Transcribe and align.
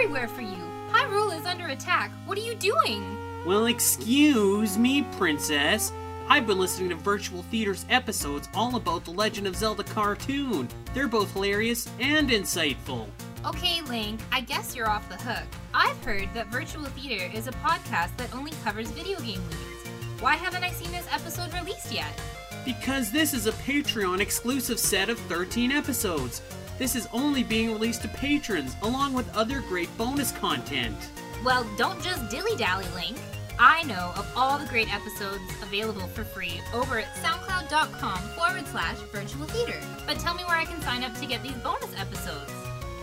everywhere 0.00 0.28
for 0.28 0.40
you. 0.40 0.56
Hyrule 0.90 1.38
is 1.38 1.44
under 1.44 1.66
attack. 1.66 2.10
What 2.24 2.38
are 2.38 2.40
you 2.40 2.54
doing? 2.54 3.18
Well, 3.44 3.66
excuse 3.66 4.78
me, 4.78 5.02
Princess. 5.18 5.92
I've 6.26 6.46
been 6.46 6.58
listening 6.58 6.88
to 6.88 6.94
Virtual 6.94 7.42
Theater's 7.42 7.84
episodes 7.90 8.48
all 8.54 8.76
about 8.76 9.04
the 9.04 9.10
Legend 9.10 9.46
of 9.46 9.54
Zelda 9.54 9.84
cartoon. 9.84 10.68
They're 10.94 11.06
both 11.06 11.34
hilarious 11.34 11.86
and 11.98 12.30
insightful. 12.30 13.08
Okay, 13.44 13.82
Link, 13.82 14.20
I 14.32 14.40
guess 14.40 14.74
you're 14.74 14.88
off 14.88 15.06
the 15.10 15.16
hook. 15.16 15.46
I've 15.74 16.02
heard 16.02 16.30
that 16.32 16.46
Virtual 16.46 16.86
Theater 16.86 17.30
is 17.36 17.46
a 17.46 17.52
podcast 17.52 18.16
that 18.16 18.34
only 18.34 18.52
covers 18.64 18.90
video 18.92 19.18
game 19.20 19.42
movies. 19.42 19.90
Why 20.20 20.36
haven't 20.36 20.64
I 20.64 20.70
seen 20.70 20.90
this 20.92 21.06
episode 21.12 21.52
released 21.52 21.92
yet? 21.92 22.18
Because 22.64 23.10
this 23.10 23.34
is 23.34 23.46
a 23.46 23.52
Patreon 23.52 24.20
exclusive 24.20 24.78
set 24.78 25.10
of 25.10 25.18
13 25.18 25.70
episodes. 25.70 26.40
This 26.80 26.96
is 26.96 27.06
only 27.12 27.42
being 27.42 27.74
released 27.74 28.00
to 28.02 28.08
patrons, 28.08 28.74
along 28.80 29.12
with 29.12 29.36
other 29.36 29.60
great 29.60 29.94
bonus 29.98 30.32
content. 30.32 30.96
Well, 31.44 31.66
don't 31.76 32.02
just 32.02 32.30
dilly 32.30 32.56
dally, 32.56 32.86
Link. 32.94 33.18
I 33.58 33.82
know 33.82 34.14
of 34.16 34.26
all 34.34 34.58
the 34.58 34.64
great 34.64 34.90
episodes 34.90 35.42
available 35.62 36.08
for 36.08 36.24
free 36.24 36.58
over 36.72 36.98
at 36.98 37.14
soundcloud.com 37.16 38.22
forward 38.30 38.66
slash 38.68 38.96
virtual 39.12 39.44
theater. 39.48 39.78
But 40.06 40.20
tell 40.20 40.32
me 40.32 40.42
where 40.44 40.56
I 40.56 40.64
can 40.64 40.80
sign 40.80 41.04
up 41.04 41.14
to 41.20 41.26
get 41.26 41.42
these 41.42 41.52
bonus 41.58 41.94
episodes. 41.98 42.50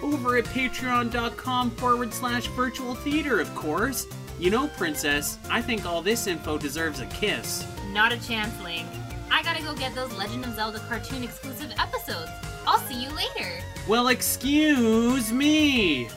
Over 0.01 0.37
at 0.37 0.45
patreon.com 0.45 1.69
forward 1.69 2.11
slash 2.11 2.47
virtual 2.47 2.95
theater, 2.95 3.39
of 3.39 3.53
course. 3.53 4.07
You 4.39 4.49
know, 4.49 4.69
Princess, 4.69 5.37
I 5.51 5.61
think 5.61 5.85
all 5.85 6.01
this 6.01 6.25
info 6.25 6.57
deserves 6.57 6.99
a 6.99 7.05
kiss. 7.05 7.63
Not 7.91 8.11
a 8.11 8.27
chance, 8.27 8.59
Link. 8.63 8.87
I 9.29 9.43
gotta 9.43 9.61
go 9.61 9.75
get 9.75 9.93
those 9.93 10.11
Legend 10.17 10.45
of 10.45 10.55
Zelda 10.55 10.79
cartoon 10.89 11.23
exclusive 11.23 11.71
episodes. 11.77 12.31
I'll 12.67 12.79
see 12.79 13.01
you 13.01 13.09
later. 13.11 13.49
Well, 13.87 14.09
excuse 14.09 15.31
me. 15.31 16.09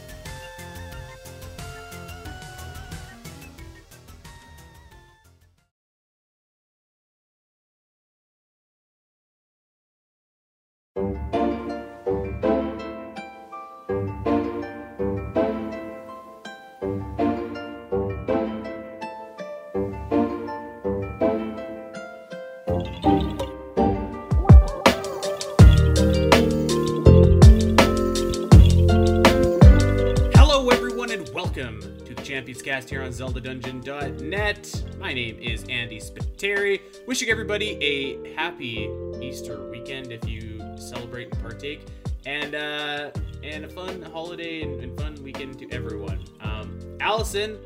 Here 32.91 33.03
on 33.03 33.11
ZeldaDungeon.net. 33.11 34.97
My 34.99 35.13
name 35.13 35.39
is 35.39 35.63
Andy 35.69 36.01
Spiteri. 36.01 36.81
Wishing 37.07 37.29
everybody 37.29 37.79
a 37.81 38.35
happy 38.35 38.91
Easter 39.23 39.71
weekend 39.71 40.11
if 40.11 40.29
you 40.29 40.61
celebrate 40.77 41.33
and 41.33 41.41
partake, 41.41 41.87
and 42.27 42.57
uh, 42.57 43.13
and 43.45 43.65
a 43.65 43.69
fun 43.69 44.03
holiday 44.03 44.63
and, 44.63 44.81
and 44.81 44.99
fun 44.99 45.15
weekend 45.23 45.57
to 45.61 45.71
everyone. 45.71 46.25
Um, 46.41 46.81
Alasyn, 46.99 47.61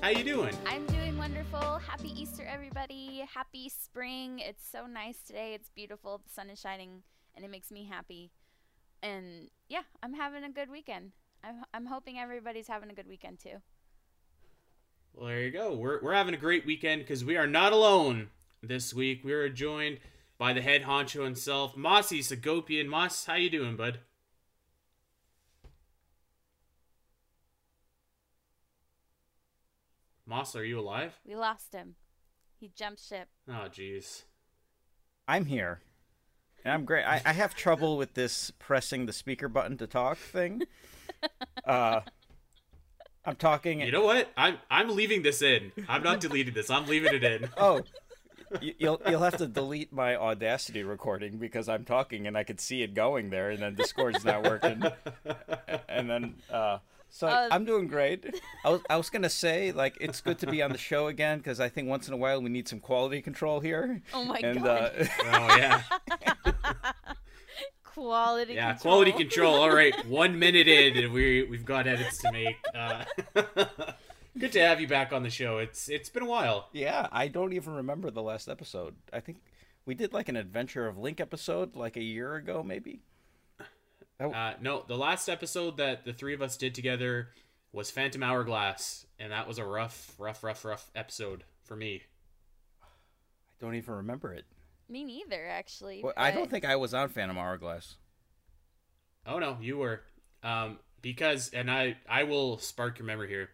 how 0.00 0.10
you 0.10 0.22
doing? 0.22 0.56
I'm 0.64 0.86
doing 0.86 1.18
wonderful. 1.18 1.80
Happy 1.80 2.12
Easter, 2.14 2.46
everybody. 2.48 3.24
Happy 3.34 3.68
spring. 3.68 4.38
It's 4.38 4.64
so 4.70 4.86
nice 4.86 5.18
today. 5.26 5.54
It's 5.54 5.70
beautiful. 5.70 6.18
The 6.24 6.32
sun 6.32 6.50
is 6.50 6.60
shining, 6.60 7.02
and 7.34 7.44
it 7.44 7.50
makes 7.50 7.72
me 7.72 7.84
happy. 7.84 8.30
And 9.02 9.50
yeah, 9.68 9.82
I'm 10.04 10.14
having 10.14 10.44
a 10.44 10.50
good 10.50 10.70
weekend. 10.70 11.10
I'm, 11.42 11.64
I'm 11.74 11.86
hoping 11.86 12.16
everybody's 12.16 12.68
having 12.68 12.90
a 12.90 12.94
good 12.94 13.08
weekend 13.08 13.40
too. 13.40 13.60
Well, 15.14 15.26
there 15.26 15.40
you 15.40 15.50
go. 15.50 15.74
We're, 15.74 16.00
we're 16.02 16.14
having 16.14 16.34
a 16.34 16.38
great 16.38 16.64
weekend 16.64 17.02
because 17.02 17.24
we 17.24 17.36
are 17.36 17.46
not 17.46 17.72
alone 17.72 18.30
this 18.62 18.94
week. 18.94 19.24
We 19.24 19.32
are 19.32 19.48
joined 19.48 19.98
by 20.38 20.52
the 20.52 20.62
head 20.62 20.84
honcho 20.84 21.24
himself, 21.24 21.76
Mases 21.76 22.30
Hagopian. 22.30 22.86
Moss, 22.86 23.24
how 23.26 23.34
you 23.34 23.50
doing, 23.50 23.76
bud? 23.76 23.98
Moss, 30.26 30.54
are 30.54 30.64
you 30.64 30.78
alive? 30.78 31.18
We 31.26 31.34
lost 31.34 31.72
him. 31.72 31.94
He 32.60 32.70
jumped 32.74 33.00
ship. 33.02 33.28
Oh, 33.48 33.68
jeez. 33.70 34.24
I'm 35.26 35.46
here. 35.46 35.80
And 36.64 36.74
I'm 36.74 36.84
great. 36.84 37.04
I, 37.04 37.22
I 37.24 37.32
have 37.32 37.54
trouble 37.54 37.96
with 37.96 38.14
this 38.14 38.50
pressing 38.58 39.06
the 39.06 39.12
speaker 39.12 39.48
button 39.48 39.76
to 39.78 39.86
talk 39.86 40.18
thing. 40.18 40.62
Uh, 41.64 42.00
I'm 43.28 43.36
talking. 43.36 43.80
You 43.82 43.92
know 43.92 44.04
what? 44.04 44.32
I'm 44.36 44.56
I'm 44.70 44.88
leaving 44.96 45.22
this 45.22 45.42
in. 45.42 45.70
I'm 45.88 46.02
not 46.02 46.20
deleting 46.20 46.54
this. 46.54 46.70
I'm 46.70 46.86
leaving 46.86 47.12
it 47.14 47.22
in. 47.24 47.48
Oh, 47.58 47.82
you, 48.62 48.72
you'll 48.78 49.02
you'll 49.06 49.20
have 49.22 49.36
to 49.36 49.46
delete 49.46 49.92
my 49.92 50.16
Audacity 50.16 50.82
recording 50.82 51.36
because 51.36 51.68
I'm 51.68 51.84
talking 51.84 52.26
and 52.26 52.38
I 52.38 52.44
could 52.44 52.58
see 52.60 52.82
it 52.82 52.94
going 52.94 53.28
there, 53.28 53.50
and 53.50 53.60
then 53.60 53.74
Discord's 53.74 54.24
not 54.24 54.42
working. 54.44 54.82
And 55.88 56.08
then, 56.08 56.34
uh, 56.50 56.78
so 57.10 57.26
Uh, 57.26 57.48
I'm 57.50 57.66
doing 57.66 57.86
great. 57.88 58.24
I 58.64 58.70
was 58.70 58.80
I 58.88 58.96
was 58.96 59.10
gonna 59.10 59.28
say 59.28 59.72
like 59.72 59.98
it's 60.00 60.22
good 60.22 60.38
to 60.38 60.46
be 60.46 60.62
on 60.62 60.72
the 60.72 60.78
show 60.78 61.08
again 61.08 61.36
because 61.38 61.60
I 61.60 61.68
think 61.68 61.88
once 61.88 62.08
in 62.08 62.14
a 62.14 62.16
while 62.16 62.40
we 62.40 62.48
need 62.48 62.66
some 62.68 62.80
quality 62.80 63.20
control 63.20 63.60
here. 63.60 64.00
Oh 64.14 64.24
my 64.24 64.38
and 64.38 64.62
god. 64.62 64.92
uh, 64.98 65.04
Oh 65.26 65.56
yeah. 65.58 65.82
quality 68.02 68.54
Yeah, 68.54 68.72
control. 68.72 68.92
quality 68.92 69.12
control. 69.12 69.54
All 69.56 69.74
right, 69.74 70.06
one 70.06 70.38
minute 70.38 70.68
in, 70.68 70.96
and 71.04 71.12
we 71.12 71.42
we've 71.44 71.64
got 71.64 71.86
edits 71.86 72.18
to 72.18 72.32
make. 72.32 72.56
Uh, 72.74 73.04
good 74.38 74.52
to 74.52 74.60
have 74.60 74.80
you 74.80 74.86
back 74.88 75.12
on 75.12 75.22
the 75.22 75.30
show. 75.30 75.58
It's 75.58 75.88
it's 75.88 76.08
been 76.08 76.22
a 76.22 76.26
while. 76.26 76.68
Yeah, 76.72 77.08
I 77.12 77.28
don't 77.28 77.52
even 77.52 77.74
remember 77.74 78.10
the 78.10 78.22
last 78.22 78.48
episode. 78.48 78.94
I 79.12 79.20
think 79.20 79.38
we 79.86 79.94
did 79.94 80.12
like 80.12 80.28
an 80.28 80.36
Adventure 80.36 80.86
of 80.86 80.98
Link 80.98 81.20
episode 81.20 81.74
like 81.76 81.96
a 81.96 82.02
year 82.02 82.34
ago, 82.36 82.62
maybe. 82.62 83.00
Uh, 84.20 84.54
no, 84.60 84.84
the 84.88 84.96
last 84.96 85.28
episode 85.28 85.76
that 85.76 86.04
the 86.04 86.12
three 86.12 86.34
of 86.34 86.42
us 86.42 86.56
did 86.56 86.74
together 86.74 87.28
was 87.72 87.88
Phantom 87.90 88.20
Hourglass, 88.22 89.06
and 89.20 89.30
that 89.30 89.46
was 89.46 89.58
a 89.58 89.64
rough, 89.64 90.12
rough, 90.18 90.42
rough, 90.42 90.64
rough 90.64 90.90
episode 90.96 91.44
for 91.62 91.76
me. 91.76 92.02
I 92.82 92.86
don't 93.60 93.76
even 93.76 93.94
remember 93.94 94.32
it. 94.34 94.44
Me 94.88 95.04
neither, 95.04 95.46
actually. 95.46 96.00
Well, 96.02 96.14
I 96.16 96.30
don't 96.30 96.50
think 96.50 96.64
I 96.64 96.76
was 96.76 96.94
on 96.94 97.08
Phantom 97.08 97.36
Hourglass. 97.36 97.96
Oh 99.26 99.38
no, 99.38 99.58
you 99.60 99.76
were. 99.78 100.02
Um, 100.42 100.78
because 101.02 101.50
and 101.50 101.70
I 101.70 101.96
I 102.08 102.24
will 102.24 102.58
spark 102.58 102.98
your 102.98 103.06
memory 103.06 103.28
here. 103.28 103.50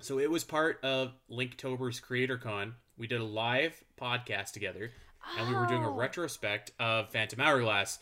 So 0.00 0.18
it 0.18 0.30
was 0.30 0.44
part 0.44 0.78
of 0.84 1.12
Linktober's 1.30 2.00
Creator 2.00 2.38
Con. 2.38 2.74
We 2.98 3.06
did 3.06 3.20
a 3.20 3.24
live 3.24 3.82
podcast 4.00 4.52
together, 4.52 4.90
and 5.38 5.48
we 5.48 5.54
were 5.54 5.66
doing 5.66 5.84
a 5.84 5.90
Oh. 5.90 5.94
retrospect 5.96 6.72
of 6.78 7.10
Phantom 7.10 7.40
Hourglass. 7.40 7.98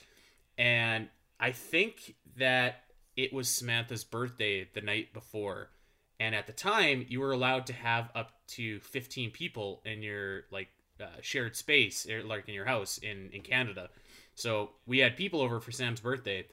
And 0.59 1.09
I 1.39 1.53
think 1.53 2.17
that 2.37 2.83
it 3.17 3.33
was 3.33 3.49
Samantha's 3.49 4.03
birthday 4.05 4.69
the 4.73 4.81
night 4.81 5.13
before. 5.13 5.71
And 6.19 6.35
at 6.35 6.47
the 6.47 6.53
time, 6.53 7.07
you 7.09 7.21
were 7.21 7.33
allowed 7.33 7.67
to 7.67 7.73
have 7.73 8.11
up 8.15 8.33
to 8.49 8.81
15 8.81 9.31
people 9.31 9.83
in 9.85 10.03
your 10.03 10.45
like 10.51 10.69
uh, 11.01 11.07
shared 11.21 11.57
space, 11.57 12.07
like 12.25 12.49
in 12.49 12.55
your 12.55 12.67
house 12.67 12.99
in 12.99 13.31
in 13.33 13.43
Canada. 13.43 13.91
So 14.35 14.71
we 14.87 14.99
had 14.99 15.17
people 15.17 15.41
over 15.41 15.61
for 15.61 15.71
Sam's 15.73 16.01
birthday, 16.01 16.47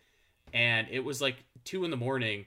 and 0.54 0.88
it 0.92 1.00
was 1.04 1.22
like 1.22 1.44
two 1.64 1.84
in 1.86 1.92
the 1.92 1.98
morning. 1.98 2.46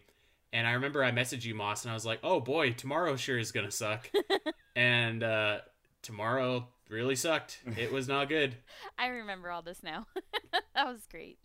And 0.53 0.67
I 0.69 0.73
remember 0.73 1.03
I 1.03 1.11
messaged 1.11 1.45
you, 1.45 1.55
Moss, 1.55 1.85
and 1.85 1.91
I 1.91 1.95
was 1.95 2.07
like, 2.07 2.21
"Oh 2.23 2.41
boy, 2.41 2.73
tomorrow 2.73 3.17
sure 3.17 3.39
is 3.39 3.51
gonna 3.53 3.71
suck." 3.73 4.09
and 4.77 5.23
uh, 5.23 5.59
tomorrow 6.03 6.69
really 6.89 7.17
sucked. 7.17 7.59
It 7.77 7.93
was 7.93 8.07
not 8.07 8.29
good. 8.29 8.55
I 8.99 9.07
remember 9.09 9.51
all 9.51 9.63
this 9.63 9.83
now. 9.83 10.07
that 10.53 10.87
was 10.87 11.07
great. 11.11 11.39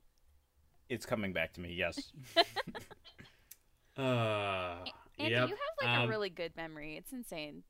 It's 0.89 1.05
coming 1.05 1.33
back 1.33 1.53
to 1.53 1.61
me. 1.61 1.73
Yes. 1.73 2.11
Uh, 3.97 4.77
Andy, 5.17 5.31
yep. 5.33 5.49
you 5.49 5.55
have 5.55 5.87
like 5.87 5.97
Um, 5.97 6.05
a 6.05 6.07
really 6.07 6.29
good 6.29 6.55
memory. 6.55 6.95
It's 6.97 7.11
insane. 7.11 7.63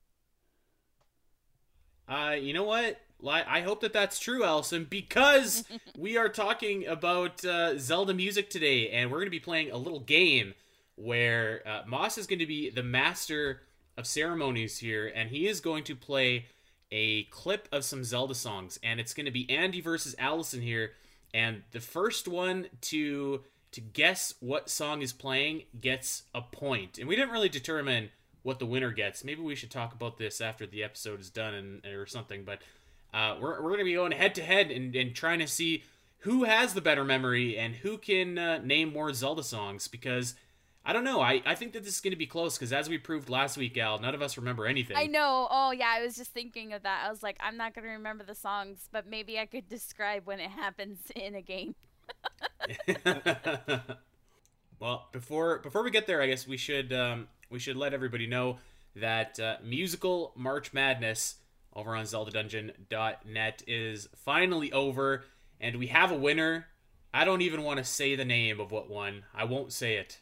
Uh, 2.09 2.31
you 2.31 2.53
know 2.53 2.63
what? 2.63 3.00
I 3.27 3.61
hope 3.61 3.81
that 3.81 3.94
that's 3.94 4.17
true, 4.17 4.41
Alasyn, 4.41 4.89
because 4.89 5.65
we 5.97 6.17
are 6.17 6.29
talking 6.29 6.88
about 6.88 7.44
uh, 7.45 7.77
Zelda 7.77 8.13
music 8.13 8.50
today, 8.50 8.89
and 8.89 9.11
we're 9.11 9.17
going 9.17 9.27
to 9.27 9.31
be 9.31 9.39
playing 9.39 9.71
a 9.71 9.77
little 9.77 10.00
game 10.00 10.53
where 10.95 11.61
uh, 11.67 11.81
Moss 11.85 12.17
is 12.17 12.27
going 12.27 12.39
to 12.39 12.45
be 12.45 12.69
the 12.69 12.83
master 12.83 13.61
of 13.97 14.07
ceremonies 14.07 14.79
here, 14.79 15.11
and 15.13 15.29
he 15.29 15.47
is 15.47 15.59
going 15.59 15.83
to 15.83 15.95
play 15.95 16.45
a 16.91 17.23
clip 17.25 17.67
of 17.71 17.83
some 17.83 18.03
Zelda 18.03 18.33
songs, 18.33 18.79
and 18.81 19.00
it's 19.00 19.13
going 19.13 19.25
to 19.25 19.31
be 19.31 19.50
Andy 19.50 19.81
versus 19.81 20.15
Alasyn 20.15 20.63
here, 20.63 20.94
and 21.33 21.61
the 21.71 21.79
first 21.79 22.27
one 22.27 22.67
to 22.81 23.41
to 23.71 23.81
guess 23.81 24.33
what 24.39 24.67
song 24.67 25.03
is 25.03 25.13
playing 25.13 25.61
gets 25.79 26.23
a 26.33 26.41
point. 26.41 26.97
And 26.97 27.07
we 27.07 27.15
didn't 27.15 27.29
really 27.29 27.50
determine 27.50 28.09
what 28.50 28.57
the 28.57 28.66
winner 28.66 28.90
gets. 28.90 29.24
Maybe 29.24 29.42
we 29.42 29.54
should 29.54 29.69
talk 29.69 29.94
about 29.94 30.18
this 30.18 30.42
after 30.42 30.66
the 30.66 30.84
episode 30.84 31.19
is 31.19 31.30
done 31.30 31.54
and 31.54 31.86
or 31.86 32.07
something. 32.07 32.44
But 32.44 32.63
uh, 33.13 33.38
we're 33.40 33.62
we're 33.62 33.69
gonna 33.69 33.84
be 33.84 33.94
going 33.94 34.12
head 34.12 34.34
to 34.36 34.42
head 34.42 34.72
and 34.72 34.96
and 34.96 35.16
trying 35.16 35.38
to 35.38 35.48
see 35.48 35.84
who 36.24 36.46
has 36.46 36.74
the 36.74 36.81
better 36.81 37.06
memory 37.06 37.57
and 37.57 37.75
who 37.75 38.00
can 38.00 38.40
uh, 38.40 38.57
name 38.57 38.92
more 38.92 39.13
Zelda 39.13 39.44
songs 39.44 39.88
because. 39.88 40.36
I 40.86 40.94
don't 40.94 41.04
know. 41.04 41.19
I, 41.19 41.42
I 41.46 41.56
think 41.56 41.74
that 41.74 41.84
this 41.84 41.96
is 41.96 42.01
going 42.01 42.13
to 42.13 42.18
be 42.18 42.25
close 42.25 42.57
because 42.57 42.72
as 42.72 42.90
we 42.90 42.98
proved 42.98 43.30
last 43.30 43.57
week, 43.57 43.78
Al, 43.78 44.00
none 44.00 44.16
of 44.16 44.22
us 44.22 44.38
remember 44.38 44.66
anything. 44.66 44.95
I 44.95 45.07
know. 45.07 45.48
Oh 45.52 45.72
yeah, 45.72 45.94
I 45.94 46.02
was 46.02 46.16
just 46.16 46.31
thinking 46.31 46.72
of 46.72 46.84
that. 46.84 47.04
I 47.06 47.12
was 47.12 47.22
like, 47.22 47.36
I'm 47.42 47.57
not 47.57 47.75
gonna 47.75 47.90
remember 47.90 48.24
the 48.24 48.34
songs, 48.34 48.88
but 48.92 49.06
maybe 49.06 49.38
I 49.38 49.45
could 49.45 49.68
describe 49.68 50.25
when 50.25 50.40
it 50.40 50.50
happens 50.50 51.00
in 51.16 51.36
a 51.36 51.42
game. 51.42 51.75
well, 54.80 55.10
before 55.12 55.60
before 55.60 55.84
we 55.84 55.92
get 55.92 56.07
there, 56.07 56.22
I 56.22 56.28
guess 56.28 56.48
we 56.48 56.57
should 56.57 56.92
um, 56.94 57.28
we 57.50 57.60
should 57.60 57.75
let 57.78 57.94
everybody 57.94 58.28
know 58.28 58.57
that 58.96 59.40
uh, 59.40 59.57
musical 59.63 60.34
March 60.36 60.74
Madness 60.74 61.36
over 61.75 61.96
on 61.96 62.06
ZeldaDungeon.net 62.06 63.63
is 63.68 64.07
finally 64.16 64.72
over, 64.72 65.24
and 65.60 65.78
we 65.78 65.88
have 65.88 66.12
a 66.12 66.16
winner. 66.16 66.68
I 67.13 67.25
don't 67.25 67.42
even 67.42 67.63
want 67.63 67.78
to 67.80 67.84
say 67.84 68.16
the 68.16 68.25
name 68.25 68.60
of 68.60 68.72
what 68.72 68.90
won. 68.90 69.24
I 69.34 69.46
won't 69.46 69.72
say 69.74 69.96
it. 69.96 70.19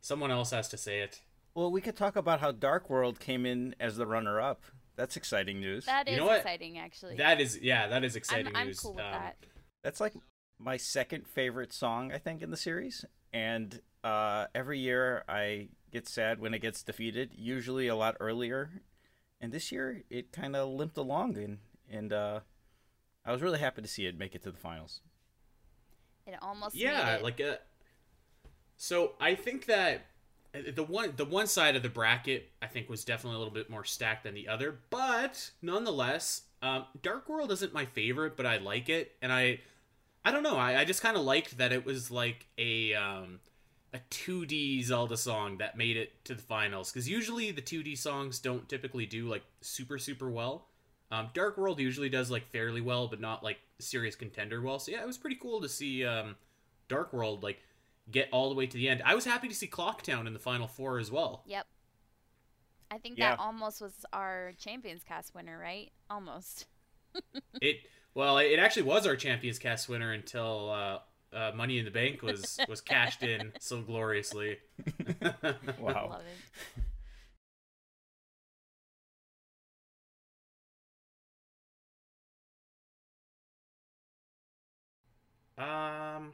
Someone 0.00 0.30
else 0.30 0.50
has 0.50 0.68
to 0.68 0.76
say 0.76 1.00
it. 1.00 1.20
Well, 1.54 1.70
we 1.70 1.80
could 1.80 1.96
talk 1.96 2.16
about 2.16 2.40
how 2.40 2.52
Dark 2.52 2.88
World 2.88 3.20
came 3.20 3.44
in 3.44 3.74
as 3.80 3.96
the 3.96 4.06
runner-up. 4.06 4.64
That's 4.96 5.16
exciting 5.16 5.60
news. 5.60 5.86
That 5.86 6.08
is 6.08 6.12
You 6.12 6.20
know 6.20 6.26
what? 6.26 6.38
exciting, 6.38 6.78
actually. 6.78 7.16
That 7.16 7.40
is 7.40 7.58
yeah, 7.60 7.86
that 7.88 8.04
is 8.04 8.16
exciting 8.16 8.48
I'm, 8.48 8.56
I'm 8.56 8.66
news. 8.68 8.80
cool 8.80 8.94
with 8.94 9.04
Um, 9.04 9.12
that. 9.12 9.36
That's 9.82 10.00
like 10.00 10.12
my 10.58 10.76
second 10.76 11.26
favorite 11.26 11.72
song, 11.72 12.12
I 12.12 12.18
think, 12.18 12.42
in 12.42 12.50
the 12.50 12.56
series. 12.56 13.04
And 13.32 13.80
uh, 14.04 14.46
every 14.54 14.78
year 14.78 15.24
I 15.26 15.68
get 15.92 16.08
sad 16.08 16.40
when 16.40 16.54
it 16.54 16.60
gets 16.60 16.82
defeated, 16.82 17.30
usually 17.34 17.88
a 17.88 17.96
lot 17.96 18.16
earlier. 18.20 18.82
And 19.40 19.52
this 19.52 19.72
year 19.72 20.04
it 20.10 20.32
kind 20.32 20.56
of 20.56 20.68
limped 20.70 20.96
along, 20.98 21.36
and 21.38 21.58
and 21.90 22.12
uh, 22.12 22.40
I 23.24 23.32
was 23.32 23.42
really 23.42 23.58
happy 23.60 23.82
to 23.82 23.88
see 23.88 24.06
it 24.06 24.18
make 24.18 24.34
it 24.34 24.42
to 24.44 24.50
the 24.50 24.58
finals. 24.58 25.00
It 26.26 26.34
almost 26.42 26.84
made 26.84 26.84
yeah 26.84 27.10
it. 27.10 27.22
like 27.22 27.40
uh 27.40 27.56
so 28.76 29.12
i 29.20 29.34
think 29.34 29.66
that 29.66 30.06
uh, 30.54 30.58
the 30.74 30.82
one 30.82 31.12
the 31.16 31.24
one 31.24 31.46
side 31.46 31.76
of 31.76 31.82
the 31.82 31.88
bracket 31.88 32.50
i 32.62 32.66
think 32.66 32.88
was 32.88 33.04
definitely 33.04 33.36
a 33.36 33.38
little 33.38 33.54
bit 33.54 33.70
more 33.70 33.84
stacked 33.84 34.24
than 34.24 34.34
the 34.34 34.48
other 34.48 34.78
but 34.90 35.50
nonetheless 35.62 36.42
um 36.62 36.84
dark 37.02 37.28
world 37.28 37.50
isn't 37.52 37.72
my 37.72 37.84
favorite 37.84 38.36
but 38.36 38.46
i 38.46 38.56
like 38.58 38.88
it 38.88 39.16
and 39.22 39.32
i 39.32 39.58
i 40.24 40.30
don't 40.30 40.42
know 40.42 40.56
i, 40.56 40.80
I 40.80 40.84
just 40.84 41.02
kind 41.02 41.16
of 41.16 41.22
liked 41.24 41.58
that 41.58 41.72
it 41.72 41.84
was 41.84 42.10
like 42.10 42.46
a 42.58 42.94
um 42.94 43.40
a 43.92 43.98
2d 44.10 44.84
zelda 44.84 45.16
song 45.16 45.58
that 45.58 45.76
made 45.76 45.96
it 45.96 46.24
to 46.24 46.34
the 46.34 46.42
finals 46.42 46.92
because 46.92 47.08
usually 47.08 47.50
the 47.50 47.62
2d 47.62 47.98
songs 47.98 48.38
don't 48.38 48.68
typically 48.68 49.04
do 49.06 49.28
like 49.28 49.42
super 49.60 49.98
super 49.98 50.30
well 50.30 50.66
um, 51.12 51.28
Dark 51.34 51.58
World 51.58 51.80
usually 51.80 52.08
does 52.08 52.30
like 52.30 52.46
fairly 52.50 52.80
well, 52.80 53.08
but 53.08 53.20
not 53.20 53.42
like 53.42 53.58
serious 53.80 54.14
contender 54.14 54.60
well. 54.62 54.78
So 54.78 54.92
yeah, 54.92 55.00
it 55.00 55.06
was 55.06 55.18
pretty 55.18 55.36
cool 55.36 55.60
to 55.60 55.68
see 55.68 56.04
um, 56.04 56.36
Dark 56.88 57.12
World 57.12 57.42
like 57.42 57.58
get 58.10 58.28
all 58.32 58.48
the 58.48 58.54
way 58.54 58.66
to 58.66 58.76
the 58.76 58.88
end. 58.88 59.02
I 59.04 59.14
was 59.14 59.24
happy 59.24 59.48
to 59.48 59.54
see 59.54 59.66
Clock 59.66 60.02
Town 60.02 60.26
in 60.26 60.32
the 60.32 60.38
final 60.38 60.68
four 60.68 60.98
as 60.98 61.10
well. 61.10 61.42
Yep. 61.46 61.66
I 62.92 62.98
think 62.98 63.18
Yeah. 63.18 63.30
that 63.30 63.40
almost 63.40 63.80
was 63.80 64.04
our 64.12 64.52
Champions 64.58 65.02
Cast 65.02 65.34
winner, 65.34 65.58
right? 65.58 65.90
Almost. 66.08 66.66
It 67.60 67.78
well, 68.14 68.38
it 68.38 68.58
actually 68.58 68.82
was 68.84 69.06
our 69.06 69.16
Champions 69.16 69.58
Cast 69.58 69.88
winner 69.88 70.12
until 70.12 70.70
uh, 70.70 70.98
uh, 71.32 71.52
Money 71.54 71.78
in 71.78 71.84
the 71.84 71.90
Bank 71.90 72.22
was 72.22 72.58
was 72.68 72.80
cashed 72.80 73.22
in 73.22 73.52
so 73.60 73.82
gloriously. 73.82 74.58
Wow. 75.78 75.78
Love 76.10 76.22
it. 76.22 76.82
Um, 85.62 86.32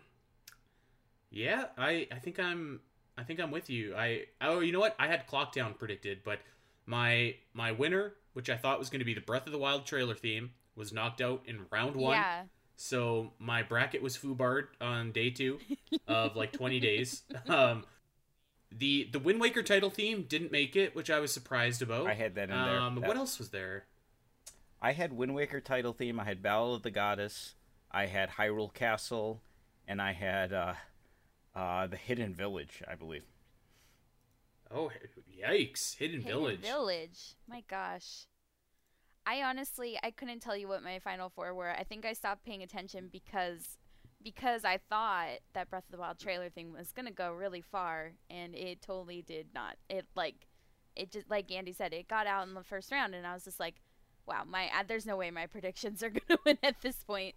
yeah, 1.31 1.65
I 1.77 2.07
I 2.13 2.19
think 2.21 2.39
I'm 2.39 2.81
I 3.19 3.25
think 3.25 3.41
I'm 3.41 3.51
with 3.51 3.69
you. 3.69 3.95
I 3.97 4.27
oh 4.41 4.61
you 4.61 4.73
know 4.73 4.81
what 4.81 4.95
I 4.99 5.09
had 5.09 5.27
Clocktown 5.27 5.77
predicted, 5.79 6.21
but 6.25 6.39
my 6.87 7.35
my 7.53 7.73
winner, 7.73 8.15
which 8.35 8.49
I 8.49 8.57
thought 8.57 8.79
was 8.79 8.89
going 8.89 9.01
to 9.01 9.05
be 9.05 9.15
the 9.15 9.21
Breath 9.21 9.47
of 9.47 9.53
the 9.53 9.59
Wild 9.59 9.85
trailer 9.85 10.15
theme, 10.15 10.53
was 10.77 10.93
knocked 10.93 11.21
out 11.21 11.43
in 11.47 11.67
round 11.73 11.97
one. 11.97 12.13
Yeah. 12.13 12.43
So 12.77 13.33
my 13.39 13.63
bracket 13.63 14.03
was 14.03 14.17
Fubard 14.19 14.67
on 14.81 15.11
day 15.13 15.31
two 15.31 15.59
of 16.07 16.37
like 16.37 16.53
20 16.53 16.79
days. 16.81 17.23
Um, 17.49 17.85
the 18.73 19.09
the 19.13 19.19
Wind 19.19 19.41
Waker 19.41 19.63
title 19.63 19.89
theme 19.91 20.25
didn't 20.29 20.53
make 20.53 20.77
it, 20.77 20.95
which 20.95 21.09
I 21.11 21.21
was 21.21 21.33
surprised 21.33 21.81
about. 21.81 22.07
I 22.07 22.15
had 22.15 22.35
that 22.35 22.51
in 22.51 22.57
there. 22.57 22.79
Um, 22.81 22.97
That- 23.01 23.09
what 23.09 23.17
else 23.17 23.39
was 23.39 23.51
there? 23.51 23.85
I 24.83 24.93
had 24.93 25.13
Wind 25.15 25.35
Waker 25.35 25.61
title 25.61 25.93
theme. 25.95 26.21
I 26.21 26.25
had 26.25 26.43
Battle 26.43 26.75
of 26.75 26.83
the 26.83 26.91
Goddess. 26.91 27.55
I 27.91 28.07
had 28.07 28.31
Hyrule 28.31 28.73
Castle, 28.75 29.41
and 29.89 30.03
I 30.03 30.13
had 30.13 30.53
uh, 30.53 30.75
uh, 31.55 31.87
the 31.87 31.97
Hidden 31.97 32.35
Village, 32.35 32.83
I 32.87 32.95
believe. 32.95 33.23
Oh, 34.71 34.91
yikes! 35.41 35.97
Hidden, 35.97 36.21
Hidden 36.21 36.23
Village. 36.39 36.61
Village. 36.61 37.35
My 37.49 37.63
gosh. 37.69 38.27
I 39.27 39.43
honestly 39.43 39.99
I 40.03 40.13
couldn't 40.13 40.41
tell 40.41 40.57
you 40.57 40.69
what 40.69 40.85
my 40.85 41.01
final 41.01 41.29
four 41.29 41.53
were. 41.53 41.71
I 41.71 41.83
think 41.83 42.07
I 42.07 42.13
stopped 42.13 42.45
paying 42.45 42.63
attention 42.63 43.09
because 43.11 43.77
because 44.23 44.65
I 44.65 44.79
thought 44.89 45.39
that 45.53 45.69
Breath 45.69 45.85
of 45.89 45.93
the 45.93 45.99
Wild 45.99 46.19
trailer 46.19 46.49
thing 46.49 46.73
was 46.73 46.93
gonna 46.93 47.11
go 47.11 47.33
really 47.33 47.61
far, 47.61 48.13
and 48.31 48.55
it 48.55 48.81
totally 48.83 49.23
did 49.23 49.49
not. 49.55 49.77
It 49.91 50.07
like 50.15 50.47
it 50.95 51.11
just 51.11 51.29
like 51.29 51.51
Andy 51.51 51.73
said, 51.73 51.93
it 51.93 52.09
got 52.09 52.27
out 52.27 52.47
in 52.47 52.55
the 52.55 52.63
first 52.63 52.93
round, 52.93 53.15
and 53.15 53.27
I 53.27 53.35
was 53.35 53.45
just 53.45 53.59
like, 53.59 53.75
wow, 54.27 54.45
my 54.47 54.67
uh, 54.67 54.85
there's 54.87 55.07
no 55.07 55.17
way 55.17 55.31
my 55.31 55.47
predictions 55.55 56.03
are 56.03 56.11
gonna 56.11 56.39
win 56.47 56.59
at 56.63 56.81
this 56.83 57.03
point. 57.05 57.35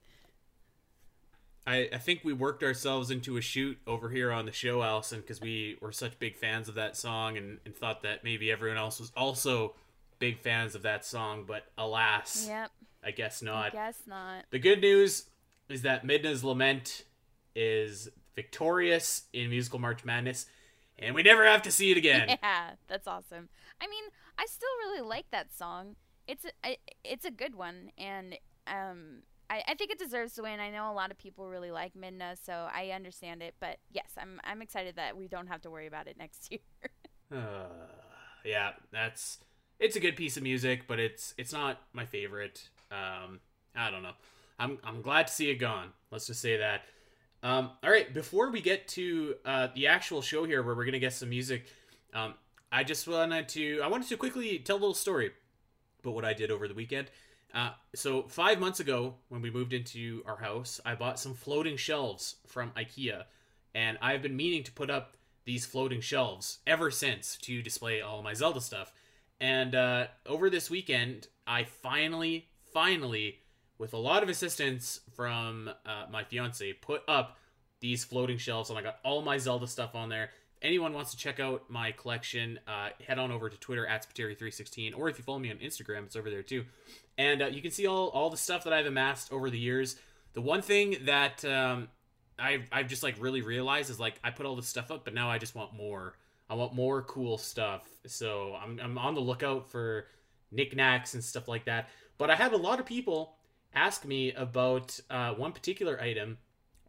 I, 1.68 1.90
I 1.94 1.98
think 1.98 2.22
we 2.24 2.34
worked 2.34 2.64
ourselves 2.64 3.12
into 3.12 3.38
a 3.38 3.42
shoot 3.42 3.78
over 3.86 4.10
here 4.10 4.32
on 4.32 4.46
the 4.46 4.52
show, 4.52 4.80
Alasyn, 4.80 5.18
because 5.18 5.42
we 5.42 5.78
were 5.82 5.92
such 5.92 6.18
big 6.18 6.36
fans 6.36 6.68
of 6.68 6.76
that 6.76 6.98
song 6.98 7.38
and, 7.38 7.60
and 7.64 7.76
thought 7.76 8.02
that 8.02 8.24
maybe 8.24 8.52
everyone 8.52 8.78
else 8.78 9.00
was 9.00 9.12
also 9.16 9.76
big 10.20 10.40
fans 10.40 10.76
of 10.76 10.84
that 10.84 11.06
song, 11.06 11.46
but 11.48 11.66
alas, 11.78 12.46
Yep, 12.48 12.72
I 13.04 13.12
guess 13.12 13.42
I 13.42 13.46
not. 13.46 13.72
guess 13.72 13.98
not. 14.06 14.46
The 14.52 14.60
good 14.60 14.82
news 14.82 15.30
is 15.70 15.82
that 15.84 16.06
Midna's 16.06 16.44
Lament 16.44 17.04
is 17.56 18.10
victorious 18.36 19.24
in 19.34 19.50
Musical 19.50 19.80
March 19.80 20.04
Madness, 20.06 20.46
and 20.98 21.16
we 21.16 21.24
never 21.24 21.46
have 21.46 21.62
to 21.64 21.72
see 21.72 21.92
it 21.92 21.98
again. 21.98 22.28
Yeah, 22.44 22.72
that's 22.88 23.08
awesome. 23.08 23.50
I 23.82 23.88
mean, 23.88 24.04
I 24.38 24.46
still 24.46 24.70
really 24.80 25.02
like 25.02 25.26
that 25.32 25.54
song. 25.56 25.96
It's 26.28 26.46
a 26.46 26.50
I, 26.64 26.78
it's 27.04 27.26
a 27.26 27.32
good 27.32 27.56
one, 27.56 27.92
and 27.98 28.36
um, 28.68 29.24
I, 29.50 29.64
I 29.68 29.74
think 29.76 29.92
it 29.92 29.98
deserves 30.00 30.34
to 30.34 30.44
win. 30.44 30.60
I 30.60 30.70
know 30.70 30.92
a 30.92 30.94
lot 30.94 31.12
of 31.12 31.18
people 31.18 31.48
really 31.50 31.72
like 31.72 31.94
Midna, 31.94 32.38
so 32.44 32.68
I 32.74 32.90
understand 32.92 33.42
it. 33.42 33.56
But 33.60 33.78
yes, 33.92 34.12
I'm 34.18 34.40
I'm 34.44 34.62
excited 34.62 34.96
that 34.98 35.18
we 35.18 35.28
don't 35.28 35.48
have 35.48 35.62
to 35.62 35.70
worry 35.72 35.88
about 35.88 36.08
it 36.08 36.18
next 36.18 36.48
year. 36.52 36.60
Uh, 37.32 37.66
yeah, 38.46 38.72
that's 38.92 39.40
it's 39.80 39.96
a 39.96 40.00
good 40.00 40.16
piece 40.16 40.38
of 40.38 40.44
music, 40.44 40.88
but 40.88 41.00
it's 41.00 41.34
it's 41.38 41.54
not 41.54 41.82
my 41.94 42.06
favorite. 42.06 42.70
Um, 42.92 43.40
I 43.76 43.90
don't 43.90 44.04
know. 44.04 44.14
I'm 44.60 44.78
I'm 44.84 45.02
glad 45.02 45.28
to 45.28 45.34
see 45.34 45.50
it 45.50 45.56
gone. 45.56 45.90
Let's 46.12 46.28
just 46.28 46.42
say 46.42 46.58
that. 46.58 46.84
Um, 47.42 47.72
all 47.82 47.90
right, 47.90 48.14
before 48.14 48.52
we 48.52 48.62
get 48.62 48.88
to 48.90 49.36
uh, 49.46 49.68
the 49.74 49.88
actual 49.88 50.22
show 50.22 50.44
here, 50.44 50.62
where 50.62 50.76
we're 50.76 50.86
gonna 50.86 51.00
get 51.00 51.14
some 51.14 51.30
music, 51.30 51.66
um, 52.14 52.34
I 52.72 52.84
just 52.84 53.08
wanted 53.08 53.48
to 53.50 53.82
I 53.82 53.88
wanted 53.88 54.10
to 54.10 54.18
quickly 54.18 54.60
tell 54.60 54.76
a 54.76 54.80
little 54.80 54.94
story 54.94 55.32
about 56.02 56.14
what 56.14 56.26
I 56.26 56.34
did 56.34 56.52
over 56.52 56.68
the 56.68 56.74
weekend. 56.74 57.10
Uh, 57.54 57.72
so 57.96 58.24
five 58.24 58.60
months 58.60 58.80
ago, 58.80 59.16
when 59.30 59.42
we 59.42 59.50
moved 59.50 59.74
into 59.74 60.22
our 60.26 60.38
house, 60.38 60.80
I 60.86 60.96
bought 60.96 61.20
some 61.20 61.34
floating 61.34 61.78
shelves 61.78 62.36
from 62.46 62.72
IKEA, 62.72 63.24
and 63.74 63.98
I've 64.02 64.22
been 64.22 64.36
meaning 64.36 64.64
to 64.64 64.72
put 64.72 64.90
up 64.90 65.18
these 65.46 65.66
floating 65.66 66.02
shelves 66.02 66.60
ever 66.68 66.92
since 66.92 67.38
to 67.38 67.62
display 67.64 68.02
all 68.02 68.22
my 68.22 68.34
Zelda 68.34 68.62
stuff. 68.62 68.94
And 69.42 69.76
uh, 69.76 70.08
over 70.26 70.50
this 70.50 70.70
weekend, 70.70 71.28
I 71.48 71.64
finally, 71.64 72.48
finally, 72.74 73.40
with 73.78 73.94
a 73.94 73.98
lot 73.98 74.24
of 74.24 74.30
assistance 74.30 75.00
from 75.16 75.70
uh, 75.86 76.06
my 76.12 76.24
fiance, 76.24 76.74
put 76.74 77.02
up 77.08 77.38
these 77.80 78.04
floating 78.04 78.38
shelves, 78.38 78.70
and 78.70 78.78
I 78.78 78.82
got 78.82 78.98
all 79.04 79.22
my 79.22 79.38
Zelda 79.38 79.68
stuff 79.68 79.96
on 79.96 80.10
there. 80.10 80.26
If 80.26 80.64
anyone 80.64 80.94
wants 80.94 81.12
to 81.12 81.18
check 81.18 81.40
out 81.40 81.70
my 81.70 81.94
collection, 81.94 82.60
uh, 82.68 82.90
head 83.08 83.18
on 83.18 83.32
over 83.32 83.50
to 83.50 83.58
Twitter 83.60 83.88
at 83.88 84.06
Spiteri316, 84.06 84.98
or 84.98 85.08
if 85.08 85.18
you 85.18 85.24
follow 85.24 85.40
me 85.40 85.50
on 85.50 85.58
Instagram, 85.58 86.04
it's 86.04 86.18
over 86.18 86.30
there 86.30 86.44
too. 86.44 86.66
And 87.18 87.42
uh, 87.42 87.46
you 87.48 87.62
can 87.62 87.72
see 87.72 87.88
all, 87.88 88.10
all 88.10 88.30
the 88.30 88.38
stuff 88.38 88.66
that 88.66 88.74
I've 88.74 88.86
amassed 88.86 89.32
over 89.32 89.50
the 89.50 89.58
years. 89.58 89.96
The 90.34 90.42
one 90.42 90.62
thing 90.62 90.98
that 91.06 91.46
um, 91.46 91.88
I've, 92.38 92.68
I've 92.72 92.88
just 92.88 93.04
like 93.04 93.16
really 93.20 93.42
realized 93.42 93.90
is 93.90 94.00
like 94.00 94.20
I 94.24 94.32
put 94.32 94.46
all 94.46 94.58
this 94.58 94.68
stuff 94.68 94.92
up, 94.92 95.06
but 95.06 95.14
now 95.14 95.30
I 95.30 95.38
just 95.38 95.56
want 95.56 95.74
more. 95.74 96.16
I 96.50 96.56
want 96.56 96.74
more 96.74 97.02
cool 97.04 97.38
stuff. 97.38 97.88
So 98.06 98.58
I'm, 98.62 98.80
I'm 98.82 98.98
on 98.98 99.14
the 99.14 99.22
lookout 99.22 99.70
for 99.70 100.08
knickknacks 100.52 101.14
and 101.14 101.24
stuff 101.24 101.48
like 101.48 101.66
that. 101.66 101.90
But 102.18 102.30
I 102.30 102.36
had 102.36 102.54
a 102.54 102.58
lot 102.58 102.80
of 102.80 102.86
people 102.86 103.36
ask 103.74 104.06
me 104.06 104.34
about 104.34 105.00
uh, 105.10 105.34
one 105.34 105.52
particular 105.52 106.02
item, 106.02 106.38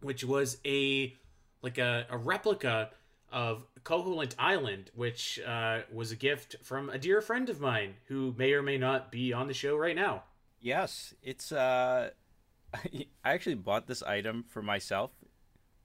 which 0.01 0.25
was 0.25 0.59
a 0.65 1.15
like 1.63 1.79
a, 1.79 2.07
a 2.09 2.17
replica 2.17 2.91
of 3.31 3.67
Koholint 3.85 4.35
Island, 4.39 4.91
which 4.95 5.39
uh, 5.47 5.81
was 5.93 6.11
a 6.11 6.17
gift 6.17 6.57
from 6.63 6.89
a 6.89 6.99
dear 6.99 7.21
friend 7.21 7.49
of 7.49 7.61
mine 7.61 7.95
who 8.07 8.35
may 8.37 8.55
or 8.55 8.63
may 8.63 8.79
not 8.79 9.13
be 9.13 9.33
on 9.33 9.47
the 9.47 9.55
show 9.55 9.77
right 9.77 9.95
now. 9.95 10.25
Yes, 10.61 11.15
it's 11.23 11.53
uh 11.53 12.11
I 12.75 13.07
actually 13.25 13.57
bought 13.57 13.87
this 13.87 14.03
item 14.03 14.45
for 14.49 14.63
myself 14.63 15.11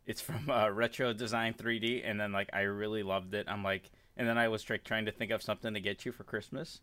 It's 0.06 0.22
from 0.22 0.50
uh, 0.50 0.70
Retro 0.70 1.14
Design 1.14 1.54
3D, 1.54 2.02
and 2.04 2.20
then 2.20 2.32
like 2.32 2.50
I 2.54 2.62
really 2.62 3.04
loved 3.04 3.34
it. 3.34 3.48
I'm 3.50 3.64
like, 3.64 3.90
and 4.18 4.28
then 4.28 4.38
I 4.38 4.48
was 4.48 4.70
like 4.70 4.84
trying 4.84 5.06
to 5.06 5.12
think 5.12 5.32
of 5.32 5.42
something 5.42 5.74
to 5.74 5.80
get 5.80 6.06
you 6.06 6.12
for 6.12 6.24
Christmas, 6.24 6.82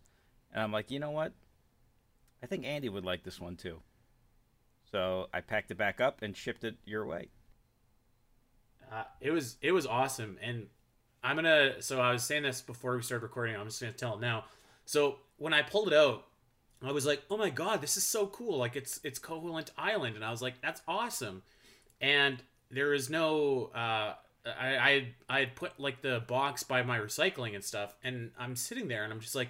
and 0.53 0.63
I'm 0.63 0.73
like, 0.73 0.91
you 0.91 0.99
know 0.99 1.11
what? 1.11 1.33
I 2.43 2.47
think 2.47 2.65
Andy 2.65 2.89
would 2.89 3.05
like 3.05 3.23
this 3.23 3.41
one 3.41 3.57
too. 3.57 3.81
So 4.91 5.29
I 5.33 5.41
packed 5.41 5.71
it 5.71 5.79
back 5.79 6.01
up 6.01 6.23
and 6.23 6.37
shipped 6.37 6.65
it 6.65 6.77
your 6.85 7.07
way. 7.07 7.29
Uh, 8.93 9.05
it 9.21 9.31
was 9.31 9.57
it 9.63 9.73
was 9.73 9.87
awesome, 9.87 10.37
and 10.43 10.67
I'm 11.23 11.37
gonna. 11.37 11.81
So 11.81 12.01
I 12.01 12.13
was 12.13 12.23
saying 12.23 12.43
this 12.43 12.61
before 12.61 12.97
we 12.97 13.03
started 13.03 13.23
recording. 13.23 13.57
I'm 13.57 13.67
just 13.67 13.81
gonna 13.81 13.93
tell 13.93 14.15
it 14.15 14.21
now. 14.21 14.45
So 14.85 15.19
when 15.39 15.55
I 15.55 15.63
pulled 15.63 15.89
it 15.89 15.95
out, 15.95 16.27
I 16.83 16.93
was 16.93 17.07
like, 17.07 17.23
"Oh 17.31 17.37
my 17.37 17.49
god, 17.49 17.81
this 17.81 17.97
is 17.97 18.05
so 18.05 18.27
cool! 18.27 18.59
Like 18.59 18.77
it's 18.77 19.01
it's 19.03 19.19
Koholint 19.19 19.71
Island," 19.79 20.17
and 20.17 20.25
I 20.25 20.31
was 20.31 20.43
like, 20.43 20.61
"That's 20.61 20.83
awesome." 20.87 21.43
And 22.01 22.43
there 22.73 22.95
is 22.95 23.11
no. 23.11 23.71
Uh, 23.75 24.15
I 24.45 24.77
I 24.77 25.09
I 25.29 25.45
put 25.45 25.79
like 25.79 26.03
the 26.03 26.23
box 26.27 26.63
by 26.65 26.83
my 26.83 26.99
recycling 26.99 27.55
and 27.55 27.63
stuff, 27.63 27.95
and 28.03 28.33
I'm 28.39 28.57
sitting 28.57 28.89
there 28.89 29.05
and 29.05 29.13
I'm 29.13 29.21
just 29.21 29.35
like, 29.35 29.49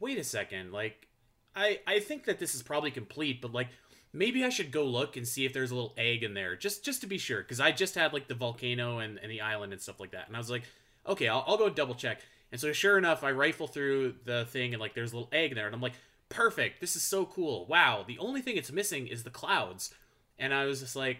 "Wait 0.00 0.18
a 0.18 0.24
second! 0.24 0.72
Like, 0.72 1.08
I 1.54 1.80
I 1.86 2.00
think 2.00 2.24
that 2.24 2.38
this 2.38 2.54
is 2.54 2.62
probably 2.62 2.90
complete, 2.90 3.40
but 3.40 3.52
like." 3.52 3.68
maybe 4.12 4.44
I 4.44 4.48
should 4.48 4.72
go 4.72 4.84
look 4.84 5.16
and 5.16 5.28
see 5.28 5.44
if 5.44 5.52
there's 5.52 5.70
a 5.70 5.74
little 5.74 5.94
egg 5.96 6.22
in 6.22 6.34
there, 6.34 6.56
just 6.56 6.84
just 6.84 7.00
to 7.02 7.06
be 7.06 7.18
sure, 7.18 7.42
because 7.42 7.60
I 7.60 7.70
just 7.70 7.94
had 7.94 8.12
like 8.12 8.28
the 8.28 8.34
volcano 8.34 8.98
and, 8.98 9.18
and 9.18 9.30
the 9.30 9.42
island 9.42 9.72
and 9.72 9.82
stuff 9.82 10.00
like 10.00 10.12
that, 10.12 10.26
and 10.26 10.34
I 10.34 10.38
was 10.38 10.50
like, 10.50 10.62
okay, 11.06 11.28
I'll, 11.28 11.44
I'll 11.46 11.58
go 11.58 11.68
double 11.68 11.94
check. 11.94 12.20
And 12.50 12.60
so 12.60 12.72
sure 12.72 12.96
enough, 12.96 13.24
I 13.24 13.32
rifle 13.32 13.66
through 13.66 14.14
the 14.24 14.46
thing 14.46 14.72
and 14.72 14.80
like 14.80 14.94
there's 14.94 15.12
a 15.12 15.16
little 15.16 15.30
egg 15.32 15.54
there, 15.54 15.66
and 15.66 15.74
I'm 15.74 15.82
like, 15.82 15.94
perfect, 16.28 16.80
this 16.80 16.96
is 16.96 17.02
so 17.02 17.26
cool, 17.26 17.66
wow. 17.66 18.04
The 18.06 18.18
only 18.18 18.40
thing 18.40 18.56
it's 18.56 18.72
missing 18.72 19.06
is 19.06 19.22
the 19.22 19.30
clouds, 19.30 19.94
and 20.38 20.54
I 20.54 20.64
was 20.64 20.80
just 20.80 20.96
like, 20.96 21.18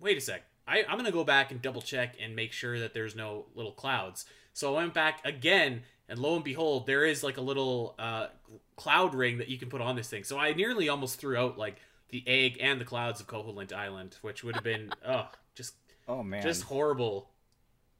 wait 0.00 0.18
a 0.18 0.20
sec, 0.20 0.42
I, 0.66 0.84
I'm 0.88 0.96
gonna 0.96 1.10
go 1.10 1.24
back 1.24 1.50
and 1.50 1.60
double 1.60 1.82
check 1.82 2.16
and 2.20 2.34
make 2.34 2.52
sure 2.52 2.78
that 2.78 2.94
there's 2.94 3.14
no 3.16 3.46
little 3.54 3.72
clouds. 3.72 4.24
So 4.52 4.74
I 4.74 4.78
went 4.78 4.94
back 4.94 5.24
again, 5.24 5.82
and 6.08 6.18
lo 6.18 6.34
and 6.34 6.44
behold, 6.44 6.86
there 6.86 7.04
is 7.04 7.22
like 7.22 7.36
a 7.36 7.42
little 7.42 7.94
uh, 7.98 8.28
cloud 8.76 9.14
ring 9.14 9.38
that 9.38 9.48
you 9.48 9.58
can 9.58 9.68
put 9.68 9.80
on 9.80 9.96
this 9.96 10.08
thing. 10.08 10.24
So 10.24 10.38
I 10.38 10.52
nearly 10.52 10.88
almost 10.88 11.20
threw 11.20 11.36
out 11.36 11.58
like 11.58 11.76
the 12.08 12.24
egg 12.26 12.58
and 12.60 12.80
the 12.80 12.84
clouds 12.84 13.20
of 13.20 13.26
Koholint 13.26 13.72
Island, 13.72 14.16
which 14.22 14.42
would 14.42 14.54
have 14.54 14.64
been 14.64 14.90
oh 15.06 15.28
just 15.54 15.74
Oh 16.08 16.22
man, 16.22 16.42
just 16.42 16.64
horrible. 16.64 17.30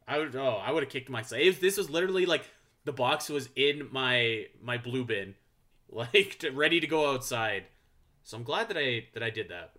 I 0.06 0.18
would 0.18 0.34
oh 0.34 0.60
I 0.64 0.72
would 0.72 0.82
have 0.82 0.92
kicked 0.92 1.10
myself. 1.10 1.40
If 1.40 1.60
this 1.60 1.76
was 1.76 1.90
literally 1.90 2.26
like 2.26 2.44
the 2.84 2.92
box 2.92 3.28
was 3.28 3.48
in 3.56 3.88
my 3.90 4.46
my 4.60 4.78
blue 4.78 5.04
bin, 5.04 5.34
like 5.88 6.38
to, 6.40 6.50
ready 6.50 6.80
to 6.80 6.86
go 6.86 7.12
outside. 7.12 7.64
So 8.22 8.36
I'm 8.36 8.42
glad 8.42 8.68
that 8.68 8.76
I 8.76 9.06
that 9.14 9.22
I 9.22 9.30
did 9.30 9.48
that. 9.48 9.72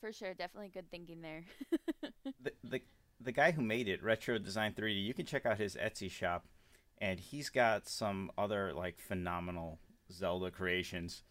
For 0.00 0.12
sure, 0.12 0.34
definitely 0.34 0.68
good 0.68 0.90
thinking 0.90 1.22
there. 1.22 1.44
the, 2.40 2.52
the 2.62 2.82
the 3.20 3.32
guy 3.32 3.50
who 3.50 3.62
made 3.62 3.88
it, 3.88 4.02
Retro 4.02 4.38
Design 4.38 4.72
3D. 4.72 5.04
You 5.04 5.14
can 5.14 5.26
check 5.26 5.44
out 5.44 5.58
his 5.58 5.74
Etsy 5.74 6.10
shop, 6.10 6.46
and 6.98 7.18
he's 7.18 7.48
got 7.48 7.88
some 7.88 8.30
other 8.38 8.72
like 8.72 9.00
phenomenal 9.00 9.80
Zelda 10.12 10.50
creations. 10.50 11.24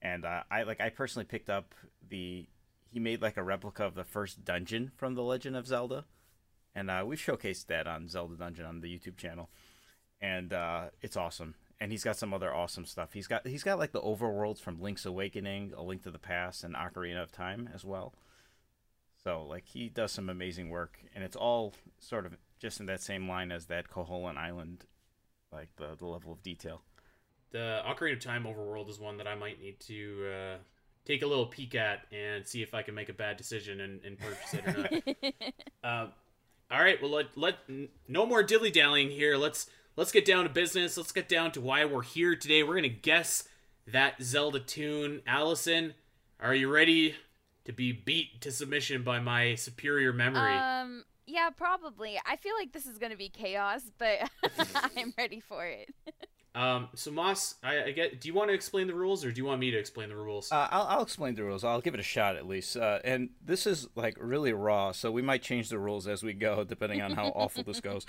And 0.00 0.24
uh, 0.24 0.44
I 0.50 0.62
like 0.62 0.80
I 0.80 0.88
personally 0.88 1.26
picked 1.26 1.50
up 1.50 1.74
the 2.08 2.46
he 2.90 2.98
made 2.98 3.20
like 3.20 3.36
a 3.36 3.42
replica 3.42 3.84
of 3.84 3.94
the 3.94 4.04
first 4.04 4.44
dungeon 4.44 4.92
from 4.96 5.14
The 5.14 5.22
Legend 5.22 5.56
of 5.56 5.66
Zelda, 5.66 6.06
and 6.74 6.90
uh, 6.90 7.04
we've 7.06 7.18
showcased 7.18 7.66
that 7.66 7.86
on 7.86 8.08
Zelda 8.08 8.36
Dungeon 8.36 8.64
on 8.64 8.80
the 8.80 8.88
YouTube 8.88 9.16
channel, 9.18 9.50
and 10.20 10.52
uh, 10.52 10.86
it's 11.02 11.16
awesome. 11.16 11.54
And 11.80 11.92
he's 11.92 12.02
got 12.02 12.16
some 12.16 12.34
other 12.34 12.52
awesome 12.52 12.84
stuff. 12.84 13.12
He's 13.12 13.28
got 13.28 13.46
he's 13.46 13.62
got 13.62 13.78
like 13.78 13.92
the 13.92 14.00
overworlds 14.00 14.60
from 14.60 14.80
Link's 14.80 15.06
Awakening, 15.06 15.72
A 15.76 15.82
Link 15.82 16.02
to 16.02 16.10
the 16.10 16.18
Past, 16.18 16.64
and 16.64 16.74
Ocarina 16.74 17.22
of 17.22 17.30
Time 17.30 17.68
as 17.72 17.84
well. 17.84 18.14
So 19.22 19.44
like 19.44 19.66
he 19.66 19.88
does 19.88 20.12
some 20.12 20.28
amazing 20.28 20.70
work, 20.70 20.98
and 21.14 21.22
it's 21.22 21.36
all 21.36 21.74
sort 21.98 22.26
of 22.26 22.36
just 22.58 22.80
in 22.80 22.86
that 22.86 23.00
same 23.00 23.28
line 23.28 23.52
as 23.52 23.66
that 23.66 23.88
Koholint 23.88 24.36
Island, 24.36 24.86
like 25.52 25.68
the 25.76 25.94
the 25.96 26.06
level 26.06 26.32
of 26.32 26.42
detail. 26.42 26.82
The 27.50 27.80
Ocarina 27.86 28.14
of 28.14 28.20
Time 28.20 28.44
overworld 28.44 28.90
is 28.90 28.98
one 28.98 29.16
that 29.18 29.26
I 29.26 29.34
might 29.34 29.60
need 29.60 29.80
to 29.80 30.26
uh, 30.30 30.56
take 31.04 31.22
a 31.22 31.26
little 31.26 31.46
peek 31.46 31.74
at 31.74 32.00
and 32.12 32.46
see 32.46 32.62
if 32.62 32.74
I 32.74 32.82
can 32.82 32.94
make 32.94 33.08
a 33.08 33.14
bad 33.14 33.36
decision 33.36 33.80
and, 33.80 34.04
and 34.04 34.18
purchase 34.18 34.54
it 34.54 34.66
or 34.66 34.76
not. 34.76 35.44
uh, 36.08 36.10
all 36.70 36.82
right, 36.82 37.00
well 37.00 37.10
let 37.10 37.36
let 37.36 37.56
no 38.06 38.26
more 38.26 38.42
dilly 38.42 38.70
dallying 38.70 39.10
here. 39.10 39.36
Let's 39.36 39.70
let's 39.98 40.12
get 40.12 40.24
down 40.24 40.44
to 40.44 40.48
business. 40.48 40.96
Let's 40.96 41.10
get 41.10 41.28
down 41.28 41.50
to 41.52 41.60
why 41.60 41.84
we're 41.84 42.02
here 42.02 42.36
today. 42.36 42.62
We're 42.62 42.76
gonna 42.76 42.88
guess 42.88 43.48
that 43.88 44.22
Zelda 44.22 44.60
tune. 44.60 45.22
Alasyn, 45.26 45.94
are 46.40 46.54
you 46.54 46.72
ready 46.72 47.16
to 47.64 47.72
be 47.72 47.90
beat 47.90 48.40
to 48.42 48.52
submission 48.52 49.02
by 49.02 49.18
my 49.18 49.56
superior 49.56 50.12
memory? 50.12 50.54
Um, 50.54 51.04
yeah, 51.26 51.50
probably. 51.50 52.18
I 52.24 52.36
feel 52.36 52.54
like 52.56 52.72
this 52.72 52.86
is 52.86 52.98
gonna 52.98 53.16
be 53.16 53.28
chaos, 53.28 53.82
but 53.98 54.30
I'm 54.96 55.12
ready 55.18 55.40
for 55.40 55.66
it. 55.66 55.92
Um, 56.58 56.88
so 56.96 57.12
Moss, 57.12 57.54
I, 57.62 57.84
I, 57.84 57.90
get. 57.92 58.20
Do 58.20 58.26
you 58.26 58.34
want 58.34 58.50
to 58.50 58.54
explain 58.54 58.88
the 58.88 58.94
rules, 58.94 59.24
or 59.24 59.30
do 59.30 59.40
you 59.40 59.44
want 59.44 59.60
me 59.60 59.70
to 59.70 59.78
explain 59.78 60.08
the 60.08 60.16
rules? 60.16 60.50
Uh, 60.50 60.66
I'll, 60.72 60.88
I'll, 60.88 61.02
explain 61.02 61.36
the 61.36 61.44
rules. 61.44 61.62
I'll 61.62 61.80
give 61.80 61.94
it 61.94 62.00
a 62.00 62.02
shot 62.02 62.34
at 62.34 62.48
least. 62.48 62.76
Uh, 62.76 62.98
and 63.04 63.30
this 63.44 63.64
is 63.64 63.86
like 63.94 64.16
really 64.20 64.52
raw, 64.52 64.90
so 64.90 65.12
we 65.12 65.22
might 65.22 65.40
change 65.40 65.68
the 65.68 65.78
rules 65.78 66.08
as 66.08 66.24
we 66.24 66.32
go, 66.32 66.64
depending 66.64 67.00
on 67.00 67.12
how 67.12 67.26
awful 67.36 67.62
this 67.62 67.80
goes. 67.80 68.04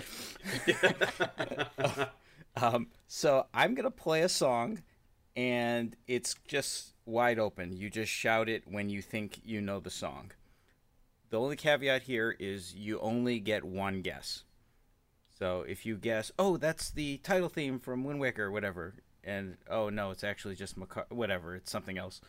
um, 2.56 2.88
so 3.06 3.46
I'm 3.54 3.76
gonna 3.76 3.88
play 3.88 4.22
a 4.22 4.28
song, 4.28 4.82
and 5.36 5.94
it's 6.08 6.34
just 6.48 6.94
wide 7.06 7.38
open. 7.38 7.72
You 7.72 7.88
just 7.88 8.10
shout 8.10 8.48
it 8.48 8.64
when 8.66 8.88
you 8.88 9.00
think 9.00 9.38
you 9.44 9.60
know 9.60 9.78
the 9.78 9.90
song. 9.90 10.32
The 11.30 11.38
only 11.38 11.54
caveat 11.54 12.02
here 12.02 12.34
is 12.40 12.74
you 12.74 12.98
only 12.98 13.38
get 13.38 13.62
one 13.62 14.02
guess. 14.02 14.42
So 15.40 15.62
if 15.66 15.86
you 15.86 15.96
guess, 15.96 16.30
oh, 16.38 16.58
that's 16.58 16.90
the 16.90 17.16
title 17.16 17.48
theme 17.48 17.78
from 17.80 18.04
Wind 18.04 18.20
Waker 18.20 18.44
or 18.44 18.50
whatever, 18.50 18.94
and 19.24 19.56
oh 19.70 19.88
no, 19.88 20.10
it's 20.10 20.22
actually 20.22 20.54
just 20.54 20.78
Maca- 20.78 21.10
whatever, 21.10 21.56
it's 21.56 21.70
something 21.70 21.96
else. 21.96 22.20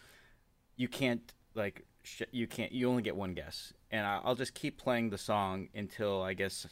You 0.78 0.88
can't 0.88 1.34
like 1.54 1.86
sh- 2.04 2.22
you 2.32 2.48
can't 2.48 2.72
you 2.72 2.90
only 2.90 3.02
get 3.04 3.18
one 3.18 3.34
guess, 3.34 3.74
and 3.92 4.08
I- 4.08 4.22
I'll 4.24 4.36
just 4.36 4.54
keep 4.54 4.78
playing 4.78 5.10
the 5.10 5.18
song 5.18 5.68
until 5.76 6.22
I 6.22 6.34
guess 6.34 6.66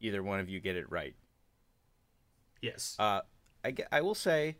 either 0.00 0.22
one 0.22 0.40
of 0.40 0.48
you 0.48 0.58
get 0.58 0.74
it 0.74 0.90
right. 0.90 1.14
Yes. 2.62 2.96
Uh, 2.98 3.20
I 3.62 3.74
I 3.92 4.00
will 4.00 4.14
say, 4.14 4.56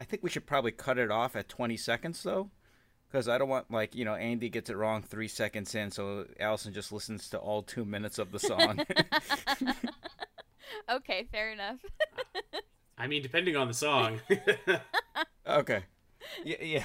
I 0.00 0.04
think 0.04 0.24
we 0.24 0.30
should 0.30 0.44
probably 0.46 0.72
cut 0.72 0.98
it 0.98 1.12
off 1.12 1.36
at 1.36 1.48
20 1.48 1.76
seconds 1.76 2.20
though, 2.20 2.50
because 3.08 3.28
I 3.28 3.38
don't 3.38 3.48
want 3.48 3.70
like 3.70 3.94
you 3.94 4.04
know 4.04 4.16
Andy 4.16 4.48
gets 4.48 4.70
it 4.70 4.76
wrong 4.76 5.02
three 5.02 5.28
seconds 5.28 5.72
in, 5.76 5.92
so 5.92 6.26
Alasyn 6.40 6.72
just 6.72 6.90
listens 6.90 7.28
to 7.30 7.38
all 7.38 7.62
two 7.62 7.84
minutes 7.84 8.18
of 8.18 8.32
the 8.32 8.40
song. 8.40 8.80
okay, 10.90 11.26
fair 11.30 11.50
enough. 11.50 11.78
I 12.96 13.06
mean, 13.06 13.22
depending 13.22 13.56
on 13.56 13.68
the 13.68 13.74
song. 13.74 14.20
okay. 15.46 15.84
Yeah, 16.44 16.62
yeah. 16.62 16.84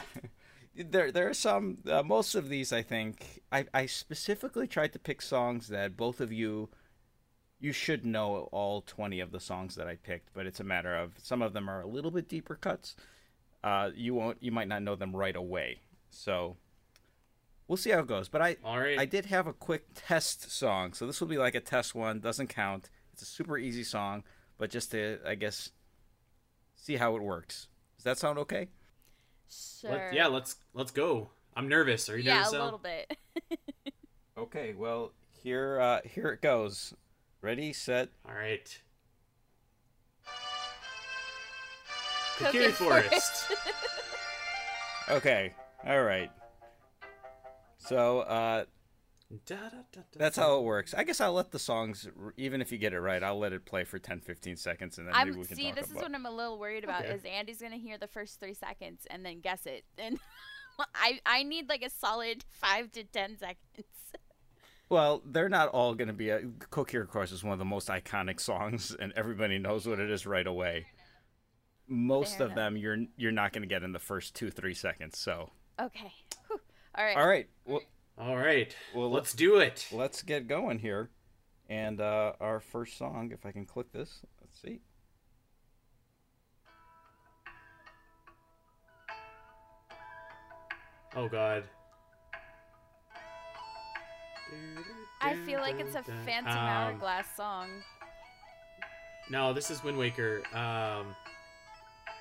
There, 0.75 1.11
there 1.11 1.29
are 1.29 1.33
some. 1.33 1.79
Uh, 1.89 2.03
most 2.03 2.35
of 2.35 2.49
these, 2.49 2.71
I 2.71 2.81
think, 2.81 3.41
I, 3.51 3.65
I 3.73 3.85
specifically 3.85 4.67
tried 4.67 4.93
to 4.93 4.99
pick 4.99 5.21
songs 5.21 5.67
that 5.67 5.97
both 5.97 6.19
of 6.19 6.31
you, 6.31 6.69
you 7.59 7.71
should 7.71 8.05
know 8.05 8.49
all 8.51 8.81
twenty 8.81 9.19
of 9.19 9.31
the 9.31 9.39
songs 9.39 9.75
that 9.75 9.87
I 9.87 9.95
picked. 9.95 10.33
But 10.33 10.45
it's 10.45 10.59
a 10.59 10.63
matter 10.63 10.95
of 10.95 11.13
some 11.21 11.41
of 11.41 11.53
them 11.53 11.69
are 11.69 11.81
a 11.81 11.87
little 11.87 12.11
bit 12.11 12.29
deeper 12.29 12.55
cuts. 12.55 12.95
Uh, 13.63 13.91
you 13.95 14.13
won't, 14.13 14.37
you 14.41 14.51
might 14.51 14.67
not 14.67 14.83
know 14.83 14.95
them 14.95 15.15
right 15.15 15.35
away. 15.35 15.79
So, 16.09 16.57
we'll 17.67 17.77
see 17.77 17.91
how 17.91 17.99
it 17.99 18.07
goes. 18.07 18.27
But 18.29 18.41
I, 18.41 18.57
all 18.63 18.79
right. 18.79 18.99
I 18.99 19.05
did 19.05 19.27
have 19.27 19.47
a 19.47 19.53
quick 19.53 19.85
test 19.95 20.51
song, 20.51 20.93
so 20.93 21.07
this 21.07 21.21
will 21.21 21.27
be 21.27 21.37
like 21.37 21.55
a 21.55 21.61
test 21.61 21.95
one. 21.95 22.19
Doesn't 22.19 22.47
count. 22.47 22.89
It's 23.13 23.21
a 23.21 23.25
super 23.25 23.57
easy 23.57 23.83
song, 23.83 24.23
but 24.57 24.69
just 24.69 24.91
to, 24.91 25.19
I 25.25 25.35
guess, 25.35 25.69
see 26.75 26.95
how 26.95 27.15
it 27.15 27.21
works. 27.21 27.67
Does 27.95 28.03
that 28.05 28.17
sound 28.17 28.39
okay? 28.39 28.67
Sure. 29.49 29.91
Let, 29.91 30.13
yeah, 30.13 30.27
let's 30.27 30.55
let's 30.73 30.91
go. 30.91 31.29
I'm 31.55 31.67
nervous. 31.67 32.09
Are 32.09 32.17
you 32.17 32.23
yeah, 32.23 32.39
nervous? 32.39 32.53
a 32.53 32.63
little 32.63 32.79
bit. 32.79 33.17
okay, 34.37 34.73
well 34.75 35.11
here 35.43 35.79
uh, 35.79 35.99
here 36.03 36.29
it 36.29 36.41
goes. 36.41 36.93
Ready, 37.41 37.71
set. 37.71 38.09
All 38.27 38.35
right. 38.35 38.81
Kokiri 42.37 42.71
Forest. 42.71 43.51
okay, 45.09 45.53
all 45.85 46.01
right. 46.01 46.31
So 47.77 48.21
uh, 48.21 48.63
Da, 49.47 49.55
da, 49.55 49.77
da, 49.91 50.01
that's 50.15 50.37
how 50.37 50.57
it 50.59 50.63
works. 50.63 50.93
I 50.93 51.03
guess 51.03 51.19
I'll 51.19 51.33
let 51.33 51.51
the 51.51 51.57
songs, 51.59 52.07
even 52.37 52.61
if 52.61 52.71
you 52.71 52.77
get 52.77 52.93
it 52.93 52.99
right, 52.99 53.23
I'll 53.23 53.39
let 53.39 53.51
it 53.51 53.65
play 53.65 53.83
for 53.83 53.97
10, 53.97 54.19
15 54.19 54.55
seconds, 54.57 54.97
and 54.99 55.07
then 55.07 55.13
maybe 55.17 55.31
I'm 55.31 55.39
we 55.39 55.45
can 55.45 55.55
see. 55.55 55.63
talk 55.67 55.75
This 55.75 55.85
about. 55.89 55.97
is 55.97 56.01
what 56.03 56.15
I'm 56.15 56.25
a 56.25 56.31
little 56.31 56.59
worried 56.59 56.83
about. 56.83 57.03
Okay. 57.05 57.13
Is 57.15 57.25
Andy's 57.25 57.61
gonna 57.61 57.77
hear 57.77 57.97
the 57.97 58.07
first 58.07 58.39
three 58.39 58.53
seconds 58.53 59.07
and 59.09 59.25
then 59.25 59.39
guess 59.39 59.65
it, 59.65 59.85
and 59.97 60.19
I 60.93 61.19
I 61.25 61.43
need 61.43 61.67
like 61.67 61.81
a 61.83 61.89
solid 61.89 62.45
five 62.51 62.91
to 62.91 63.03
ten 63.03 63.37
seconds. 63.37 63.87
Well, 64.89 65.23
they're 65.25 65.49
not 65.49 65.69
all 65.69 65.95
going 65.95 66.09
to 66.09 66.13
be. 66.13 66.29
A, 66.29 66.41
Kokiri, 66.41 67.01
of 67.01 67.09
course, 67.09 67.31
is 67.31 67.43
one 67.43 67.53
of 67.53 67.57
the 67.57 67.65
most 67.65 67.87
iconic 67.87 68.39
songs, 68.39 68.95
and 68.99 69.11
everybody 69.15 69.57
knows 69.57 69.87
what 69.87 69.99
it 69.99 70.11
is 70.11 70.27
right 70.27 70.45
away. 70.45 70.87
Most 71.87 72.37
Fair 72.37 72.45
of 72.47 72.51
enough. 72.51 72.55
them, 72.57 72.77
you're 72.77 72.97
you're 73.17 73.31
not 73.31 73.53
going 73.53 73.63
to 73.63 73.67
get 73.67 73.81
in 73.81 73.91
the 73.91 73.99
first 73.99 74.35
two, 74.35 74.51
three 74.51 74.73
seconds. 74.75 75.17
So, 75.17 75.49
Okay. 75.81 76.11
Whew. 76.47 76.59
All 76.95 77.03
right. 77.05 77.17
all 77.17 77.27
right. 77.27 77.47
Well, 77.65 77.81
All 78.17 78.37
right. 78.37 78.75
Well, 78.93 79.09
let's 79.09 79.33
do 79.33 79.57
it. 79.57 79.87
Let's 79.91 80.21
get 80.21 80.47
going 80.47 80.79
here. 80.79 81.09
And 81.67 81.99
uh, 81.99 82.33
our 82.39 82.59
first 82.59 82.97
song, 82.97 83.31
if 83.33 83.45
I 83.45 83.51
can 83.51 83.65
click 83.65 83.91
this, 83.91 84.19
let's 84.41 84.61
see. 84.61 84.81
Oh 91.15 91.27
God. 91.27 91.63
I 95.21 95.35
feel 95.45 95.59
like 95.59 95.79
it's 95.79 95.95
a 95.95 96.03
Phantom 96.25 96.51
Um, 96.51 96.57
Hourglass 96.57 97.27
song. 97.35 97.69
No, 99.29 99.53
this 99.53 99.71
is 99.71 99.83
Wind 99.83 99.97
Waker. 99.97 100.43
Um. 100.53 101.15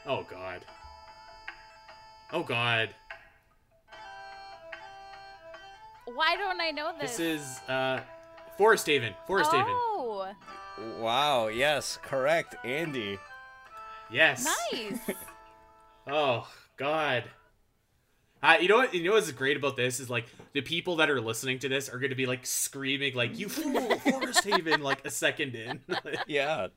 Oh 0.07 0.25
God. 0.31 0.65
Oh 2.33 2.43
God. 2.43 2.95
Why 6.07 6.37
don't 6.37 6.61
I 6.61 6.71
know 6.71 6.93
this? 7.01 7.17
This 7.17 7.41
is 7.43 7.61
uh, 7.69 8.01
Forest 8.59 8.87
Haven. 8.87 9.15
Forest 9.27 9.53
Haven. 9.53 9.67
oh, 9.69 10.33
Wow, 10.99 11.49
yes, 11.49 11.99
correct, 12.03 12.57
Andy. 12.65 13.19
Yes. 14.11 14.47
nice. 14.73 14.99
Oh 16.05 16.49
God. 16.77 17.25
Uh, 18.43 18.57
you 18.61 18.67
know 18.67 18.79
what? 18.79 18.93
You 18.93 19.05
know 19.05 19.13
what's 19.13 19.31
great 19.31 19.57
about 19.57 19.77
this 19.77 20.01
is 20.01 20.11
like 20.11 20.27
the 20.53 20.61
people 20.61 20.97
that 20.97 21.09
are 21.09 21.21
listening 21.21 21.61
to 21.61 21.69
this 21.69 21.89
are 21.89 22.01
going 22.01 22.11
to 22.11 22.17
be 22.17 22.27
like 22.27 22.45
screaming 22.45 23.15
like 23.15 23.39
"You 23.39 23.49
fool, 23.49 23.99
Forest 24.01 24.43
Haven!" 24.43 24.83
like 24.83 25.05
a 25.05 25.11
second 25.11 25.55
in. 25.55 25.79
Yeah. 26.27 26.69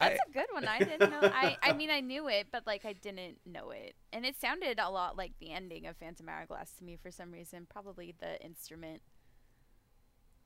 That's 0.00 0.18
I, 0.20 0.28
a 0.28 0.32
good 0.32 0.46
one. 0.52 0.66
I 0.68 0.80
didn't 0.80 1.08
know. 1.10 1.26
I, 1.32 1.56
I 1.62 1.72
mean, 1.72 1.90
I 1.90 2.00
knew 2.00 2.28
it, 2.28 2.48
but 2.52 2.66
like 2.66 2.84
I 2.84 2.92
didn't 2.92 3.38
know 3.44 3.70
it, 3.70 3.94
and 4.12 4.24
it 4.24 4.36
sounded 4.40 4.78
a 4.78 4.90
lot 4.90 5.16
like 5.16 5.32
the 5.40 5.50
ending 5.52 5.86
of 5.86 5.96
Phantom 5.96 6.28
Hourglass 6.28 6.72
to 6.74 6.84
me 6.84 6.96
for 6.96 7.10
some 7.10 7.32
reason. 7.32 7.66
Probably 7.68 8.14
the 8.18 8.40
instrument. 8.44 9.02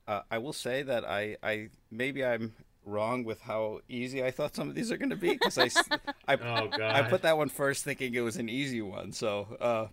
uh, 0.07 0.21
I 0.29 0.37
will 0.37 0.53
say 0.53 0.83
that 0.83 1.05
I, 1.05 1.37
I 1.43 1.69
maybe 1.91 2.23
I'm 2.25 2.53
wrong 2.85 3.23
with 3.23 3.41
how 3.41 3.79
easy 3.87 4.23
I 4.23 4.31
thought 4.31 4.55
some 4.55 4.69
of 4.69 4.75
these 4.75 4.91
are 4.91 4.97
going 4.97 5.09
to 5.11 5.15
be 5.15 5.33
because 5.33 5.57
I, 5.57 5.65
s- 5.65 5.89
I, 6.27 6.35
oh 6.35 6.73
I 6.91 7.03
put 7.03 7.21
that 7.23 7.37
one 7.37 7.49
first 7.49 7.83
thinking 7.83 8.13
it 8.15 8.21
was 8.21 8.37
an 8.37 8.49
easy 8.49 8.81
one. 8.81 9.11
So 9.13 9.57
uh, 9.61 9.87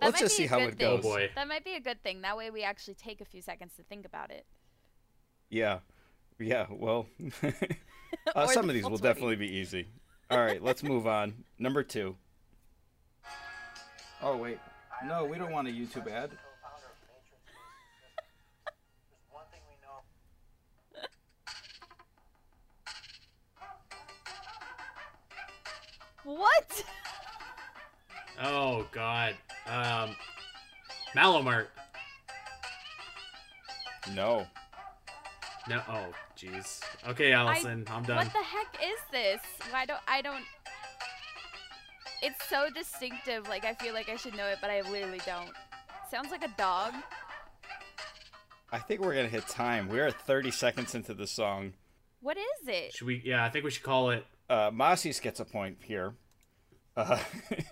let's 0.00 0.18
just 0.18 0.36
be 0.36 0.36
see 0.36 0.44
a 0.44 0.48
how 0.48 0.60
good 0.60 0.70
it 0.70 0.76
thing. 0.76 0.88
Oh 0.88 0.98
goes. 0.98 1.02
boy. 1.02 1.30
That 1.34 1.48
might 1.48 1.64
be 1.64 1.74
a 1.74 1.80
good 1.80 2.02
thing. 2.02 2.22
That 2.22 2.36
way, 2.36 2.50
we 2.50 2.62
actually 2.64 2.94
take 2.94 3.20
a 3.20 3.24
few 3.24 3.42
seconds 3.42 3.74
to 3.76 3.82
think 3.84 4.04
about 4.06 4.30
it. 4.30 4.46
Yeah, 5.50 5.80
yeah. 6.38 6.66
Well, 6.70 7.06
uh, 8.34 8.46
some 8.46 8.66
the 8.66 8.70
of 8.70 8.74
these 8.74 8.82
will 8.84 8.98
20. 8.98 9.02
definitely 9.02 9.36
be 9.36 9.48
easy. 9.48 9.88
All 10.30 10.38
right, 10.38 10.62
let's 10.62 10.82
move 10.92 11.06
on. 11.06 11.44
Number 11.58 11.82
two. 11.82 12.16
Oh 14.22 14.36
wait, 14.36 14.58
no, 15.04 15.24
we 15.24 15.36
don't 15.38 15.52
want 15.52 15.68
a 15.68 15.70
YouTube 15.70 16.10
ad. 16.10 16.30
What? 26.24 26.84
Oh 28.42 28.86
God. 28.92 29.34
Um. 29.66 30.16
Malo 31.14 31.42
Mart. 31.42 31.70
No. 34.14 34.46
No. 35.68 35.82
Oh, 35.88 36.06
jeez. 36.36 36.80
Okay, 37.08 37.30
Alasyn, 37.30 37.88
I, 37.88 37.96
am 37.96 38.02
done. 38.04 38.16
What 38.16 38.32
the 38.32 38.38
heck 38.38 38.76
is 38.82 38.98
this? 39.10 39.40
Why 39.70 39.86
don't 39.86 40.00
I 40.08 40.22
don't? 40.22 40.44
It's 42.22 42.48
so 42.48 42.68
distinctive. 42.74 43.48
Like 43.48 43.64
I 43.64 43.74
feel 43.74 43.94
like 43.94 44.08
I 44.08 44.16
should 44.16 44.36
know 44.36 44.46
it, 44.46 44.58
but 44.60 44.70
I 44.70 44.80
literally 44.82 45.20
don't. 45.26 45.50
Sounds 46.10 46.30
like 46.30 46.44
a 46.44 46.52
dog. 46.56 46.94
I 48.72 48.78
think 48.78 49.00
we're 49.00 49.14
gonna 49.14 49.28
hit 49.28 49.46
time. 49.46 49.88
We're 49.88 50.10
30 50.10 50.50
seconds 50.50 50.94
into 50.94 51.14
the 51.14 51.26
song. 51.26 51.74
What 52.20 52.36
is 52.36 52.68
it? 52.68 52.94
Should 52.94 53.06
we? 53.06 53.22
Yeah, 53.24 53.44
I 53.44 53.50
think 53.50 53.64
we 53.64 53.70
should 53.70 53.82
call 53.82 54.10
it. 54.10 54.24
Uh, 54.48 54.70
Mossies 54.70 55.20
gets 55.20 55.40
a 55.40 55.44
point 55.44 55.78
here. 55.82 56.14
Uh, 56.96 57.18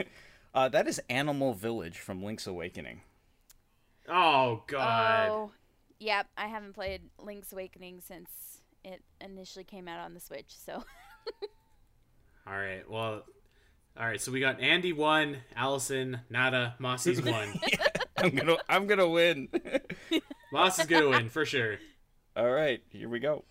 uh, 0.55 0.69
that 0.69 0.87
is 0.87 1.01
Animal 1.09 1.55
Village 1.55 1.99
from 1.99 2.23
Link's 2.23 2.47
Awakening. 2.47 3.01
Oh 4.09 4.63
God. 4.67 5.29
Oh, 5.31 5.53
yep. 6.03 6.27
I 6.37 6.49
haven't 6.49 6.75
played 6.75 7.03
Link's 7.19 7.53
Awakening 7.53 8.01
since 8.01 8.31
it 8.85 9.03
initially 9.21 9.65
came 9.65 9.89
out 9.89 10.01
on 10.01 10.15
the 10.15 10.21
Switch. 10.21 10.55
So 10.65 10.75
All 12.47 12.57
right. 12.57 12.89
Well. 12.89 13.23
All 13.97 14.07
right. 14.07 14.21
So 14.21 14.33
we 14.33 14.41
got 14.41 14.61
Andy 14.61 14.93
one, 14.93 15.39
Alasyn, 15.57 16.21
Nada, 16.31 16.75
Mossy's 16.79 17.23
one. 17.25 17.61
I'm 18.19 18.35
gonna, 18.35 18.57
I'm 18.69 18.87
gonna 18.87 19.09
win. 19.09 19.49
Moss 20.53 20.79
is 20.79 20.87
gonna 20.87 21.09
win 21.09 21.29
for 21.29 21.45
sure. 21.45 21.79
All 22.37 22.51
right, 22.51 22.81
here 22.91 23.09
we 23.09 23.19
go. 23.19 23.45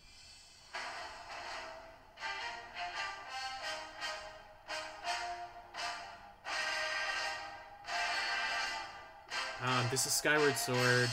Um, 9.64 9.86
this 9.92 10.08
is 10.08 10.14
Skyward 10.14 10.58
Sword. 10.58 11.10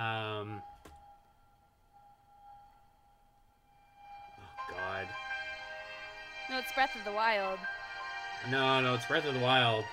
Um. 0.00 0.62
Oh 4.38 4.70
God. 4.70 5.06
no, 6.48 6.58
it's 6.58 6.72
Breath 6.72 6.96
of 6.96 7.04
the 7.04 7.12
Wild. 7.12 7.58
No, 8.50 8.80
no, 8.80 8.94
it's 8.94 9.04
Breath 9.04 9.26
of 9.26 9.34
the 9.34 9.40
Wild. 9.40 9.84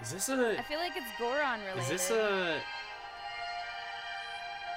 Is 0.00 0.12
this 0.12 0.28
a? 0.30 0.58
I 0.58 0.62
feel 0.62 0.78
like 0.78 0.96
it's 0.96 1.04
Goron 1.18 1.60
related. 1.60 1.82
Is 1.82 1.88
this 1.90 2.10
a? 2.10 2.58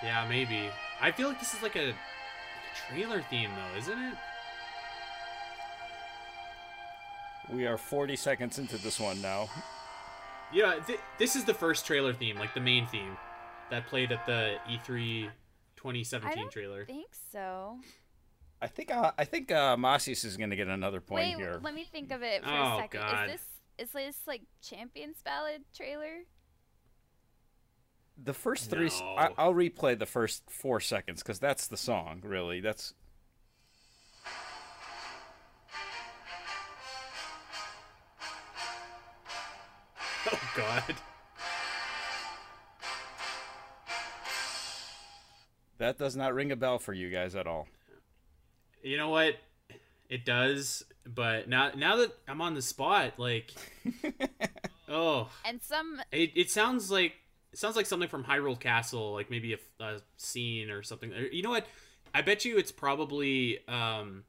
Yeah, 0.04 0.26
maybe. 0.28 0.70
I 1.00 1.12
feel 1.12 1.30
like 1.30 1.40
this 1.40 1.54
is 1.54 1.64
like 1.64 1.78
a, 1.78 1.86
like 1.86 1.96
a 1.96 2.92
trailer 2.92 3.22
theme, 3.30 3.52
though, 3.56 3.80
isn't 3.80 3.98
it? 3.98 4.16
We 7.52 7.66
are 7.68 7.78
40 7.78 8.16
seconds 8.16 8.58
into 8.60 8.78
this 8.78 9.00
one 9.00 9.22
now. 9.22 9.50
Yeah, 10.54 10.76
th- 10.86 11.00
this 11.18 11.36
is 11.36 11.44
the 11.46 11.54
first 11.54 11.86
trailer 11.86 12.14
theme, 12.14 12.38
like 12.38 12.54
the 12.54 12.60
main 12.62 12.86
theme, 12.88 13.18
that 13.72 13.88
played 13.88 14.12
at 14.12 14.26
the 14.26 14.56
E 14.70 14.78
E3 14.78 15.26
I 15.26 15.30
2017 15.76 16.38
don't 16.44 16.52
trailer. 16.52 16.86
think 16.86 17.08
so. 17.32 17.80
I 18.62 18.68
think 18.68 18.92
uh, 18.92 19.12
I 19.18 19.26
think 19.26 19.52
uh, 19.52 19.76
Mossies 19.76 20.24
is 20.24 20.38
gonna 20.38 20.56
get 20.56 20.68
another 20.68 21.02
point 21.02 21.28
Wait, 21.28 21.36
here. 21.38 21.60
let 21.62 21.74
me 21.74 21.84
think 21.84 22.12
of 22.12 22.22
it 22.24 22.44
for 22.44 22.50
Oh, 22.50 22.78
a 22.78 22.82
second. 22.82 23.02
God. 23.02 23.30
Is 23.30 23.32
this 23.32 23.88
is 23.88 23.92
this 23.92 24.18
like 24.28 24.42
Champions 24.62 25.18
Ballad 25.26 25.64
trailer? 25.76 26.20
The 28.24 28.34
first 28.34 28.70
three, 28.70 28.90
No. 29.02 29.06
I, 29.18 29.30
I'll 29.38 29.54
replay 29.56 29.98
the 29.98 30.06
first 30.06 30.44
four 30.50 30.80
seconds 30.80 31.24
because 31.24 31.40
that's 31.40 31.66
the 31.68 31.78
song. 31.78 32.22
Really, 32.24 32.62
that's 32.62 32.94
God. 40.56 40.96
that 45.78 45.98
does 45.98 46.16
not 46.16 46.34
ring 46.34 46.52
a 46.52 46.56
bell 46.56 46.80
for 46.80 46.94
you 46.94 47.10
guys 47.10 47.36
at 47.36 47.48
all. 47.48 47.68
You 48.82 48.98
know 48.98 49.10
what? 49.10 49.36
It 50.10 50.26
does, 50.26 50.84
but 51.06 51.48
now 51.50 51.72
now 51.76 51.96
that 51.98 52.12
I'm 52.28 52.42
on 52.42 52.54
the 52.54 52.62
spot, 52.62 53.13
like, 53.18 53.52
oh, 54.89 55.30
And 55.46 55.62
some 55.62 56.02
it, 56.12 56.32
it 56.36 56.52
sounds 56.52 56.92
like 56.92 57.13
it 57.52 57.60
sounds 57.60 57.76
like 57.76 57.86
something 57.86 58.10
from 58.10 58.24
Hyrule 58.24 58.60
Castle, 58.60 59.13
like 59.13 59.32
maybe 59.32 59.54
a, 59.54 59.84
a 59.84 60.00
scene 60.18 60.70
or 60.70 60.84
something. 60.84 61.12
You 61.32 61.42
know 61.42 61.50
what? 61.50 61.66
I 62.13 62.22
bet 62.22 62.46
you 62.46 62.58
it's 62.58 62.72
probably 62.72 63.60
um. 63.68 64.24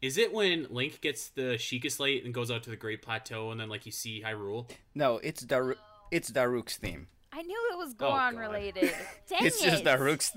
Is 0.00 0.16
it 0.16 0.32
when 0.32 0.66
Link 0.70 1.00
gets 1.00 1.28
the 1.30 1.56
Sheikah 1.58 1.90
Slate 1.90 2.24
and 2.24 2.32
goes 2.32 2.50
out 2.50 2.62
to 2.64 2.70
the 2.70 2.76
Great 2.76 3.02
Plateau, 3.02 3.50
and 3.50 3.60
then 3.60 3.68
like 3.68 3.84
you 3.86 3.92
see 3.92 4.22
Hyrule? 4.24 4.70
No, 4.94 5.18
it's 5.22 5.42
Daru- 5.42 5.74
it's 6.10 6.30
Daruk's 6.30 6.76
theme. 6.76 7.08
I 7.32 7.42
knew 7.42 7.68
it 7.72 7.76
was 7.78 7.90
Oh, 8.00 8.08
Goron 8.08 8.34
God. 8.34 8.40
related. 8.40 8.82
Dang 9.28 9.44
it's 9.46 9.62
it. 9.62 9.70
just 9.70 9.84
Daruk's. 9.84 10.32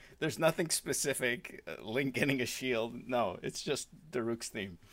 There's 0.18 0.38
nothing 0.38 0.70
specific. 0.70 1.62
uh, 1.68 1.82
Link 1.82 2.14
getting 2.14 2.40
a 2.40 2.46
shield. 2.46 2.94
No, 3.06 3.38
it's 3.42 3.62
just 3.62 3.88
Daruk's 4.10 4.48
theme. 4.48 4.78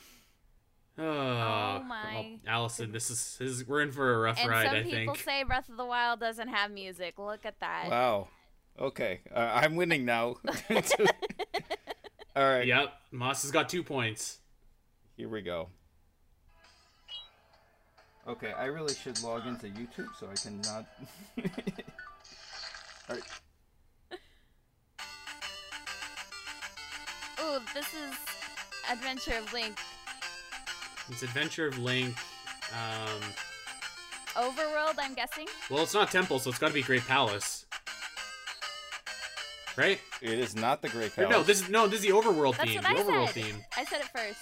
Oh, 0.98 1.84
my 1.86 2.40
Alasyn, 2.48 2.94
this 2.94 3.10
is, 3.10 3.36
this 3.38 3.50
is 3.52 3.68
we're 3.68 3.82
in 3.82 3.92
for 3.92 4.14
a 4.14 4.18
rough 4.20 4.38
And 4.40 4.50
ride. 4.50 4.68
some 4.68 4.76
I 4.76 4.84
people 4.84 5.14
think. 5.16 5.18
say 5.26 5.44
Breath 5.44 5.68
of 5.68 5.76
the 5.76 5.86
Wild 5.86 6.22
doesn't 6.22 6.48
have 6.48 6.72
music. 6.72 7.16
Look 7.20 7.46
at 7.46 7.60
that. 7.60 7.88
Wow. 7.90 8.30
Okay, 8.80 9.20
uh, 9.36 9.40
I'm 9.40 9.76
winning 9.76 10.06
now. 10.06 10.36
All 12.36 12.44
right, 12.44 12.66
Yep, 12.68 12.92
Moss 13.12 13.44
has 13.44 13.52
got 13.52 13.70
two 13.70 13.82
points. 13.84 14.40
here 15.16 15.30
we 15.30 15.42
go. 15.42 15.70
Okay, 18.28 18.52
I 18.54 18.66
really 18.66 18.94
should 18.94 19.22
log 19.22 19.46
into 19.48 19.68
YouTube 19.68 20.10
so 20.20 20.28
I 20.30 20.34
can 20.36 20.60
not. 20.62 20.86
All 23.10 23.16
right. 23.16 23.24
Ooh, 27.40 27.60
this 27.74 27.86
is 27.94 28.16
Adventure 28.92 29.38
of 29.38 29.54
Link. 29.54 29.78
It's 31.10 31.22
Adventure 31.22 31.68
of 31.68 31.78
Link. 31.78 32.16
Um, 32.74 33.22
Overworld, 34.36 34.96
I'm 35.00 35.14
guessing. 35.14 35.46
well, 35.70 35.84
it's 35.84 35.94
not 35.94 36.12
Temple, 36.12 36.40
so 36.40 36.50
it's 36.50 36.60
got 36.60 36.70
to 36.70 36.74
be 36.74 36.82
Great 36.82 37.06
Palace. 37.06 37.65
Right? 39.78 40.00
It 40.22 40.40
is 40.40 40.56
not 40.56 40.82
the 40.82 40.90
Great 40.90 41.08
Or 41.18 41.28
Palace. 41.28 41.32
no, 41.32 41.44
this 41.44 41.62
is 41.62 41.70
no, 41.70 41.88
this 41.88 42.00
is 42.00 42.06
the 42.06 42.12
Overworld 42.14 42.58
That's 42.58 42.70
theme. 42.72 42.82
what 42.82 42.96
The 42.96 43.02
I 43.02 43.04
Overworld 43.04 43.26
said. 43.34 43.44
theme. 43.44 43.64
I 43.78 43.84
said 43.86 44.02
it 44.02 44.08
first. 44.08 44.40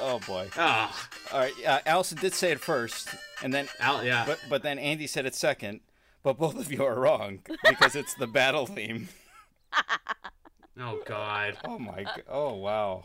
Oh 0.00 0.20
boy. 0.26 0.48
Ah, 0.56 1.08
All 1.32 1.40
right. 1.40 1.52
Uh, 1.66 1.80
Alasyn 1.86 2.20
did 2.20 2.32
say 2.34 2.52
it 2.52 2.60
first, 2.60 3.08
and 3.42 3.52
then 3.52 3.68
Al- 3.80 4.04
yeah. 4.04 4.24
but 4.26 4.38
but 4.48 4.62
then 4.62 4.78
Andy 4.78 5.06
said 5.06 5.26
it 5.26 5.34
second. 5.34 5.80
But 6.22 6.36
both 6.38 6.56
of 6.58 6.70
you 6.70 6.84
are 6.84 6.94
wrong 7.00 7.40
because 7.68 7.96
it's 7.96 8.12
the 8.14 8.26
battle 8.26 8.66
theme. 8.66 9.08
oh 10.78 11.00
God. 11.06 11.56
Oh 11.64 11.78
my. 11.78 12.04
Oh 12.28 12.54
wow. 12.54 13.04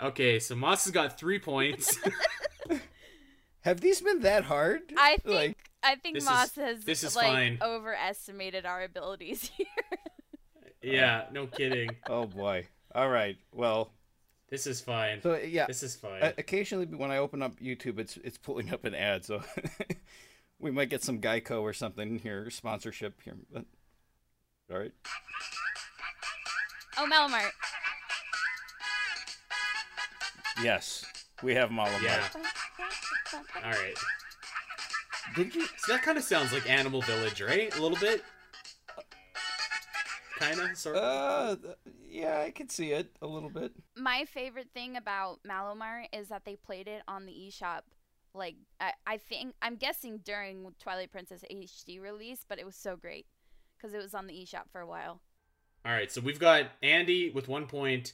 Okay, 0.00 0.38
so 0.38 0.54
Moss 0.54 0.84
has 0.84 0.92
got 0.92 1.18
three 1.18 1.40
points. 1.40 1.98
Have 3.62 3.80
these 3.80 4.00
been 4.00 4.20
that 4.20 4.44
hard? 4.44 4.80
I 4.96 5.16
think 5.16 5.26
Like, 5.26 5.58
I 5.82 5.96
think 5.96 6.22
Moss 6.22 6.50
is- 6.56 6.64
has 6.64 6.84
this 6.84 7.02
is 7.04 7.16
like 7.16 7.26
fine. 7.26 7.58
overestimated 7.60 8.64
our 8.64 8.82
abilities 8.84 9.50
here. 9.56 9.66
Yeah, 10.82 11.24
no 11.32 11.46
kidding. 11.46 11.90
oh 12.08 12.26
boy. 12.26 12.66
All 12.94 13.08
right. 13.08 13.36
Well, 13.52 13.92
This 14.50 14.66
is 14.66 14.80
fine. 14.80 15.20
so 15.22 15.36
yeah. 15.36 15.66
This 15.66 15.82
is 15.82 15.96
fine. 15.96 16.22
Uh, 16.22 16.32
occasionally, 16.38 16.86
when 16.86 17.10
I 17.10 17.18
open 17.18 17.42
up 17.42 17.58
YouTube, 17.60 17.98
it's 17.98 18.16
it's 18.18 18.38
pulling 18.38 18.72
up 18.72 18.84
an 18.84 18.94
ad, 18.94 19.24
so 19.24 19.42
we 20.58 20.70
might 20.70 20.88
get 20.90 21.02
some 21.02 21.20
Geico 21.20 21.62
or 21.62 21.72
something 21.72 22.18
here, 22.18 22.48
sponsorship 22.50 23.20
here. 23.22 23.36
But 23.52 23.64
all 24.70 24.78
right. 24.78 24.92
Oh, 26.96 27.06
Malo 27.06 27.28
Mart. 27.28 27.52
Yes, 30.62 31.04
we 31.42 31.54
have 31.54 31.70
Malamar. 31.70 32.02
Yeah. 32.02 32.26
All 33.64 33.70
right. 33.70 33.94
Did 35.36 35.54
you? 35.54 35.64
So 35.78 35.92
that 35.92 36.02
kind 36.02 36.18
of 36.18 36.24
sounds 36.24 36.52
like 36.52 36.68
Animal 36.68 37.02
Village, 37.02 37.40
right? 37.40 37.74
A 37.76 37.80
little 37.80 37.98
bit. 37.98 38.24
Kind 40.38 40.60
of, 40.60 40.76
sort 40.76 40.96
of. 40.96 41.64
Uh, 41.64 41.68
yeah, 42.08 42.40
I 42.40 42.50
could 42.50 42.70
see 42.70 42.92
it 42.92 43.10
a 43.22 43.26
little 43.26 43.50
bit. 43.50 43.72
My 43.96 44.24
favorite 44.24 44.68
thing 44.72 44.96
about 44.96 45.40
Malomar 45.48 46.04
is 46.12 46.28
that 46.28 46.44
they 46.44 46.56
played 46.56 46.88
it 46.88 47.02
on 47.08 47.26
the 47.26 47.32
eShop. 47.32 47.80
Like 48.34 48.56
I, 48.80 48.92
I 49.06 49.16
think 49.16 49.54
I'm 49.62 49.76
guessing 49.76 50.20
during 50.24 50.66
Twilight 50.80 51.10
Princess 51.10 51.44
HD 51.50 52.00
release, 52.00 52.44
but 52.48 52.58
it 52.58 52.66
was 52.66 52.76
so 52.76 52.96
great 52.96 53.26
because 53.76 53.94
it 53.94 53.98
was 54.02 54.14
on 54.14 54.26
the 54.26 54.34
eShop 54.34 54.70
for 54.70 54.80
a 54.80 54.86
while. 54.86 55.20
All 55.84 55.92
right, 55.92 56.10
so 56.10 56.20
we've 56.20 56.38
got 56.40 56.66
Andy 56.82 57.30
with 57.30 57.48
one 57.48 57.66
point, 57.66 58.12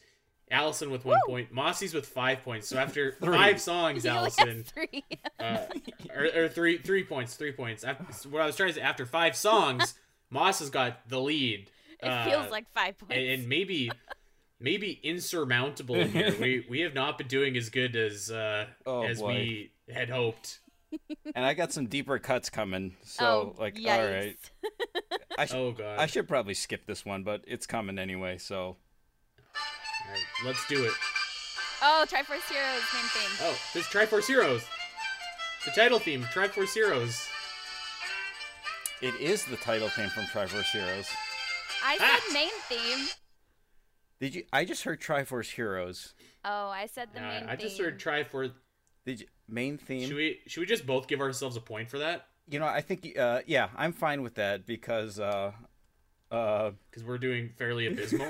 Alasyn 0.52 0.90
with 0.90 1.04
one 1.04 1.18
point, 1.26 1.50
Mossy's 1.52 1.92
with 1.94 2.06
five 2.06 2.42
points. 2.42 2.68
So 2.68 2.78
after 2.78 3.12
Three. 3.20 3.37
five 3.37 3.60
songs, 3.60 4.04
Alasyn, 4.04 4.64
three. 4.64 5.04
uh, 5.40 5.58
or, 6.14 6.44
or 6.44 6.48
three 6.48 6.78
three 6.78 7.04
points, 7.04 7.34
three 7.34 7.52
points. 7.52 7.82
Af- 7.84 8.24
What 8.26 8.42
I 8.42 8.46
was 8.46 8.56
trying 8.56 8.68
to 8.70 8.74
say, 8.76 8.80
after 8.82 9.04
five 9.06 9.34
songs, 9.37 9.94
Moss 10.30 10.60
has 10.60 10.70
got 10.70 11.08
the 11.08 11.20
lead. 11.20 11.70
It 12.04 12.08
Uh, 12.10 12.24
feels 12.24 12.50
like 12.50 12.70
five 12.72 12.98
points. 12.98 13.14
and, 13.14 13.26
and 13.26 13.48
maybe 13.48 13.90
maybe 14.60 15.00
insurmountable 15.02 16.02
here. 16.04 16.34
we 16.40 16.64
we 16.70 16.80
have 16.80 16.94
not 16.94 17.18
been 17.18 17.26
doing 17.28 17.56
as 17.56 17.68
good 17.70 17.96
as 17.96 18.30
uh, 18.30 18.66
Oh, 18.86 19.02
as 19.02 19.20
boy. 19.20 19.28
we 19.28 19.70
had 19.92 20.10
hoped. 20.10 20.60
And 21.34 21.44
I 21.44 21.54
got 21.54 21.72
some 21.72 21.86
deeper 21.86 22.20
cuts 22.20 22.50
coming, 22.50 22.94
so 23.02 23.54
oh, 23.58 23.60
like, 23.60 23.74
yikes. 23.74 23.90
all 23.98 24.12
right, 24.14 24.36
I, 25.38 25.46
sh- 25.46 25.54
Oh 25.54 25.72
god! 25.72 25.98
I 25.98 26.06
should 26.06 26.28
probably 26.28 26.54
skip 26.54 26.86
this 26.86 27.04
one, 27.04 27.24
but 27.24 27.42
it's 27.48 27.66
coming 27.66 27.98
anyway. 27.98 28.38
So 28.38 28.56
All 28.56 30.12
right, 30.12 30.22
let's 30.46 30.64
do 30.68 30.84
it. 30.84 30.92
Oh, 31.82 32.04
Triforce 32.08 32.48
Heroes 32.48 32.82
main 32.94 33.04
thing. 33.10 33.28
Oh, 33.42 33.58
this 33.74 33.84
is 33.86 33.92
Triforce 33.92 34.26
Heroes. 34.28 34.62
The 35.64 35.72
title 35.72 35.98
theme, 35.98 36.22
Triforce 36.24 36.74
Heroes. 36.74 37.26
it 39.02 39.14
is 39.20 39.44
the 39.46 39.56
title 39.56 39.88
theme 39.88 40.08
from 40.10 40.24
Triforce 40.24 40.70
Heroes. 40.70 41.08
I 41.85 41.99
Ah! 42.01 42.20
said 42.25 42.33
main 42.35 42.51
theme. 42.68 43.07
Did 44.20 44.35
you? 44.35 44.44
I 44.53 44.64
just 44.64 44.85
heard 44.85 45.01
Triforce 45.01 45.51
Heroes. 45.55 46.14
Oh, 46.44 46.68
I 46.68 46.87
said 46.87 47.09
the 47.12 47.20
Uh, 47.20 47.29
main 47.29 47.42
I 47.44 47.57
theme. 47.57 47.66
just 47.68 47.79
heard 47.81 48.01
Triforce. 48.01 48.53
Did 49.05 49.20
you? 49.20 49.27
Main 49.47 49.77
theme. 49.77 50.09
Should 50.09 50.16
we 50.16 50.40
should 50.47 50.61
we 50.61 50.66
just 50.66 50.87
both 50.87 51.07
give 51.07 51.20
ourselves 51.20 51.57
a 51.57 51.61
point 51.61 51.90
for 51.90 51.99
that? 51.99 52.29
You 52.49 52.59
know, 52.59 52.66
I 52.66 52.81
think. 52.81 53.16
Uh, 53.18 53.40
yeah, 53.47 53.68
I'm 53.77 53.92
fine 53.92 54.23
with 54.23 54.35
that 54.37 54.64
because. 54.66 55.20
Uh, 55.20 55.53
uh, 56.31 56.70
Because 56.90 57.05
we're 57.05 57.18
doing 57.18 57.51
fairly 57.59 57.87
abysmal. 57.90 58.27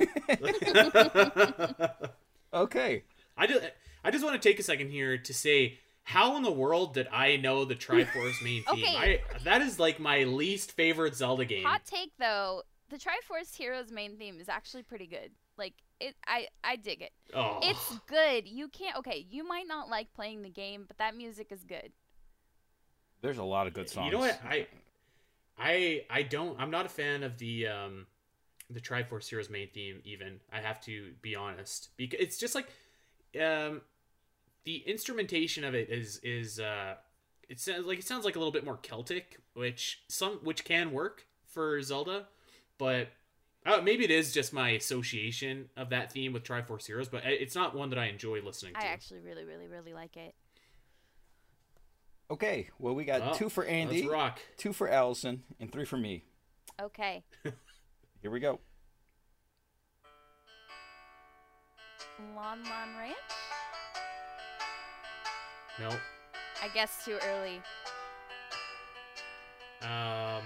okay. 2.53 3.05
I 3.37 3.47
just 3.47 3.65
I 4.05 4.11
just 4.11 4.25
want 4.25 4.41
to 4.41 4.49
take 4.49 4.59
a 4.59 4.63
second 4.63 4.91
here 4.91 5.17
to 5.19 5.35
say 5.35 5.79
how 6.03 6.37
in 6.37 6.43
the 6.43 6.53
world 6.53 6.95
did 6.95 7.09
I 7.13 7.37
know 7.37 7.65
the 7.65 7.75
Triforce 7.75 8.43
main 8.43 8.63
theme? 8.65 8.85
Okay. 8.85 8.97
I 8.97 9.21
that 9.45 9.63
is 9.63 9.79
like 9.79 9.99
my 10.01 10.25
least 10.25 10.73
favorite 10.73 11.15
Zelda 11.17 11.45
game. 11.45 11.65
Hot 11.65 11.85
take 11.85 12.11
though, 12.19 12.63
the 12.95 13.01
Triforce 13.01 13.57
Heroes 13.57 13.91
main 13.91 14.17
theme 14.17 14.39
is 14.41 14.49
actually 14.49 14.85
pretty 14.85 15.09
good. 15.09 15.33
Like 15.59 15.75
it, 15.99 16.15
I 16.29 16.47
I 16.63 16.77
dig 16.77 17.03
it. 17.03 17.11
oh. 17.35 17.59
It's 17.61 17.99
good. 18.07 18.47
You 18.47 18.69
can't. 18.69 18.97
Okay, 18.99 19.27
you 19.29 19.47
might 19.47 19.67
not 19.67 19.89
like 19.89 20.13
playing 20.15 20.43
the 20.43 20.49
game, 20.49 20.85
but 20.87 20.99
that 20.99 21.17
music 21.17 21.49
is 21.51 21.65
good. 21.65 21.91
There's 23.21 23.39
a 23.39 23.45
lot 23.45 23.67
of 23.67 23.75
good 23.75 23.89
songs. 23.89 24.07
You 24.07 24.13
know 24.13 24.21
what? 24.21 24.41
I 24.49 24.69
I 25.59 26.05
I 26.09 26.23
don't 26.23 26.59
I'm 26.61 26.71
not 26.71 26.87
a 26.87 26.89
fan 26.89 27.25
of 27.25 27.37
the 27.39 27.67
um 27.67 28.07
the 28.71 28.81
Triforce 28.81 29.29
Heroes 29.29 29.51
main 29.51 29.69
theme 29.71 30.01
even. 30.05 30.39
I 30.53 30.61
have 30.61 30.81
to 30.83 31.15
be 31.21 31.35
honest. 31.35 31.89
Because 31.97 32.21
it's 32.21 32.39
just 32.39 32.55
like 32.55 32.69
um 33.41 33.81
the 34.63 34.85
instrumentation 34.87 35.65
of 35.65 35.75
it 35.75 35.91
is 35.91 36.21
is 36.23 36.61
uh 36.61 36.95
it 37.49 37.59
sounds 37.59 37.87
like 37.87 37.99
it 37.99 38.05
sounds 38.05 38.25
like 38.25 38.37
a 38.37 38.39
little 38.39 38.53
bit 38.53 38.65
more 38.65 38.77
Celtic, 38.77 39.41
which 39.55 40.03
some 40.07 40.35
which 40.45 40.65
can 40.65 40.93
work 40.93 41.27
for 41.45 41.81
Zelda, 41.83 42.27
but 42.85 43.09
uh, 43.65 43.81
maybe 43.81 44.05
it 44.05 44.11
is 44.11 44.31
just 44.31 44.53
my 44.53 44.71
association 44.71 45.71
of 45.75 45.89
that 45.89 46.13
theme 46.13 46.35
with 46.35 46.43
Triforce 46.43 46.87
Heroes, 46.87 47.09
but 47.09 47.23
it's 47.25 47.55
not 47.55 47.75
one 47.75 47.89
that 47.89 47.99
I 47.99 48.09
enjoy 48.09 48.43
listening 48.43 48.75
to. 48.75 48.81
I 48.81 48.89
actually 48.89 49.21
really, 49.21 49.47
really, 49.47 49.69
really 49.69 49.95
like 49.95 50.19
it. 50.19 50.35
Okay. 52.31 52.69
Well, 52.79 52.95
we 52.95 53.07
got 53.07 53.23
Well, 53.23 53.35
two 53.35 53.49
for 53.49 53.65
Andy, 53.65 54.07
rock. 54.07 54.39
two 54.59 54.75
for 54.75 54.87
Alasyn, 54.87 55.39
and 55.59 55.73
three 55.73 55.87
for 55.87 55.97
me. 55.97 56.25
Okay. 56.79 57.25
Here 58.21 58.31
we 58.31 58.39
go. 58.39 58.61
Lon 62.37 62.63
Lon 62.65 62.89
Ranch? 62.99 63.17
No. 65.81 65.89
I 66.63 66.69
guess 66.75 67.03
too 67.03 67.19
early. 67.27 67.63
Um, 69.83 70.43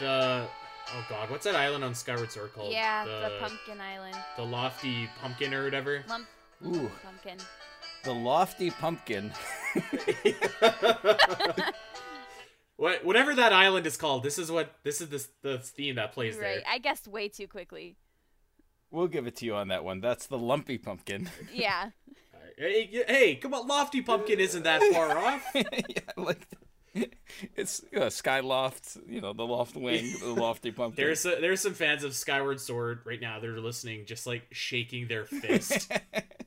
the 0.00 0.46
oh 0.94 1.06
god, 1.08 1.30
what's 1.30 1.44
that 1.44 1.54
island 1.56 1.84
on 1.84 1.94
Skyward 1.94 2.30
Sword 2.32 2.52
called? 2.54 2.72
yeah, 2.72 3.04
the, 3.04 3.10
the 3.28 3.36
Pumpkin 3.40 3.80
Island. 3.80 4.16
the 4.36 4.44
lofty 4.44 5.08
pumpkin 5.20 5.52
or 5.54 5.64
whatever. 5.64 6.04
Lump 6.08 6.26
Ooh, 6.66 6.90
pumpkin. 7.04 7.38
the 8.04 8.12
lofty 8.14 8.70
pumpkin. 8.70 9.32
what 12.76 13.04
whatever 13.04 13.34
that 13.34 13.52
island 13.52 13.86
is 13.86 13.96
called. 13.96 14.22
This 14.22 14.38
is 14.38 14.50
what 14.50 14.74
this 14.82 15.00
is 15.00 15.08
this 15.08 15.28
the 15.42 15.58
theme 15.58 15.96
that 15.96 16.12
plays 16.12 16.36
Right. 16.36 16.42
there. 16.56 16.62
I 16.68 16.78
guessed 16.78 17.08
way 17.08 17.28
too 17.28 17.46
quickly. 17.48 17.96
We'll 18.90 19.08
give 19.08 19.26
it 19.26 19.36
to 19.36 19.44
you 19.44 19.54
on 19.54 19.68
that 19.68 19.84
one. 19.84 20.00
That's 20.00 20.26
the 20.26 20.38
lumpy 20.38 20.78
pumpkin. 20.78 21.30
Yeah. 21.52 21.90
Hey, 22.60 23.04
hey, 23.06 23.34
come 23.36 23.54
on, 23.54 23.68
lofty 23.68 24.02
pumpkin 24.02 24.40
isn't 24.40 24.64
that 24.64 24.82
far 24.92 25.16
off. 25.24 25.44
yeah, 25.54 26.00
like 26.16 26.44
it's 27.56 27.82
uh, 27.94 28.00
Skyloft. 28.02 28.98
You 29.08 29.20
know, 29.20 29.32
the 29.32 29.46
loft 29.46 29.76
wing, 29.76 30.12
the 30.20 30.28
lofty 30.40 30.70
pumpkin. 30.70 31.04
There's 31.04 31.24
a, 31.26 31.36
there's 31.40 31.60
some 31.60 31.74
fans 31.74 32.04
of 32.04 32.14
Skyward 32.14 32.60
Sword 32.60 33.00
right 33.04 33.20
now. 33.20 33.40
They're 33.40 33.58
listening, 33.60 34.06
just 34.06 34.26
like 34.26 34.46
shaking 34.50 35.08
their 35.08 35.24
fist. 35.24 35.92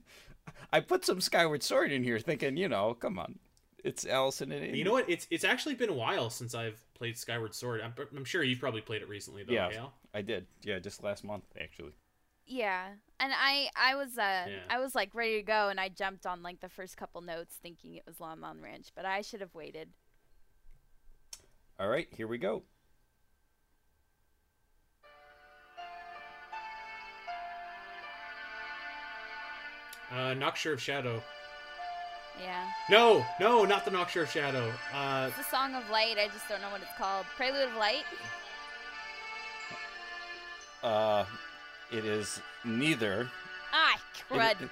I 0.73 0.79
put 0.79 1.05
some 1.05 1.19
Skyward 1.19 1.63
Sword 1.63 1.91
in 1.91 2.03
here, 2.03 2.19
thinking, 2.19 2.55
you 2.55 2.69
know, 2.69 2.93
come 2.93 3.19
on, 3.19 3.39
it's 3.83 4.05
Alasyn 4.05 4.55
and 4.55 4.75
you 4.75 4.83
know 4.83 4.93
what? 4.93 5.09
It's 5.09 5.27
it's 5.29 5.43
actually 5.43 5.75
been 5.75 5.89
a 5.89 5.93
while 5.93 6.29
since 6.29 6.55
I've 6.55 6.81
played 6.93 7.17
Skyward 7.17 7.55
Sword. 7.55 7.81
I'm, 7.81 7.93
I'm 8.15 8.25
sure 8.25 8.43
you've 8.43 8.59
probably 8.59 8.81
played 8.81 9.01
it 9.01 9.09
recently, 9.09 9.43
though. 9.43 9.53
Yeah. 9.53 9.69
Hale? 9.69 9.93
I 10.13 10.21
did. 10.21 10.45
Yeah, 10.63 10.79
just 10.79 11.03
last 11.03 11.23
month 11.23 11.43
actually. 11.59 11.93
Yeah. 12.45 12.87
And 13.19 13.31
I 13.35 13.69
I 13.75 13.95
was 13.95 14.17
uh 14.17 14.45
Yeah. 14.47 14.57
I 14.69 14.79
was 14.79 14.93
like 14.93 15.13
ready 15.13 15.37
to 15.37 15.43
go 15.43 15.69
and 15.69 15.79
I 15.79 15.89
jumped 15.89 16.25
on 16.25 16.43
like 16.43 16.59
the 16.59 16.69
first 16.69 16.97
couple 16.97 17.21
notes 17.21 17.57
thinking 17.61 17.95
it 17.95 18.03
was 18.05 18.19
Lon 18.19 18.41
Lon 18.41 18.61
Ranch, 18.61 18.89
but 18.95 19.05
I 19.05 19.21
should 19.21 19.41
have 19.41 19.55
waited. 19.55 19.89
All 21.81 21.89
right, 21.89 22.07
here 22.15 22.27
we 22.27 22.37
go. 22.37 22.61
Uh, 30.13 30.33
Nocturne 30.33 30.73
of 30.73 30.81
Shadow. 30.81 31.23
Yeah. 32.39 32.67
No, 32.89 33.25
no, 33.39 33.65
not 33.65 33.85
the 33.85 33.91
Nocturne 33.91 34.23
of 34.23 34.29
Shadow. 34.29 34.71
Uh, 34.93 35.29
It's 35.35 35.47
a 35.47 35.49
song 35.49 35.73
of 35.73 35.89
light, 35.89 36.17
I 36.19 36.27
just 36.27 36.47
don't 36.47 36.61
know 36.61 36.69
what 36.69 36.81
it's 36.81 36.91
called. 36.97 37.25
Prelude 37.35 37.69
of 37.69 37.75
Light? 37.75 38.03
Uh, 40.83 41.25
it 41.91 42.05
is 42.05 42.41
neither. 42.63 43.29
Ah, 43.73 43.99
crud. 44.29 44.61
It, 44.61 44.69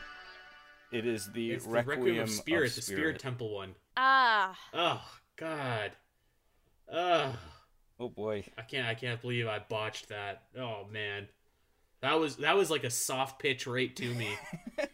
It 0.91 1.06
is 1.08 1.32
the, 1.32 1.52
It's 1.54 1.65
the 1.65 1.72
Requiem, 1.72 2.00
Requiem 2.00 2.19
of 2.24 2.30
Spirit, 2.30 2.69
of 2.69 2.76
the 2.76 2.82
Spirit 2.82 3.19
Temple 3.19 3.54
one. 3.56 3.76
Ah, 3.98 4.58
Oh 4.74 5.02
God. 5.38 5.91
Ugh. 6.91 7.36
Oh 7.99 8.10
boy. 8.10 8.45
I 8.58 8.62
can't 8.62 8.88
I 8.88 8.95
can't 8.95 9.21
believe 9.21 9.47
I 9.47 9.60
botched 9.60 10.10
that. 10.10 10.43
Oh 10.58 10.86
man. 10.91 11.28
That 12.02 12.19
was 12.19 12.38
that 12.38 12.56
was 12.56 12.69
like 12.71 12.84
a 12.84 12.89
soft 12.89 13.39
pitch 13.39 13.67
right 13.67 13.93
to 13.95 14.13
me. 14.13 14.30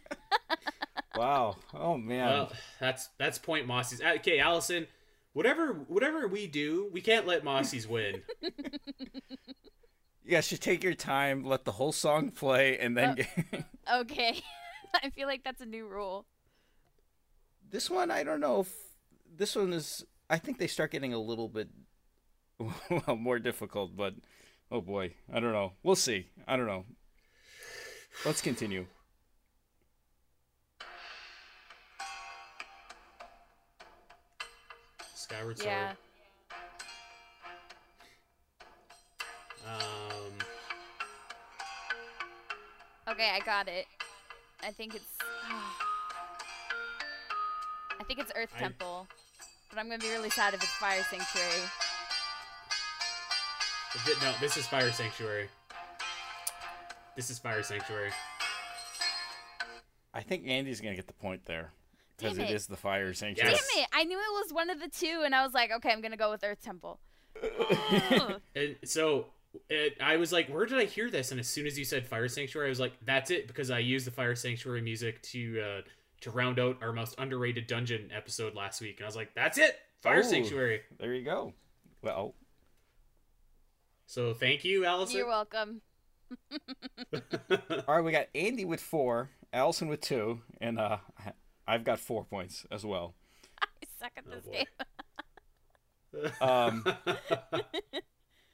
Wow. 1.16 1.56
Oh 1.74 1.96
man. 1.96 2.26
well, 2.28 2.52
that's 2.78 3.08
that's 3.18 3.38
point 3.38 3.66
Mossy's. 3.66 4.00
Uh, 4.00 4.14
Okay, 4.16 4.38
Alasyn, 4.38 4.86
whatever 5.32 5.72
whatever 5.88 6.28
we 6.28 6.46
do, 6.46 6.88
we 6.92 7.00
can't 7.00 7.26
let 7.26 7.42
Mossy's 7.42 7.88
win. 7.88 8.22
you 8.42 10.30
guys 10.30 10.46
should 10.46 10.60
take 10.60 10.84
your 10.84 10.94
time, 10.94 11.44
let 11.44 11.64
the 11.64 11.72
whole 11.72 11.92
song 11.92 12.30
play, 12.30 12.78
and 12.78 12.96
then. 12.96 13.16
okay. 13.94 14.42
I 15.02 15.10
feel 15.10 15.26
like 15.26 15.42
that's 15.44 15.60
a 15.60 15.66
new 15.66 15.86
rule. 15.86 16.24
this 17.70 17.90
one, 17.90 18.10
I 18.10 18.22
don't 18.22 18.40
know 18.40 18.60
if 18.60 18.74
this 19.36 19.56
one 19.56 19.72
is. 19.72 20.04
I 20.28 20.38
think 20.38 20.58
they 20.58 20.66
start 20.66 20.90
getting 20.90 21.12
a 21.12 21.18
little 21.18 21.48
bit 21.48 21.68
well 22.90 23.16
more 23.16 23.38
difficult, 23.38 23.96
but 23.96 24.14
oh 24.70 24.80
boy, 24.80 25.14
I 25.32 25.40
don't 25.40 25.52
know. 25.52 25.72
We'll 25.82 25.96
see. 25.96 26.26
I 26.46 26.56
don't 26.56 26.66
know. 26.66 26.84
Let's 28.24 28.40
continue. 28.40 28.86
Skyward 35.14 35.58
Sword. 35.58 35.68
Yeah. 35.70 35.92
Um 39.66 40.32
Okay, 43.08 43.30
I 43.32 43.40
got 43.44 43.68
it. 43.68 43.86
I 44.62 44.70
think 44.72 44.94
it's. 44.94 45.04
I 47.98 48.04
think 48.04 48.18
it's 48.20 48.32
Earth 48.36 48.50
I- 48.56 48.60
Temple, 48.60 49.06
but 49.68 49.78
I'm 49.78 49.88
gonna 49.88 49.98
be 49.98 50.10
really 50.10 50.30
sad 50.30 50.54
if 50.54 50.62
it's 50.62 50.72
Fire 50.72 51.02
Sanctuary. 51.10 51.70
no, 54.22 54.34
this 54.40 54.56
is 54.56 54.66
Fire 54.66 54.92
Sanctuary. 54.92 55.48
This 57.16 57.30
is 57.30 57.38
Fire 57.38 57.62
Sanctuary. 57.62 58.10
I 60.12 60.22
think 60.22 60.46
Andy's 60.46 60.80
gonna 60.80 60.96
get 60.96 61.06
the 61.06 61.12
point 61.12 61.44
there 61.44 61.72
because 62.16 62.38
it 62.38 62.50
it. 62.50 62.54
is 62.54 62.66
the 62.66 62.76
fire 62.76 63.12
sanctuary. 63.12 63.52
Yes. 63.52 63.68
Damn 63.74 63.82
it! 63.82 63.88
I 63.92 64.04
knew 64.04 64.18
it 64.18 64.44
was 64.44 64.52
one 64.52 64.70
of 64.70 64.80
the 64.80 64.88
two, 64.88 65.22
and 65.24 65.34
I 65.34 65.44
was 65.44 65.52
like, 65.52 65.70
okay, 65.70 65.90
I'm 65.90 66.00
gonna 66.00 66.16
go 66.16 66.30
with 66.30 66.42
Earth 66.44 66.62
Temple. 66.62 67.00
And 68.54 68.76
so 68.84 69.26
it, 69.68 69.98
I 70.00 70.16
was 70.16 70.32
like, 70.32 70.48
where 70.48 70.64
did 70.64 70.78
I 70.78 70.84
hear 70.84 71.10
this? 71.10 71.30
And 71.30 71.38
as 71.38 71.46
soon 71.46 71.66
as 71.66 71.78
you 71.78 71.84
said 71.84 72.06
Fire 72.06 72.28
Sanctuary, 72.28 72.68
I 72.68 72.70
was 72.70 72.80
like, 72.80 72.94
that's 73.04 73.30
it 73.30 73.46
because 73.46 73.70
I 73.70 73.80
used 73.80 74.06
the 74.06 74.10
Fire 74.10 74.34
Sanctuary 74.34 74.80
music 74.80 75.20
to 75.22 75.60
uh, 75.60 75.80
to 76.22 76.30
round 76.30 76.58
out 76.58 76.78
our 76.82 76.92
most 76.92 77.14
underrated 77.18 77.66
dungeon 77.66 78.10
episode 78.14 78.54
last 78.54 78.80
week, 78.80 78.96
and 78.98 79.04
I 79.04 79.08
was 79.08 79.16
like, 79.16 79.34
that's 79.34 79.58
it, 79.58 79.78
Fire 80.02 80.20
Oh. 80.20 80.22
Sanctuary. 80.22 80.80
There 80.98 81.14
you 81.14 81.24
go. 81.24 81.52
Well, 82.02 82.34
So 84.06 84.32
thank 84.34 84.64
you, 84.64 84.82
Alasyn. 84.82 85.14
You're 85.14 85.26
welcome. 85.28 85.80
all 87.12 87.94
right, 87.94 88.00
we 88.04 88.12
got 88.12 88.26
Andy 88.34 88.64
with 88.64 88.80
four, 88.80 89.30
Alasyn 89.54 89.88
with 89.88 90.00
two, 90.00 90.40
and 90.60 90.78
uh, 90.78 90.98
I've 91.66 91.84
got 91.84 91.98
four 92.00 92.24
points 92.24 92.66
as 92.70 92.84
well. 92.84 93.14
I 93.62 93.66
suck 94.00 94.12
at 94.16 94.24
Oh, 94.26 94.34
this 94.34 94.44
boy. 94.44 94.52
game. 94.52 94.66
Um, 96.40 96.82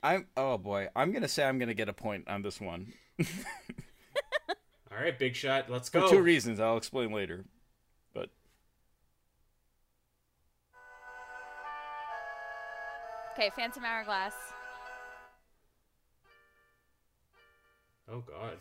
I'm 0.03 0.27
oh 0.37 0.59
boy, 0.59 0.89
I'm 0.97 1.13
gonna 1.13 1.29
say 1.29 1.45
I'm 1.45 1.61
gonna 1.61 1.75
get 1.75 1.89
a 1.89 1.93
point 1.93 2.27
on 2.27 2.43
this 2.43 2.61
one 2.61 2.93
All 4.93 5.03
right, 5.03 5.19
big 5.19 5.35
shot. 5.35 5.71
Let's 5.71 5.89
go. 5.89 6.03
for 6.03 6.07
go. 6.07 6.19
two 6.19 6.23
reasons. 6.23 6.61
I'll 6.61 6.77
explain 6.77 7.13
later. 7.13 7.45
But 8.13 8.29
Okay, 13.33 13.51
Phantom 13.57 13.85
Hourglass. 13.85 14.35
Oh 18.11 18.21
God. 18.21 18.59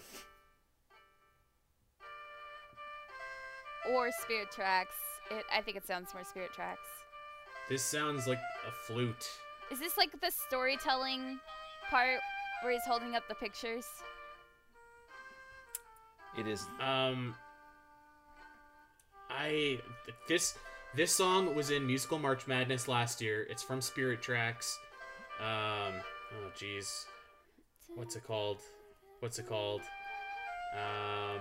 Or 3.92 4.12
Spirit 4.22 4.52
Tracks. 4.52 4.96
It, 5.30 5.44
I 5.54 5.62
think 5.62 5.76
it 5.76 5.86
sounds 5.86 6.14
more 6.14 6.24
Spirit 6.24 6.54
Tracks. 6.54 6.80
This 7.68 7.84
sounds 7.84 8.28
like 8.28 8.40
a 8.68 8.72
flute. 8.72 9.30
Is 9.72 9.80
this 9.80 9.98
like 9.98 10.20
the 10.22 10.32
storytelling 10.32 11.40
part 11.90 12.20
where 12.62 12.72
he's 12.72 12.86
holding 12.86 13.16
up 13.16 13.28
the 13.28 13.36
pictures? 13.36 13.86
It 16.38 16.48
is 16.48 16.66
Um, 16.80 17.36
I 19.30 19.80
this 20.28 20.58
this 20.96 21.14
song 21.16 21.56
was 21.56 21.70
in 21.72 21.86
musical 21.88 22.20
March 22.20 22.48
Madness 22.48 22.88
last 22.88 23.22
year. 23.22 23.46
It's 23.50 23.64
from 23.64 23.82
Spirit 23.82 24.22
Tracks. 24.22 24.78
Um, 25.40 25.94
oh 26.34 26.52
jeez, 26.58 27.06
what's 27.96 28.16
it 28.16 28.24
called? 28.26 28.60
What's 29.20 29.40
it 29.40 29.48
called? 29.48 29.82
Um, 30.74 31.40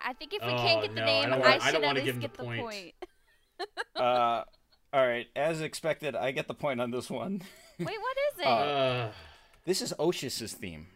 I 0.00 0.12
think 0.12 0.34
if 0.34 0.42
we 0.42 0.48
Oh, 0.52 0.56
can't 0.58 0.82
get 0.82 0.94
the 0.94 1.00
no, 1.00 1.02
I 1.02 1.06
name, 1.06 1.22
don't 1.30 1.32
I, 1.32 1.38
wanna- 1.38 1.54
I 1.62 1.70
should 1.70 1.80
don't 1.80 1.84
at 1.84 1.94
least 1.94 2.04
give 2.06 2.14
him 2.16 2.20
get 2.20 2.34
the 2.34 2.38
the 2.42 2.44
point. 2.44 2.60
point. 2.60 2.94
uh, 3.96 4.42
all 4.92 5.06
right. 5.06 5.26
As 5.34 5.60
expected, 5.60 6.14
I 6.14 6.30
get 6.32 6.46
the 6.48 6.54
point 6.54 6.80
on 6.80 6.90
this 6.90 7.08
one. 7.10 7.42
Wait, 7.78 7.86
what 7.86 8.16
is 8.32 8.38
it? 8.40 8.46
Uh, 8.46 8.50
uh, 8.50 9.12
This 9.64 9.80
is 9.82 9.92
Oshus's 9.98 10.52
theme 10.52 10.88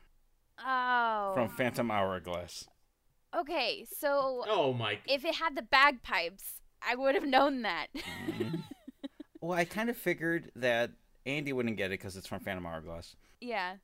oh. 0.68 1.32
from 1.34 1.48
Phantom 1.48 1.90
Hourglass. 1.90 2.66
Okay, 3.36 3.86
so 3.98 4.44
oh 4.48 4.72
my. 4.72 4.98
if 5.06 5.24
it 5.24 5.34
had 5.34 5.56
the 5.56 5.62
bagpipes, 5.62 6.60
I 6.86 6.94
would 6.94 7.14
have 7.14 7.26
known 7.26 7.62
that. 7.62 7.88
Mm-hmm. 7.94 8.56
Well, 9.40 9.56
I 9.56 9.64
kind 9.64 9.88
of 9.88 9.96
figured 9.96 10.50
that 10.56 10.90
Andy 11.24 11.52
wouldn't 11.52 11.76
get 11.76 11.86
it 11.86 12.00
because 12.00 12.16
it's 12.16 12.26
from 12.26 12.40
Phantom 12.40 12.66
Hourglass, 12.66 13.14
yeah. 13.40 13.74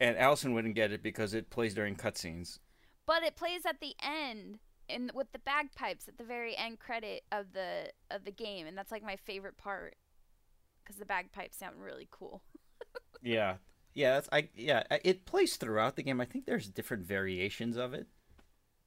and 0.00 0.16
Alasyn 0.16 0.54
wouldn't 0.54 0.74
get 0.74 0.92
it 0.92 1.02
because 1.02 1.34
it 1.34 1.50
plays 1.50 1.74
during 1.74 1.94
cutscenes. 1.94 2.58
But 3.06 3.22
it 3.22 3.36
plays 3.36 3.66
at 3.66 3.80
the 3.80 3.94
end 4.02 4.60
and 4.88 5.10
with 5.14 5.32
the 5.32 5.38
bagpipes 5.38 6.08
at 6.08 6.18
the 6.18 6.24
very 6.24 6.56
end 6.56 6.78
credit 6.78 7.24
of 7.30 7.52
the 7.52 7.90
of 8.10 8.24
the 8.24 8.32
game, 8.32 8.66
and 8.66 8.78
that's 8.78 8.90
like 8.90 9.02
my 9.02 9.16
favorite 9.16 9.58
part 9.58 9.96
because 10.82 10.98
the 10.98 11.04
bagpipes 11.04 11.58
sound 11.58 11.76
really 11.82 12.08
cool. 12.10 12.42
Yeah, 13.20 13.56
yeah. 13.98 14.14
That's 14.14 14.28
I. 14.32 14.48
Yeah, 14.54 14.82
it 15.04 15.24
plays 15.26 15.56
throughout 15.56 15.96
the 15.96 16.02
game. 16.02 16.20
I 16.20 16.24
think 16.24 16.46
there's 16.46 16.68
different 16.68 17.04
variations 17.06 17.76
of 17.76 17.94
it, 17.94 18.06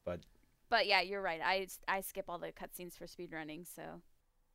but 0.05 0.21
But 0.69 0.87
yeah, 0.87 1.01
you're 1.01 1.21
right. 1.21 1.41
I 1.43 1.67
I 1.87 2.01
skip 2.01 2.25
all 2.29 2.39
the 2.39 2.51
cutscenes 2.51 2.97
for 2.97 3.05
speedrunning, 3.05 3.65
so 3.75 3.83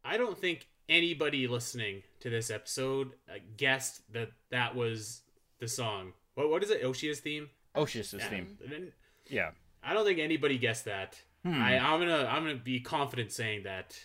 I 0.05 0.17
don't 0.17 0.39
think 0.39 0.69
anybody 0.89 1.47
listening 1.47 2.03
to 2.21 2.31
this 2.31 2.51
episode 2.51 3.13
uh, 3.29 3.35
guessed 3.57 4.01
that 4.13 4.31
that 4.51 4.75
was 4.75 5.23
the 5.59 5.69
song. 5.69 6.13
What 6.35 6.51
what 6.51 6.63
is 6.63 6.71
it? 6.71 6.83
Oshia's 6.83 7.21
theme. 7.21 7.51
Oshus's 7.75 8.15
Yeah. 8.15 8.29
theme. 8.29 8.93
Yeah. 9.29 9.51
I 9.83 9.93
don't 9.95 10.05
think 10.05 10.19
anybody 10.19 10.59
guessed 10.59 10.87
that. 10.87 11.21
Hmm. 11.45 11.63
I, 11.63 11.79
I'm 11.79 12.01
gonna 12.01 12.27
I'm 12.27 12.43
gonna 12.43 12.57
be 12.57 12.81
confident 12.81 13.31
saying 13.33 13.65
that. 13.65 13.97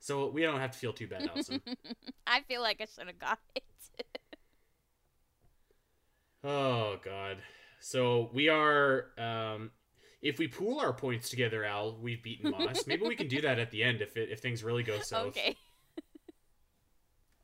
So 0.00 0.28
we 0.28 0.42
don't 0.42 0.60
have 0.60 0.72
to 0.72 0.78
feel 0.78 0.92
too 0.92 1.06
bad, 1.06 1.22
Alasyn. 1.22 1.60
I 2.26 2.42
feel 2.42 2.60
like 2.60 2.80
I 2.80 2.86
should 2.86 3.06
have 3.06 3.18
got 3.18 3.38
it. 3.54 3.62
Oh 6.44 6.96
God. 7.04 7.38
So 7.80 8.30
we 8.32 8.48
are. 8.48 9.06
Um, 9.18 9.70
if 10.22 10.38
we 10.38 10.48
pool 10.48 10.80
our 10.80 10.92
points 10.92 11.28
together, 11.28 11.64
Al, 11.64 11.98
we've 12.00 12.22
beaten 12.22 12.50
Moss. 12.50 12.84
Maybe 12.86 13.06
we 13.06 13.14
can 13.14 13.28
do 13.28 13.42
that 13.42 13.58
at 13.58 13.70
the 13.70 13.82
end 13.82 14.00
if 14.00 14.16
it, 14.16 14.30
if 14.30 14.40
things 14.40 14.64
really 14.64 14.82
go 14.82 14.98
south. 15.00 15.26
okay. 15.28 15.56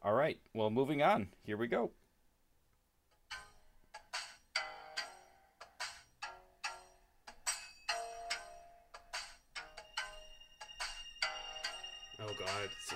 All 0.02 0.14
right. 0.14 0.38
Well, 0.54 0.70
moving 0.70 1.02
on. 1.02 1.28
Here 1.42 1.58
we 1.58 1.66
go. 1.66 1.90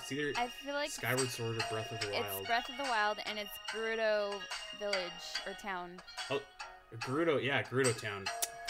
It's 0.05 0.13
either 0.13 0.33
I 0.37 0.49
feel 0.49 0.75
like 0.75 0.91
Skyward 0.91 1.31
Sword 1.31 1.57
or 1.57 1.65
Breath 1.71 1.91
of 1.91 2.01
the 2.01 2.13
Wild. 2.13 2.27
it's 2.41 2.47
Breath 2.47 2.69
of 2.69 2.77
the 2.77 2.83
Wild 2.85 3.17
and 3.25 3.39
it's 3.39 3.51
Gerudo 3.73 4.35
Village 4.79 4.97
or 5.47 5.55
town. 5.55 5.93
Oh, 6.31 6.43
Gerudo, 7.01 7.43
yeah, 7.43 7.63
Gerudo 7.63 7.99
Town. 8.01 8.27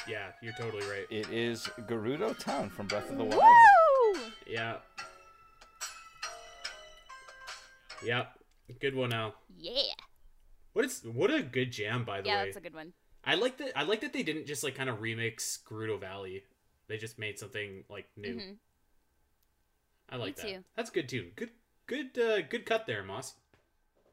Yeah, 0.08 0.28
you're 0.42 0.52
totally 0.52 0.86
right. 0.86 1.06
It 1.10 1.28
is 1.30 1.68
Gerudo 1.88 2.38
Town 2.38 2.70
from 2.70 2.86
Breath 2.86 3.10
of 3.10 3.18
the 3.18 3.24
Wild. 3.24 3.42
Woo! 4.14 4.20
Yeah. 4.46 4.76
Yep. 8.04 8.38
Good 8.80 8.94
one, 8.94 9.12
Al. 9.12 9.34
Yeah. 9.58 9.72
What 10.72 10.84
is 10.84 11.02
what 11.04 11.32
a 11.32 11.42
good 11.42 11.72
jam, 11.72 12.04
by 12.04 12.20
the 12.20 12.28
Yeah, 12.28 12.40
way. 12.42 12.44
that's 12.46 12.56
a 12.58 12.60
good 12.60 12.74
one. 12.74 12.92
I 13.24 13.34
like 13.34 13.56
that. 13.58 13.76
I 13.76 13.82
like 13.84 14.02
that 14.02 14.12
they 14.12 14.22
didn't 14.22 14.46
just 14.46 14.62
like 14.62 14.74
kind 14.76 14.88
of 14.90 15.00
remix 15.00 15.62
Gerudo 15.64 15.98
Valley. 15.98 16.44
They 16.88 16.96
just 16.98 17.18
made 17.18 17.38
something 17.38 17.84
like 17.88 18.06
new. 18.16 18.34
Mhm. 18.36 18.56
I 20.10 20.16
like 20.16 20.36
Me 20.38 20.42
that. 20.42 20.48
too. 20.58 20.64
That's 20.76 20.90
good 20.90 21.08
too. 21.08 21.30
Good, 21.36 21.50
good, 21.86 22.18
uh, 22.18 22.42
good 22.42 22.66
cut 22.66 22.86
there, 22.86 23.02
Moss. 23.02 23.34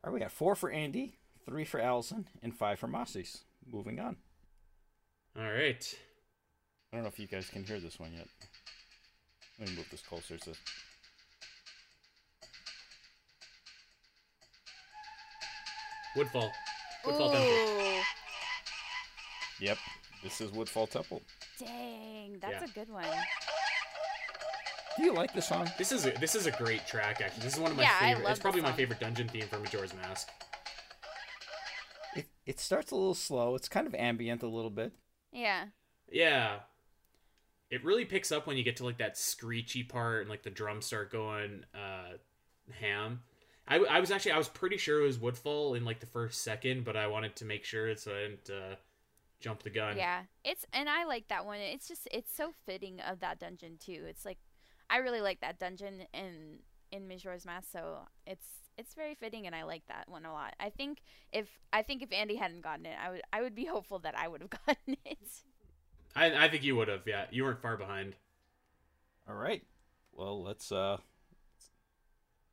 All 0.04 0.10
right, 0.10 0.14
we 0.14 0.20
got 0.20 0.32
four 0.32 0.56
for 0.56 0.72
Andy, 0.72 1.18
three 1.46 1.66
for 1.66 1.80
Alasyn, 1.80 2.26
and 2.42 2.56
five 2.56 2.80
for 2.80 2.88
Mossy's. 2.88 3.44
Moving 3.72 4.00
on. 4.00 4.18
All 5.38 5.44
right. 5.52 5.96
I 6.92 6.98
don't 6.98 7.04
know 7.04 7.10
if 7.10 7.20
you 7.20 7.28
guys 7.28 7.50
can 7.50 7.64
hear 7.64 7.80
this 7.80 8.00
one 8.00 8.12
yet. 8.14 8.28
Let 9.60 9.70
me 9.70 9.76
move 9.76 9.88
this 9.92 10.02
closer. 10.02 10.38
So 10.40 10.54
Woodfall. 16.16 16.52
Woodfall 17.06 17.32
Temple. 17.32 18.04
Yep, 19.60 19.78
this 20.24 20.42
is 20.42 20.52
Woodfall 20.52 20.88
Temple. 20.88 21.22
dang, 21.60 22.40
that's 22.40 22.54
Yeah. 22.54 22.64
a 22.64 22.68
good 22.70 22.90
one. 22.90 23.06
Do 24.98 25.04
you 25.04 25.14
like 25.14 25.34
this 25.34 25.48
song? 25.48 25.70
This 25.78 25.92
is 25.92 26.06
a, 26.06 26.12
this 26.12 26.36
is 26.36 26.48
a 26.48 26.52
great 26.52 26.86
track 26.86 27.22
actually. 27.22 27.44
This 27.44 27.54
is 27.56 27.60
one 27.60 27.72
of 27.72 27.78
my 27.78 27.84
Yeah, 27.84 27.96
I 28.00 28.08
favorite. 28.10 28.24
love 28.24 28.32
It's 28.32 28.40
probably 28.40 28.62
this 28.62 28.70
my 28.70 28.76
favorite 28.76 29.00
dungeon 29.00 29.28
theme 29.30 29.48
from 29.48 29.64
Majora's 29.64 29.94
Mask. 29.94 30.30
It, 32.16 32.28
it 32.46 32.60
starts 32.60 32.92
a 32.92 32.96
little 32.96 33.14
slow. 33.14 33.56
It's 33.56 33.70
kind 33.70 33.88
of 33.88 33.96
ambient 33.96 34.44
a 34.44 34.48
little 34.48 34.70
bit. 34.70 34.94
Yeah. 35.32 35.66
Yeah. 36.12 36.60
It 37.70 37.86
really 37.86 38.04
picks 38.04 38.32
up 38.34 38.48
when 38.48 38.58
you 38.58 38.64
get 38.64 38.76
to 38.78 38.86
like 38.86 38.98
that 38.98 39.18
screechy 39.18 39.84
part 39.84 40.22
and 40.22 40.30
like 40.30 40.44
the 40.44 40.50
drums 40.50 40.86
start 40.86 41.12
going 41.12 41.64
uh 41.74 42.18
ham. 42.80 43.22
I, 43.68 43.78
I 43.78 44.00
was 44.02 44.12
actually 44.12 44.34
I 44.34 44.38
was 44.38 44.50
pretty 44.50 44.78
sure 44.78 45.02
it 45.02 45.06
was 45.06 45.18
Woodfall 45.18 45.76
in 45.78 45.86
like 45.86 46.02
the 46.02 46.06
first 46.06 46.42
second, 46.42 46.84
but 46.84 46.98
I 46.98 47.08
wanted 47.08 47.36
to 47.38 47.46
make 47.46 47.64
sure 47.64 47.96
so 47.96 48.12
I 48.12 48.22
didn't 48.28 48.50
uh, 48.50 48.76
jump 49.40 49.64
the 49.64 49.70
gun. 49.70 49.96
Yeah, 49.96 50.24
it's 50.44 50.66
and 50.74 50.90
I 50.90 51.06
like 51.06 51.30
that 51.30 51.46
one. 51.46 51.60
It's 51.60 51.88
just 51.88 52.10
it's 52.12 52.36
so 52.36 52.54
fitting 52.66 53.00
of 53.00 53.22
that 53.22 53.40
dungeon 53.40 53.78
too. 53.80 54.04
It's 54.08 54.26
like 54.26 54.40
I 54.92 54.98
really 54.98 55.22
like 55.22 55.42
that 55.42 55.58
dungeon 55.60 56.04
in 56.14 56.60
in 56.92 57.08
Majora's 57.08 57.46
Mask, 57.46 57.72
so 57.72 58.00
it's 58.28 58.46
it's 58.78 58.94
very 58.94 59.16
fitting, 59.16 59.48
and 59.48 59.56
I 59.56 59.64
like 59.64 59.84
that 59.88 60.08
one 60.10 60.26
a 60.26 60.32
lot. 60.34 60.54
I 60.60 60.70
think 60.70 61.00
if 61.32 61.48
I 61.74 61.82
think 61.82 62.04
if 62.04 62.12
Andy 62.12 62.36
hadn't 62.36 62.62
gotten 62.62 62.86
it, 62.86 62.96
I 63.04 63.10
would 63.12 63.22
I 63.34 63.42
would 63.42 63.56
be 63.56 63.66
hopeful 63.74 64.00
that 64.00 64.16
I 64.18 64.28
would 64.28 64.42
have 64.42 64.50
gotten 64.68 64.98
it. 65.06 65.18
I 66.16 66.46
I 66.46 66.50
think 66.50 66.64
you 66.64 66.76
would 66.76 66.90
have. 66.90 67.02
Yeah, 67.08 67.26
you 67.32 67.44
weren't 67.44 67.62
far 67.62 67.78
behind. 67.78 68.16
All 69.28 69.36
right. 69.36 69.64
Well, 70.14 70.44
let's. 70.44 70.72
uh 70.72 70.98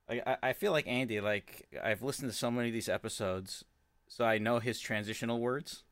I 0.09 0.22
I- 0.27 0.37
I 0.42 0.53
feel 0.53 0.72
like 0.72 0.87
Andy. 0.87 1.20
Like 1.20 1.66
I've 1.83 2.03
listened 2.03 2.31
to 2.31 2.37
so 2.37 2.51
many 2.51 2.68
of 2.68 2.74
these 2.74 2.88
episodes, 2.88 3.64
so 4.07 4.24
I 4.24 4.38
know 4.38 4.59
his 4.61 4.79
transitional 4.81 5.40
words. 5.40 5.83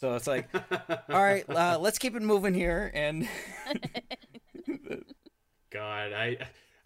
So 0.00 0.14
it's 0.16 0.26
like, 0.26 0.48
all 1.10 1.22
right, 1.22 1.48
uh, 1.48 1.78
let's 1.80 1.98
keep 1.98 2.16
it 2.16 2.22
moving 2.22 2.54
here. 2.54 2.90
And 2.92 3.28
God, 5.72 6.12
I 6.12 6.36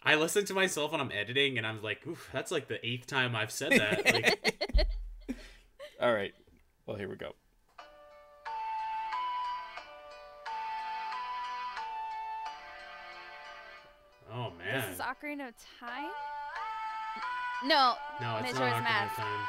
I 0.03 0.15
listen 0.15 0.45
to 0.45 0.53
myself 0.53 0.91
when 0.91 1.01
I'm 1.01 1.11
editing, 1.11 1.57
and 1.57 1.65
I'm 1.67 1.81
like, 1.81 2.05
Oof, 2.07 2.29
that's 2.31 2.51
like 2.51 2.67
the 2.67 2.85
eighth 2.85 3.07
time 3.07 3.35
I've 3.35 3.51
said 3.51 3.71
that. 3.73 4.37
Like, 4.77 4.87
all 5.99 6.13
right. 6.13 6.33
Well, 6.85 6.95
here 6.95 7.09
we 7.09 7.15
go. 7.15 7.33
oh 14.33 14.51
man, 14.57 14.81
This 14.89 14.95
is 14.99 15.01
Ocarina 15.01 15.49
of 15.49 15.53
Time. 15.79 16.09
No, 17.65 17.95
no, 18.21 18.37
it's 18.37 18.53
Majora's 18.53 18.83
not 18.83 18.83
Ocarina 18.83 19.05
of 19.05 19.15
Time. 19.15 19.39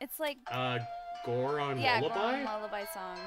it's 0.00 0.20
like 0.20 0.38
Uh, 0.50 0.78
Goron 1.24 1.78
yeah, 1.80 2.00
Lullaby. 2.00 2.14
Goron 2.14 2.44
Lullaby 2.44 2.84
song. 2.94 3.18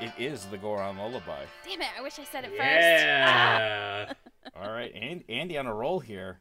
It 0.00 0.12
is 0.18 0.44
the 0.46 0.58
Goron 0.58 0.98
Lullaby. 0.98 1.44
Damn 1.64 1.80
it! 1.80 1.88
I 1.98 2.02
wish 2.02 2.18
I 2.18 2.24
said 2.24 2.44
it 2.44 2.50
first. 2.50 2.60
yeah, 2.60 4.12
All 4.56 4.70
right, 4.70 4.92
and 4.94 5.24
Andy 5.28 5.56
on 5.56 5.66
a 5.66 5.74
roll 5.74 6.00
here. 6.00 6.40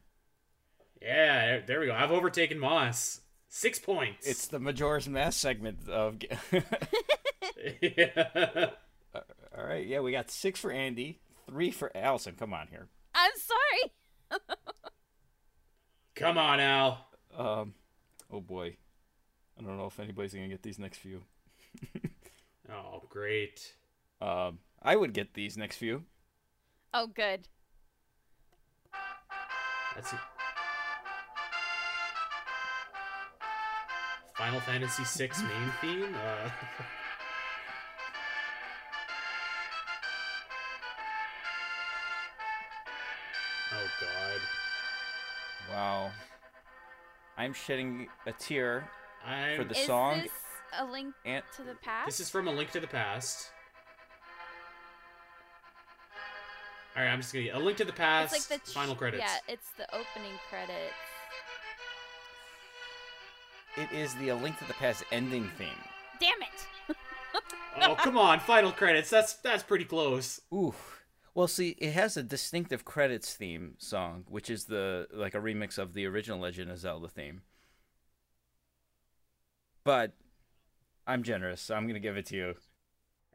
yeah. 1.02 1.46
there- 1.46 1.64
There 1.66 1.80
we 1.80 1.86
go. 1.88 1.94
I've 1.94 2.12
overtaken 2.12 2.60
Moss. 2.60 3.22
Six 3.48 3.80
points. 3.80 4.28
It's 4.28 4.48
the 4.48 4.60
Majora's 4.60 5.08
Mask 5.08 5.40
segment 5.40 5.88
of. 5.88 6.18
yeah. 7.82 8.70
All 9.58 9.66
right, 9.66 9.88
yeah, 9.88 10.02
we 10.02 10.12
got 10.12 10.30
six 10.30 10.60
for 10.60 10.72
Andy, 10.72 11.22
three 11.48 11.72
for 11.72 11.90
Alasyn. 11.96 12.38
Come 12.38 12.54
on 12.54 12.68
here. 12.68 12.88
I'm 13.14 13.32
sorry. 13.38 14.42
Come 16.16 16.38
on, 16.38 16.60
Al. 16.60 17.08
Um, 17.38 17.74
oh 18.30 18.42
boy, 18.42 18.76
I 19.58 19.62
don't 19.64 19.78
know 19.78 19.86
if 19.86 20.00
anybody's 20.02 20.34
gonna 20.34 20.50
get 20.50 20.62
these 20.64 20.80
next 20.80 20.98
few. 20.98 21.22
Oh, 22.72 23.04
great. 23.10 23.76
Um, 24.22 24.60
I 24.82 24.96
would 24.96 25.14
get 25.14 25.34
these 25.34 25.58
next 25.58 25.78
few. 25.78 26.04
Oh, 26.94 27.08
good. 27.08 27.48
That's 29.96 30.12
it. 30.14 30.20
Final 34.36 34.60
Fantasy 34.62 35.04
VI 35.06 35.30
main 35.44 35.72
theme. 35.82 36.16
Uh, 36.16 36.50
oh 43.74 43.88
God. 44.02 44.42
Wow, 45.72 46.12
I'm 47.38 47.54
shedding 47.54 48.08
a 48.28 48.32
tear 48.34 48.88
I'm. 49.26 49.58
for 49.58 49.64
the 49.64 49.78
Is 49.80 49.86
song. 49.86 50.22
this 50.22 50.32
a 50.80 50.86
link 50.86 51.14
And 51.26 51.44
to 51.58 51.64
the 51.64 51.76
past? 51.76 52.06
This 52.06 52.20
is 52.20 52.30
from 52.30 52.48
A 52.48 52.52
Link 52.52 52.72
to 52.72 52.80
the 52.80 52.88
Past. 52.88 53.50
All 56.96 57.04
right, 57.04 57.10
I'm 57.12 57.20
just 57.22 57.34
gonna. 57.34 57.50
A 57.54 57.60
Link 57.60 57.78
to 57.78 57.86
the 57.86 57.94
Past. 57.94 58.34
It's 58.34 58.50
like 58.50 58.62
the 58.62 58.72
ch- 58.72 58.74
final 58.74 58.96
credits. 58.96 59.24
Yeah, 59.26 59.54
it's 59.54 59.70
the 59.78 59.86
opening 59.94 60.38
credits. 60.50 60.94
it 63.78 63.92
is 63.94 64.16
the 64.16 64.30
A 64.30 64.36
Link 64.36 64.58
to 64.60 64.66
the 64.68 64.74
Past 64.76 65.04
ending 65.12 65.50
theme. 65.58 65.68
Damn 66.22 66.42
it! 66.42 66.96
oh 67.82 67.96
come 67.96 68.18
on, 68.18 68.40
final 68.40 68.72
credits. 68.72 69.10
That's 69.10 69.34
that's 69.34 69.64
pretty 69.64 69.86
close. 69.86 70.40
Ooh. 70.54 70.74
Well, 71.34 71.50
see, 71.50 71.72
it 71.80 71.92
has 71.92 72.16
a 72.16 72.24
distinctive 72.24 72.86
credits 72.86 73.34
theme 73.34 73.74
song, 73.78 74.24
which 74.30 74.50
is 74.50 74.66
the 74.66 75.08
like 75.12 75.36
a 75.36 75.40
remix 75.40 75.78
of 75.78 75.94
the 75.94 76.06
original 76.06 76.40
Legend 76.40 76.72
of 76.72 76.78
Zelda 76.80 77.10
theme. 77.10 77.42
But 79.84 80.14
I'm 81.08 81.24
generous, 81.24 81.62
so 81.62 81.76
I'm 81.76 81.88
gonna 81.88 82.00
give 82.00 82.18
it 82.18 82.26
to 82.28 82.36
you. 82.36 82.54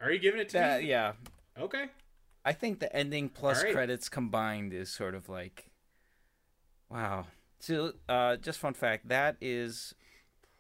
Are 0.01 0.11
you 0.11 0.19
giving 0.19 0.41
it 0.41 0.49
to 0.51 0.59
That, 0.59 0.83
me? 0.83 0.89
yeah, 0.89 1.13
Okay. 1.59 1.87
I 2.45 2.53
think 2.53 2.81
the 2.81 2.95
ending 2.97 3.29
plus 3.29 3.59
Alright. 3.59 3.75
credits 3.75 4.09
combined 4.09 4.73
is 4.73 4.91
sort 4.91 5.15
of 5.15 5.29
like, 5.29 5.71
wow. 6.89 7.27
So, 7.59 7.93
uh, 8.09 8.37
just 8.37 8.59
fun 8.59 8.73
fact, 8.73 9.09
that 9.09 9.37
is 9.43 9.95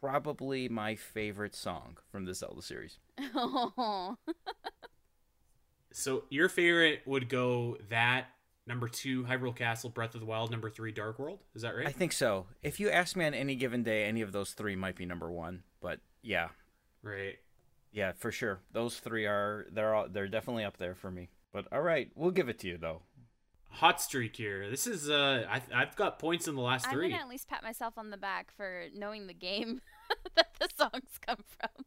probably 0.00 0.68
my 0.68 0.94
favorite 0.94 1.54
song 1.54 1.96
from 2.10 2.26
the 2.26 2.34
Zelda 2.34 2.62
series. 2.62 2.98
Oh, 3.34 4.16
So 5.92 6.24
your 6.30 6.48
favorite 6.48 7.00
would 7.06 7.28
go 7.28 7.76
that 7.88 8.26
number 8.66 8.88
two, 8.88 9.24
Hyrule 9.24 9.56
Castle, 9.56 9.90
Breath 9.90 10.14
of 10.14 10.20
the 10.20 10.26
Wild, 10.26 10.50
number 10.50 10.70
three, 10.70 10.92
Dark 10.92 11.18
World. 11.18 11.40
Is 11.54 11.62
that 11.62 11.74
right? 11.74 11.86
I 11.86 11.92
think 11.92 12.12
so. 12.12 12.46
If 12.62 12.78
you 12.78 12.90
ask 12.90 13.16
me 13.16 13.24
on 13.24 13.34
any 13.34 13.56
given 13.56 13.82
day, 13.82 14.04
any 14.04 14.20
of 14.20 14.32
those 14.32 14.52
three 14.52 14.76
might 14.76 14.96
be 14.96 15.04
number 15.06 15.30
one. 15.32 15.62
But 15.80 16.00
yeah, 16.22 16.48
right. 17.02 17.38
yeah, 17.92 18.12
for 18.12 18.30
sure. 18.32 18.60
Those 18.72 18.98
three 18.98 19.26
are 19.26 19.66
they're 19.72 19.94
all, 19.94 20.06
they're 20.08 20.28
definitely 20.28 20.64
up 20.64 20.76
there 20.76 20.94
for 20.94 21.10
me. 21.10 21.30
But 21.52 21.66
all 21.72 21.82
right, 21.82 22.10
we'll 22.14 22.30
give 22.30 22.48
it 22.48 22.58
to 22.60 22.68
you 22.68 22.78
though. 22.78 23.02
Hot 23.74 24.00
streak 24.00 24.34
here. 24.36 24.68
This 24.68 24.86
is 24.86 25.08
uh, 25.08 25.44
I, 25.48 25.62
I've 25.74 25.94
got 25.96 26.18
points 26.18 26.48
in 26.48 26.54
the 26.56 26.60
last 26.60 26.86
three. 26.86 26.92
I'm 26.92 26.98
three. 26.98 27.10
gonna 27.10 27.22
at 27.22 27.28
least 27.28 27.48
pat 27.48 27.62
myself 27.62 27.94
on 27.96 28.10
the 28.10 28.16
back 28.16 28.50
for 28.56 28.86
knowing 28.94 29.26
the 29.26 29.34
game 29.34 29.80
that 30.36 30.54
the 30.58 30.68
songs 30.76 31.18
come 31.24 31.44
from. 31.46 31.84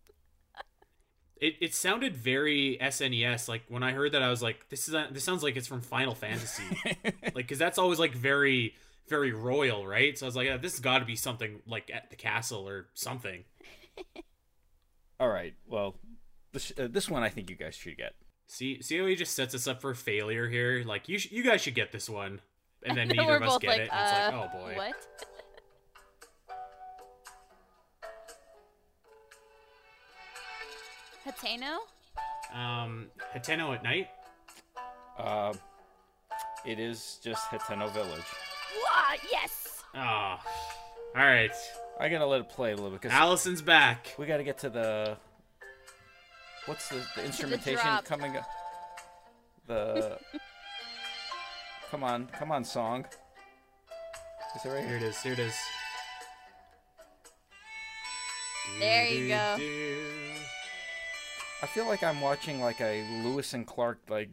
It, 1.35 1.55
it 1.59 1.75
sounded 1.75 2.15
very 2.15 2.77
SNES. 2.81 3.49
Like 3.49 3.63
when 3.67 3.83
I 3.83 3.91
heard 3.91 4.13
that, 4.13 4.23
I 4.23 4.29
was 4.29 4.41
like, 4.41 4.69
"This 4.69 4.87
is 4.87 4.95
this 5.11 5.25
sounds 5.25 5.43
like 5.43 5.57
it's 5.57 5.67
from 5.67 5.81
Final 5.81 6.15
Fantasy." 6.15 6.63
like, 7.03 7.35
because 7.35 7.59
that's 7.59 7.77
always 7.77 7.99
like 7.99 8.13
very 8.13 8.75
very 9.09 9.33
royal, 9.33 9.85
right? 9.85 10.17
So 10.17 10.25
I 10.25 10.27
was 10.27 10.37
like, 10.37 10.47
yeah, 10.47 10.55
"This 10.55 10.73
has 10.73 10.79
got 10.79 10.99
to 10.99 11.05
be 11.05 11.17
something 11.17 11.61
like 11.67 11.91
at 11.93 12.09
the 12.09 12.15
castle 12.15 12.67
or 12.67 12.87
something." 12.93 13.43
all 15.23 15.29
right, 15.29 15.53
well, 15.65 15.95
this 16.51 16.73
uh, 16.77 16.89
this 16.91 17.09
one 17.09 17.23
I 17.23 17.29
think 17.29 17.49
you 17.49 17.55
guys 17.55 17.75
should 17.75 17.95
get. 17.95 18.11
See, 18.45 18.81
see 18.81 18.97
how 18.97 19.05
he 19.05 19.15
just 19.15 19.33
sets 19.33 19.55
us 19.55 19.67
up 19.67 19.79
for 19.79 19.93
failure 19.93 20.49
here. 20.49 20.83
Like 20.85 21.07
you, 21.07 21.17
sh- 21.17 21.31
you 21.31 21.43
guys 21.43 21.61
should 21.61 21.75
get 21.75 21.93
this 21.93 22.09
one, 22.09 22.41
and 22.85 22.97
then 22.97 23.07
And 23.09 23.17
neither 23.17 23.29
we're 23.29 23.37
of 23.37 23.43
us 23.43 23.49
both 23.53 23.61
get 23.61 23.67
like, 23.69 23.79
it. 23.79 23.89
And 23.89 24.01
it's 24.01 24.11
like, 24.11 24.33
uh, 24.33 24.47
oh 24.53 24.59
boy. 24.59 24.73
What? 24.75 24.95
Hateno? 31.25 31.77
Um, 32.53 33.07
Hateno 33.33 33.73
at 33.73 33.81
night. 33.81 34.09
Uh, 35.17 35.53
it 36.65 36.79
is 36.79 37.19
just 37.23 37.45
Hateno 37.45 37.93
Village. 37.93 38.25
Wah, 38.83 39.15
yes! 39.31 39.83
Ah, 39.95 40.43
all 41.15 41.25
right. 41.25 41.55
I 41.99 42.09
gotta 42.09 42.25
let 42.25 42.41
it 42.41 42.49
play 42.49 42.71
a 42.71 42.75
little 42.75 42.89
bit 42.91 43.01
because 43.01 43.17
Alasyn's 43.17 43.61
back. 43.61 44.13
we 44.17 44.25
gotta 44.25 44.43
get 44.43 44.57
to 44.59 44.69
the 44.69 45.17
what's 46.65 46.89
the, 46.89 47.01
the 47.15 47.25
instrumentation 47.25 47.85
drop. 47.85 48.05
coming 48.05 48.35
up. 48.35 48.45
The 49.67 50.17
come 51.91 52.03
on, 52.03 52.27
come 52.27 52.51
on, 52.51 52.63
song. 52.63 53.05
Is 54.55 54.65
it 54.65 54.69
right 54.69 54.79
Here 54.79 54.97
here? 54.97 54.97
it 54.97 55.03
is. 55.03 55.21
Here 55.21 55.33
it 55.33 55.39
is. 55.39 55.55
There 58.79 59.07
you 59.07 59.27
go. 59.27 59.57
I 61.61 61.65
feel 61.67 61.85
like 61.87 62.03
I'm 62.03 62.19
watching 62.21 62.59
like 62.59 62.81
a 62.81 63.05
Lewis 63.23 63.53
and 63.53 63.65
Clark 63.65 63.99
like 64.09 64.29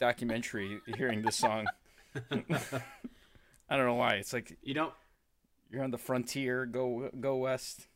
documentary 0.00 0.80
hearing 0.96 1.22
this 1.22 1.36
song. 1.36 1.66
I 2.30 3.76
don't 3.76 3.86
know 3.86 3.94
why. 3.94 4.14
It's 4.14 4.32
like 4.32 4.56
You 4.62 4.74
don't 4.74 4.88
know, 4.88 4.94
you're 5.70 5.82
on 5.82 5.90
the 5.90 5.98
frontier, 5.98 6.66
go 6.66 7.10
go 7.18 7.36
west. 7.36 7.86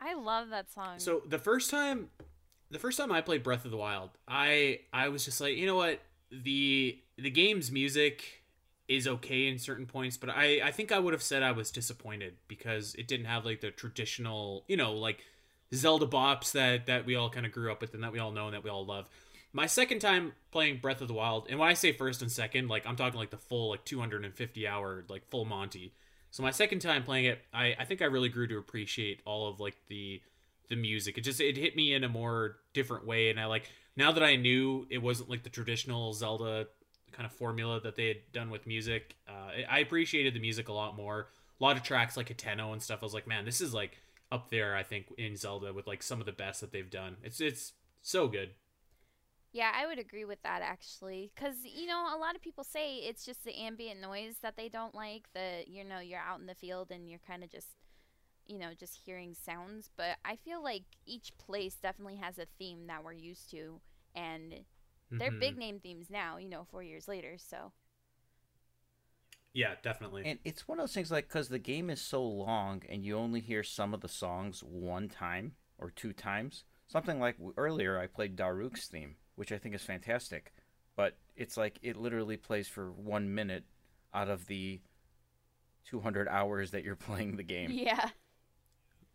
I 0.00 0.14
love 0.14 0.50
that 0.50 0.70
song. 0.70 0.98
So 0.98 1.22
the 1.26 1.38
first 1.38 1.70
time, 1.70 2.10
the 2.70 2.78
first 2.78 2.98
time 2.98 3.10
I 3.10 3.20
played 3.20 3.42
Breath 3.42 3.64
of 3.64 3.70
the 3.70 3.76
Wild, 3.76 4.10
I 4.26 4.80
I 4.92 5.08
was 5.08 5.24
just 5.24 5.40
like, 5.40 5.56
you 5.56 5.66
know 5.66 5.76
what, 5.76 6.00
the 6.30 6.98
the 7.16 7.30
game's 7.30 7.70
music 7.70 8.44
is 8.86 9.06
okay 9.06 9.48
in 9.48 9.58
certain 9.58 9.86
points, 9.86 10.16
but 10.16 10.30
I 10.30 10.60
I 10.64 10.72
think 10.72 10.92
I 10.92 10.98
would 10.98 11.12
have 11.12 11.22
said 11.22 11.42
I 11.42 11.52
was 11.52 11.70
disappointed 11.70 12.36
because 12.46 12.94
it 12.94 13.08
didn't 13.08 13.26
have 13.26 13.44
like 13.44 13.60
the 13.60 13.70
traditional, 13.70 14.64
you 14.68 14.76
know, 14.76 14.92
like 14.92 15.24
Zelda 15.74 16.06
bops 16.06 16.52
that 16.52 16.86
that 16.86 17.04
we 17.04 17.16
all 17.16 17.30
kind 17.30 17.46
of 17.46 17.52
grew 17.52 17.70
up 17.70 17.80
with 17.80 17.94
and 17.94 18.02
that 18.02 18.12
we 18.12 18.18
all 18.18 18.32
know 18.32 18.46
and 18.46 18.54
that 18.54 18.64
we 18.64 18.70
all 18.70 18.86
love. 18.86 19.08
My 19.52 19.66
second 19.66 20.00
time 20.00 20.32
playing 20.50 20.78
Breath 20.78 21.00
of 21.00 21.08
the 21.08 21.14
Wild, 21.14 21.46
and 21.48 21.58
when 21.58 21.68
I 21.68 21.74
say 21.74 21.92
first 21.92 22.22
and 22.22 22.30
second, 22.30 22.68
like 22.68 22.86
I'm 22.86 22.96
talking 22.96 23.18
like 23.18 23.30
the 23.30 23.38
full 23.38 23.70
like 23.70 23.84
250 23.84 24.68
hour 24.68 25.04
like 25.08 25.28
full 25.28 25.44
Monty. 25.44 25.94
So 26.30 26.42
my 26.42 26.50
second 26.50 26.80
time 26.80 27.02
playing 27.04 27.26
it, 27.26 27.40
I, 27.52 27.74
I 27.78 27.84
think 27.84 28.02
I 28.02 28.06
really 28.06 28.28
grew 28.28 28.46
to 28.48 28.58
appreciate 28.58 29.20
all 29.24 29.48
of 29.48 29.60
like 29.60 29.76
the 29.88 30.20
the 30.68 30.76
music. 30.76 31.16
It 31.16 31.22
just 31.22 31.40
it 31.40 31.56
hit 31.56 31.76
me 31.76 31.94
in 31.94 32.04
a 32.04 32.08
more 32.08 32.56
different 32.74 33.06
way, 33.06 33.30
and 33.30 33.40
I 33.40 33.46
like 33.46 33.70
now 33.96 34.12
that 34.12 34.22
I 34.22 34.36
knew 34.36 34.86
it 34.90 34.98
wasn't 34.98 35.30
like 35.30 35.42
the 35.42 35.50
traditional 35.50 36.12
Zelda 36.12 36.66
kind 37.12 37.26
of 37.26 37.32
formula 37.32 37.80
that 37.80 37.96
they 37.96 38.08
had 38.08 38.18
done 38.32 38.50
with 38.50 38.66
music. 38.66 39.16
Uh, 39.28 39.62
I 39.68 39.80
appreciated 39.80 40.34
the 40.34 40.40
music 40.40 40.68
a 40.68 40.72
lot 40.72 40.96
more. 40.96 41.28
A 41.60 41.64
lot 41.64 41.76
of 41.76 41.82
tracks 41.82 42.16
like 42.16 42.28
Hateno 42.28 42.72
and 42.72 42.80
stuff. 42.80 43.00
I 43.02 43.06
was 43.06 43.14
like, 43.14 43.26
man, 43.26 43.44
this 43.44 43.60
is 43.60 43.74
like 43.74 43.98
up 44.30 44.50
there. 44.50 44.76
I 44.76 44.82
think 44.82 45.06
in 45.18 45.36
Zelda 45.36 45.72
with 45.72 45.86
like 45.86 46.02
some 46.02 46.20
of 46.20 46.26
the 46.26 46.32
best 46.32 46.60
that 46.60 46.70
they've 46.70 46.90
done. 46.90 47.16
It's 47.24 47.40
it's 47.40 47.72
so 48.02 48.28
good. 48.28 48.50
Yeah, 49.52 49.72
I 49.74 49.86
would 49.86 49.98
agree 49.98 50.24
with 50.26 50.42
that 50.42 50.60
actually, 50.62 51.32
because 51.34 51.56
you 51.64 51.86
know 51.86 52.06
a 52.14 52.18
lot 52.18 52.36
of 52.36 52.42
people 52.42 52.64
say 52.64 52.96
it's 52.96 53.24
just 53.24 53.44
the 53.44 53.56
ambient 53.58 54.00
noise 54.00 54.36
that 54.42 54.56
they 54.56 54.68
don't 54.68 54.94
like. 54.94 55.24
The 55.34 55.64
you 55.66 55.84
know 55.84 56.00
you're 56.00 56.20
out 56.20 56.40
in 56.40 56.46
the 56.46 56.54
field 56.54 56.90
and 56.90 57.08
you're 57.08 57.20
kind 57.26 57.42
of 57.42 57.50
just 57.50 57.68
you 58.46 58.58
know 58.58 58.70
just 58.78 58.98
hearing 59.06 59.34
sounds. 59.34 59.90
But 59.96 60.18
I 60.24 60.36
feel 60.36 60.62
like 60.62 60.84
each 61.06 61.32
place 61.38 61.76
definitely 61.76 62.16
has 62.16 62.38
a 62.38 62.46
theme 62.58 62.86
that 62.88 63.04
we're 63.04 63.12
used 63.14 63.50
to, 63.52 63.80
and 64.14 64.54
they're 65.18 65.30
Mhm. 65.30 65.40
big 65.40 65.58
name 65.58 65.80
themes 65.80 66.10
now. 66.10 66.38
You 66.38 66.48
know, 66.50 66.66
four 66.70 66.82
years 66.82 67.08
later. 67.08 67.36
So 67.38 67.72
Yeah, 69.52 69.74
definitely. 69.82 70.28
And 70.28 70.38
it's 70.44 70.68
one 70.68 70.78
of 70.78 70.82
those 70.84 70.94
things 70.94 71.10
like 71.10 71.28
because 71.28 71.48
the 71.48 71.58
game 71.58 71.90
is 71.90 72.00
so 72.00 72.22
long 72.24 72.82
and 72.88 73.04
you 73.04 73.16
only 73.16 73.40
hear 73.40 73.62
some 73.62 73.94
of 73.94 74.00
the 74.00 74.08
songs 74.08 74.62
one 74.62 75.08
time 75.08 75.52
or 75.78 75.90
two 75.90 76.12
times. 76.12 76.64
Something 76.86 77.20
like 77.20 77.36
earlier, 77.56 77.98
I 77.98 78.06
played 78.06 78.36
Daruk's 78.36 78.86
theme, 78.88 79.16
which 79.38 79.52
I 79.52 79.58
think 79.58 79.74
is 79.74 79.82
fantastic, 79.82 80.52
but 80.96 81.16
it's 81.36 81.56
like 81.56 81.78
it 81.82 81.96
literally 81.96 82.36
plays 82.36 82.68
for 82.68 82.90
one 82.92 83.34
minute 83.34 83.64
out 84.12 84.28
of 84.28 84.46
the 84.46 84.80
200 85.84 86.28
hours 86.28 86.72
that 86.72 86.84
you're 86.84 86.96
playing 87.08 87.36
the 87.36 87.42
game. 87.44 87.70
yeah, 87.72 88.10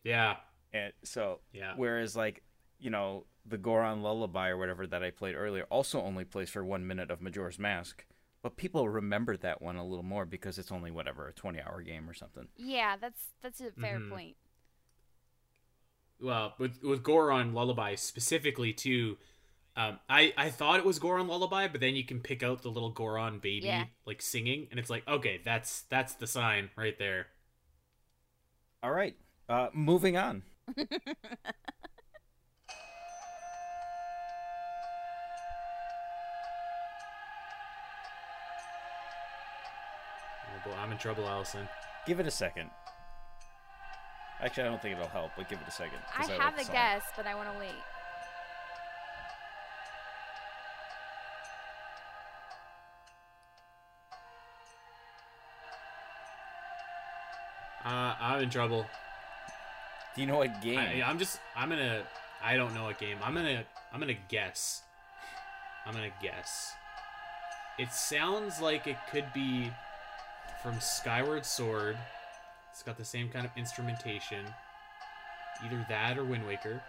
yeah, 0.03 0.37
And 0.73 0.93
so, 1.03 1.39
yeah. 1.53 1.73
whereas 1.75 2.15
like 2.15 2.43
you 2.79 2.89
know 2.89 3.25
the 3.45 3.57
Goron 3.57 4.01
Lullaby 4.01 4.49
or 4.49 4.57
whatever 4.57 4.87
that 4.87 5.03
I 5.03 5.11
played 5.11 5.35
earlier 5.35 5.65
also 5.69 6.01
only 6.01 6.23
plays 6.25 6.49
for 6.49 6.63
one 6.63 6.87
minute 6.87 7.11
of 7.11 7.21
Majora's 7.21 7.59
Mask, 7.59 8.05
but 8.41 8.57
people 8.57 8.87
remember 8.89 9.37
that 9.37 9.61
one 9.61 9.75
a 9.75 9.85
little 9.85 10.03
more 10.03 10.25
because 10.25 10.57
it's 10.57 10.71
only 10.71 10.91
whatever 10.91 11.27
a 11.27 11.33
20 11.33 11.61
hour 11.61 11.81
game 11.81 12.09
or 12.09 12.13
something. 12.13 12.47
yeah, 12.57 12.95
that's 12.99 13.27
that's 13.41 13.61
a 13.61 13.71
fair 13.71 13.99
Mhm. 13.99 14.09
point. 14.09 14.35
well 16.19 16.53
with 16.57 16.81
with 16.83 17.03
Goron 17.03 17.53
Lullaby 17.53 17.95
specifically 17.95 18.73
too. 18.73 19.17
Um, 19.75 19.99
I 20.07 20.33
I 20.37 20.49
thought 20.51 20.77
it 20.79 20.85
was 20.85 20.99
Goron 20.99 21.27
Lullaby, 21.27 21.67
but 21.67 21.81
then 21.81 21.95
you 21.95 22.03
can 22.05 22.19
pick 22.19 22.43
out 22.43 22.61
the 22.61 22.69
little 22.69 22.91
Goron 22.91 23.39
baby 23.39 23.65
Yeah. 23.65 23.85
like 24.05 24.21
singing, 24.21 24.67
and 24.69 24.79
it's 24.79 24.89
like 24.89 25.07
okay, 25.07 25.41
that's 25.43 25.81
that's 25.89 26.13
the 26.15 26.27
sign 26.27 26.69
right 26.75 26.97
there. 26.99 27.27
All 28.83 28.91
right, 28.91 29.15
uh, 29.49 29.69
moving 29.73 30.15
on. 30.17 30.43
Oh 40.47 40.69
boy, 40.69 40.75
I'm 40.77 40.91
in 40.91 40.97
trouble, 40.97 41.23
Alasyn. 41.23 41.67
Give 42.05 42.19
it 42.19 42.27
a 42.27 42.31
second. 42.31 42.69
Actually, 44.41 44.63
I 44.63 44.69
don't 44.69 44.81
think 44.81 44.95
it'll 44.95 45.07
help, 45.07 45.31
but 45.37 45.47
give 45.49 45.59
it 45.61 45.67
a 45.67 45.71
second. 45.71 45.99
I 46.17 46.25
have 46.25 46.53
like 46.53 46.63
a 46.63 46.65
song. 46.65 46.73
guess, 46.75 47.03
but 47.15 47.25
I 47.25 47.35
want 47.35 47.51
to 47.53 47.59
wait. 47.59 47.71
Uh, 57.85 58.15
I'm 58.19 58.43
in 58.43 58.49
trouble. 58.49 58.85
Do 60.15 60.21
you 60.21 60.27
know 60.27 60.37
what 60.37 60.61
game? 60.61 60.77
I, 60.77 61.01
I'm 61.03 61.17
just 61.17 61.39
I'm 61.55 61.69
gonna 61.69 62.03
I 62.43 62.55
don't 62.55 62.73
know 62.73 62.83
what 62.83 62.99
game. 62.99 63.17
I'm 63.23 63.33
gonna 63.33 63.63
I'm 63.91 63.99
gonna 63.99 64.13
guess. 64.29 64.83
I'm 65.85 65.93
gonna 65.93 66.09
guess. 66.21 66.73
It 67.79 67.91
sounds 67.91 68.61
like 68.61 68.87
it 68.87 68.97
could 69.11 69.25
be 69.33 69.71
from 70.61 70.79
Skyward 70.79 71.45
Sword. 71.45 71.97
It's 72.71 72.83
got 72.83 72.97
the 72.97 73.05
same 73.05 73.29
kind 73.29 73.45
of 73.45 73.51
instrumentation. 73.57 74.45
Either 75.65 75.85
that 75.89 76.17
or 76.17 76.23
Wind 76.23 76.45
Waker. 76.47 76.81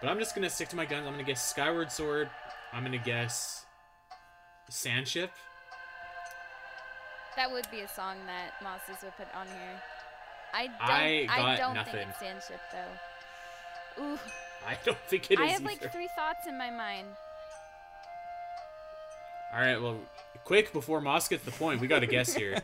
But 0.00 0.08
I'm 0.08 0.18
just 0.18 0.34
gonna 0.34 0.50
stick 0.50 0.68
to 0.70 0.76
my 0.76 0.86
guns. 0.86 1.06
I'm 1.06 1.12
gonna 1.12 1.24
guess 1.24 1.46
Skyward 1.46 1.92
Sword. 1.92 2.30
I'm 2.72 2.82
gonna 2.82 2.98
guess 2.98 3.66
Sandship. 4.70 5.28
That 7.36 7.50
would 7.50 7.70
be 7.70 7.80
a 7.80 7.88
song 7.88 8.16
that 8.26 8.54
Mases 8.62 9.02
would 9.02 9.16
put 9.16 9.26
on 9.34 9.46
here. 9.46 9.82
I 10.52 10.66
don't. 10.66 11.30
I 11.30 11.36
got 11.36 11.58
don't 11.58 11.74
nothing. 11.74 11.94
think 11.94 12.08
it's 12.10 12.50
Sandship 12.50 12.60
though. 12.72 14.02
Ooh, 14.02 14.18
I 14.66 14.76
don't 14.84 14.98
think 15.08 15.30
it 15.30 15.34
is 15.34 15.40
I 15.40 15.46
have 15.46 15.60
either. 15.60 15.70
like 15.70 15.92
three 15.92 16.08
thoughts 16.16 16.46
in 16.46 16.56
my 16.56 16.70
mind. 16.70 17.08
All 19.52 19.60
right, 19.60 19.80
well, 19.80 19.98
quick 20.44 20.72
before 20.72 21.00
Moss 21.00 21.28
gets 21.28 21.44
the 21.44 21.50
point, 21.50 21.80
we 21.80 21.88
got 21.88 22.00
to 22.00 22.06
guess 22.06 22.32
here. 22.32 22.58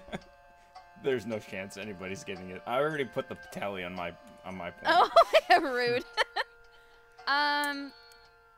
There's 1.03 1.27
no 1.27 1.39
chance 1.39 1.77
anybody's 1.77 2.23
getting 2.25 2.51
it. 2.51 2.63
I 2.67 2.79
already 2.79 3.05
put 3.05 3.29
the 3.29 3.37
tally 3.51 3.85
on 3.85 3.95
my 3.95 4.13
on 4.45 4.57
my 4.57 4.71
point. 4.71 4.87
Oh, 4.87 5.61
rude. 5.61 6.05
um, 7.27 7.93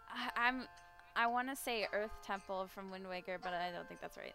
I, 0.08 0.30
I'm. 0.36 0.66
I 1.16 1.26
want 1.26 1.48
to 1.48 1.56
say 1.56 1.86
Earth 1.92 2.12
Temple 2.24 2.68
from 2.72 2.90
Wind 2.90 3.08
Waker, 3.08 3.38
but 3.42 3.52
I 3.52 3.70
don't 3.72 3.88
think 3.88 4.00
that's 4.00 4.16
right. 4.16 4.34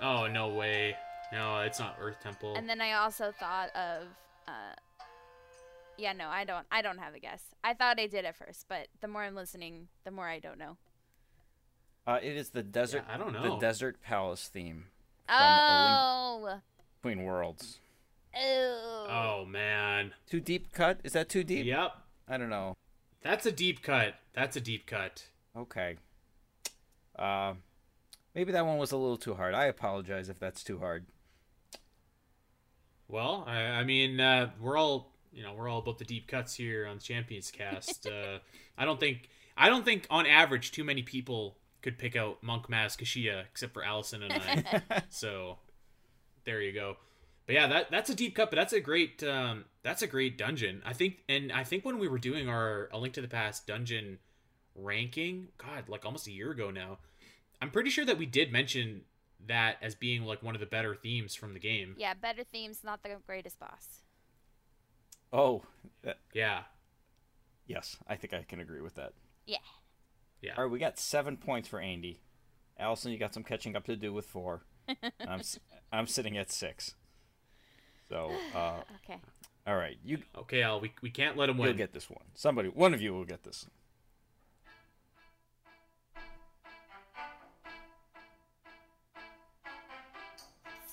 Oh 0.00 0.26
no 0.26 0.48
way! 0.48 0.96
No, 1.32 1.60
it's 1.60 1.78
not 1.78 1.96
Earth 2.00 2.16
Temple. 2.22 2.54
And 2.56 2.68
then 2.68 2.80
I 2.80 2.92
also 2.94 3.32
thought 3.38 3.74
of. 3.76 4.04
Uh, 4.48 4.74
yeah, 5.98 6.12
no, 6.12 6.28
I 6.28 6.44
don't. 6.44 6.66
I 6.70 6.82
don't 6.82 6.98
have 6.98 7.14
a 7.14 7.20
guess. 7.20 7.42
I 7.62 7.74
thought 7.74 8.00
I 8.00 8.06
did 8.06 8.24
at 8.24 8.36
first, 8.36 8.66
but 8.68 8.88
the 9.00 9.08
more 9.08 9.22
I'm 9.22 9.34
listening, 9.34 9.88
the 10.04 10.10
more 10.10 10.26
I 10.28 10.38
don't 10.38 10.58
know. 10.58 10.76
Uh, 12.06 12.18
it 12.22 12.36
is 12.36 12.50
the 12.50 12.62
desert. 12.62 13.04
I 13.08 13.16
don't 13.16 13.32
know 13.32 13.42
The 13.42 13.58
desert 13.58 14.02
palace 14.02 14.48
theme 14.48 14.86
from 15.26 15.36
A 15.36 16.40
Link 16.42 16.54
Oh. 16.54 16.60
Between 17.00 17.24
Worlds. 17.24 17.78
Oh. 18.36 19.06
oh 19.08 19.44
man. 19.44 20.12
Too 20.28 20.40
deep 20.40 20.72
cut? 20.72 20.98
Is 21.04 21.12
that 21.12 21.28
too 21.28 21.44
deep? 21.44 21.66
Yep. 21.66 21.92
I 22.28 22.38
don't 22.38 22.50
know. 22.50 22.76
That's 23.22 23.46
a 23.46 23.52
deep 23.52 23.82
cut. 23.82 24.14
That's 24.34 24.56
a 24.56 24.60
deep 24.60 24.86
cut. 24.86 25.26
Okay. 25.56 25.96
Uh, 27.16 27.54
maybe 28.34 28.50
that 28.52 28.66
one 28.66 28.78
was 28.78 28.90
a 28.90 28.96
little 28.96 29.16
too 29.18 29.34
hard. 29.34 29.54
I 29.54 29.66
apologize 29.66 30.28
if 30.28 30.38
that's 30.40 30.64
too 30.64 30.78
hard. 30.78 31.06
Well, 33.12 33.44
I, 33.46 33.60
I 33.60 33.84
mean, 33.84 34.18
uh, 34.18 34.50
we're 34.58 34.78
all 34.78 35.12
you 35.32 35.42
know, 35.42 35.52
we're 35.54 35.68
all 35.68 35.78
about 35.78 35.98
the 35.98 36.04
deep 36.04 36.26
cuts 36.26 36.54
here 36.54 36.86
on 36.86 36.96
the 36.96 37.02
Champions 37.02 37.50
Cast. 37.50 38.06
uh, 38.10 38.38
I 38.76 38.86
don't 38.86 38.98
think 38.98 39.28
I 39.56 39.68
don't 39.68 39.84
think 39.84 40.06
on 40.10 40.26
average 40.26 40.72
too 40.72 40.82
many 40.82 41.02
people 41.02 41.58
could 41.82 41.98
pick 41.98 42.16
out 42.16 42.42
Monk 42.42 42.68
Maz 42.68 42.96
Koshia 42.96 43.42
except 43.42 43.74
for 43.74 43.82
Alasyn 43.82 44.22
and 44.24 44.32
I. 44.90 45.02
so 45.10 45.58
there 46.44 46.62
you 46.62 46.72
go. 46.72 46.96
But 47.44 47.54
yeah, 47.54 47.66
that 47.66 47.90
that's 47.90 48.08
a 48.08 48.14
deep 48.14 48.34
cut, 48.34 48.50
but 48.50 48.56
that's 48.56 48.72
a 48.72 48.80
great 48.80 49.22
um, 49.22 49.66
that's 49.82 50.00
a 50.00 50.06
great 50.06 50.38
dungeon. 50.38 50.80
I 50.86 50.94
think, 50.94 51.18
and 51.28 51.52
I 51.52 51.64
think 51.64 51.84
when 51.84 51.98
we 51.98 52.08
were 52.08 52.18
doing 52.18 52.48
our 52.48 52.88
A 52.92 52.98
Link 52.98 53.12
to 53.14 53.20
the 53.20 53.28
Past 53.28 53.66
dungeon 53.66 54.20
ranking, 54.74 55.48
God, 55.58 55.88
like 55.88 56.06
almost 56.06 56.26
a 56.28 56.32
year 56.32 56.50
ago 56.50 56.70
now, 56.70 56.98
I'm 57.60 57.70
pretty 57.70 57.90
sure 57.90 58.06
that 58.06 58.16
we 58.16 58.24
did 58.24 58.52
mention 58.52 59.02
that 59.46 59.76
as 59.82 59.94
being 59.94 60.24
like 60.24 60.42
one 60.42 60.54
of 60.54 60.60
the 60.60 60.66
better 60.66 60.94
themes 60.94 61.34
from 61.34 61.52
the 61.54 61.58
game. 61.60 61.94
Yeah, 61.98 62.14
better 62.14 62.44
themes, 62.44 62.80
not 62.84 63.02
the 63.02 63.10
greatest 63.26 63.58
boss. 63.58 64.02
Oh, 65.32 65.62
that, 66.02 66.18
Yeah, 66.34 66.62
yes. 67.66 67.96
I 68.08 68.16
think 68.16 68.34
I 68.34 68.42
can 68.42 68.60
agree 68.60 68.80
with 68.80 68.94
that. 68.96 69.12
Yeah. 69.46 69.58
yeah. 70.42 70.52
All 70.56 70.64
right, 70.64 70.72
we 70.72 70.78
got 70.78 70.98
seven 70.98 71.36
points 71.36 71.68
for 71.68 71.80
Andy. 71.80 72.20
Alasyn, 72.80 73.10
you 73.12 73.18
got 73.18 73.34
some 73.34 73.42
catching 73.44 73.74
up 73.76 73.84
to 73.86 73.96
do 73.96 74.12
with 74.12 74.26
four. 74.26 74.62
I'm 75.20 75.40
s- 75.40 75.58
I'm 75.92 76.06
sitting 76.06 76.36
at 76.36 76.50
six. 76.50 76.94
So, 78.08 78.30
uh, 78.54 78.80
Okay. 79.04 79.20
all 79.66 79.76
right, 79.76 79.96
you 80.04 80.18
Okay, 80.36 80.62
Al, 80.62 80.80
we, 80.80 80.92
we 81.02 81.10
can't 81.10 81.36
let 81.36 81.48
him 81.48 81.56
win. 81.58 81.68
you'll 81.68 81.76
get 81.78 81.92
this 81.92 82.10
one. 82.10 82.24
Somebody, 82.34 82.68
one 82.68 82.92
of 82.94 83.00
you 83.00 83.12
will 83.14 83.24
get 83.24 83.42
this. 83.44 83.66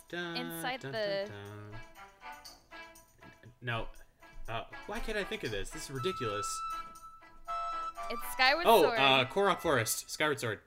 Dun, 0.09 0.35
Inside 0.37 0.79
dun, 0.81 0.91
the- 0.91 1.25
dun, 1.27 1.35
dun. 1.71 1.79
No. 3.61 3.87
Uh, 4.47 4.63
why 4.87 4.99
can't 4.99 5.17
I 5.17 5.23
think 5.23 5.43
of 5.43 5.51
this? 5.51 5.69
This 5.69 5.83
is 5.85 5.91
ridiculous. 5.91 6.47
It's 8.09 8.21
Skyward 8.33 8.65
Oh, 8.67 8.83
Sword. 8.83 8.99
uh, 8.99 9.25
Korok 9.25 9.61
Forest, 9.61 10.09
Skyward 10.09 10.39
Sword. 10.39 10.59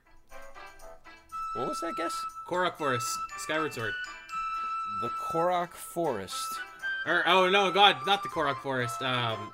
What 1.57 1.67
was 1.67 1.79
that 1.81 1.93
guess? 1.97 2.13
Korok 2.49 2.77
Forest, 2.77 3.07
Skyward 3.39 3.73
Sword. 3.73 3.93
The 5.01 5.09
Korok 5.31 5.73
Forest. 5.73 6.47
Or 7.05 7.27
oh 7.27 7.49
no, 7.49 7.69
God, 7.71 7.97
not 8.07 8.23
the 8.23 8.29
Korok 8.29 8.61
Forest. 8.61 9.01
Um, 9.01 9.51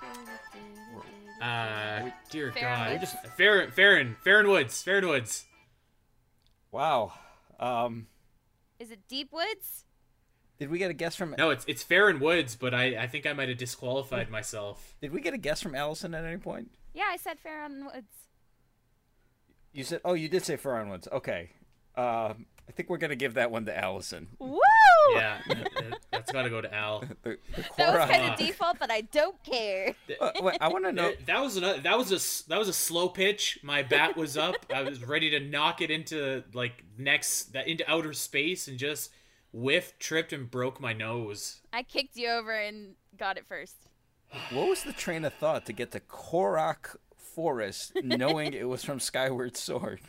uh, 1.42 2.10
dear 2.30 2.52
Faron 2.52 2.62
God, 2.62 3.00
Woods? 3.00 3.16
Faron, 3.38 3.74
Faron, 3.74 4.16
Faron 4.24 4.48
Woods, 4.50 4.84
Faron 4.84 5.08
Woods. 5.08 5.46
Wow. 6.72 7.14
Um, 7.60 8.06
Is 8.90 8.94
it 8.94 9.08
Deep 9.08 9.32
Woods? 9.32 9.86
did 10.58 10.72
we 10.72 10.80
get 10.80 10.90
a 10.90 10.96
guess 10.96 11.16
from? 11.16 11.36
No, 11.38 11.52
it's 11.52 11.64
it's 11.68 11.84
Faron 11.84 12.20
Woods, 12.20 12.56
but 12.56 12.74
I 12.74 13.04
I 13.04 13.06
think 13.06 13.28
I 13.28 13.34
might 13.34 13.48
have 13.48 13.60
disqualified 13.60 14.32
myself. 14.32 14.96
Did 15.00 15.12
we 15.12 15.22
get 15.22 15.36
a 15.36 15.38
guess 15.38 15.62
from 15.62 15.74
Alasyn 15.74 16.18
at 16.18 16.26
any 16.26 16.38
point? 16.38 16.72
Yeah, 16.96 17.04
I 17.08 17.18
said 17.18 17.38
Faron 17.38 17.86
Woods. 17.86 18.08
You 19.74 19.84
said, 19.84 20.02
oh, 20.04 20.14
you 20.14 20.28
did 20.28 20.44
say 20.44 20.58
Faron 20.58 20.90
Woods. 20.90 21.08
Okay. 21.12 21.52
Um, 21.96 22.48
I 22.70 22.72
think 22.72 22.88
we're 22.90 22.98
gonna 22.98 23.16
give 23.16 23.34
that 23.34 23.50
one 23.52 23.66
to 23.66 23.74
Alasyn. 23.74 24.28
Woo! 24.38 24.60
Yeah, 25.16 25.40
that- 25.48 26.00
that's 26.12 26.32
got 26.32 26.44
to 26.44 26.50
go 26.50 26.62
to 26.62 26.74
Al. 26.74 27.00
The, 27.24 27.38
the 27.56 27.64
That 27.78 27.94
was 27.98 28.10
kind 28.10 28.32
of 28.32 28.38
default, 28.38 28.78
but 28.80 28.92
I 28.92 29.02
don't 29.02 29.42
care. 29.44 29.96
Uh, 30.22 30.32
wait, 30.42 30.58
I 30.62 30.68
want 30.68 30.86
to 30.86 30.92
know. 30.92 31.10
That- 31.10 31.26
That 31.26 31.42
was 31.42 31.58
another, 31.58 31.80
that 31.82 31.98
was 31.98 32.12
a 32.12 32.16
s- 32.16 32.44
that 32.44 32.60
was 32.60 32.68
a 32.68 32.74
slow 32.74 33.10
pitch. 33.10 33.60
My 33.64 33.82
bat 33.84 34.16
was 34.18 34.38
up. 34.38 34.56
I 34.74 34.82
was 34.84 35.04
ready 35.04 35.30
to 35.32 35.40
knock 35.40 35.82
it 35.82 35.90
into 35.90 36.44
like 36.54 36.84
next 36.98 37.54
that 37.54 37.68
into 37.68 37.90
outer 37.90 38.14
space 38.14 38.68
and 38.68 38.78
just 38.78 39.12
whiffed, 39.52 40.00
tripped, 40.00 40.32
and 40.34 40.50
broke 40.52 40.80
my 40.80 40.94
nose. 40.94 41.62
I 41.74 41.82
kicked 41.84 42.16
you 42.18 42.30
over 42.30 42.52
and 42.54 42.96
got 43.18 43.38
it 43.38 43.46
first. 43.48 43.76
What 44.52 44.68
was 44.70 44.84
the 44.84 44.94
train 44.94 45.26
of 45.26 45.34
thought 45.34 45.66
to 45.68 45.74
get 45.74 45.92
to 45.94 46.00
Korok 46.02 46.98
Forest, 47.18 47.94
knowing 48.04 48.54
it 48.54 48.68
was 48.68 48.84
from 48.84 49.00
Skyward 49.00 49.56
Sword? 49.58 50.02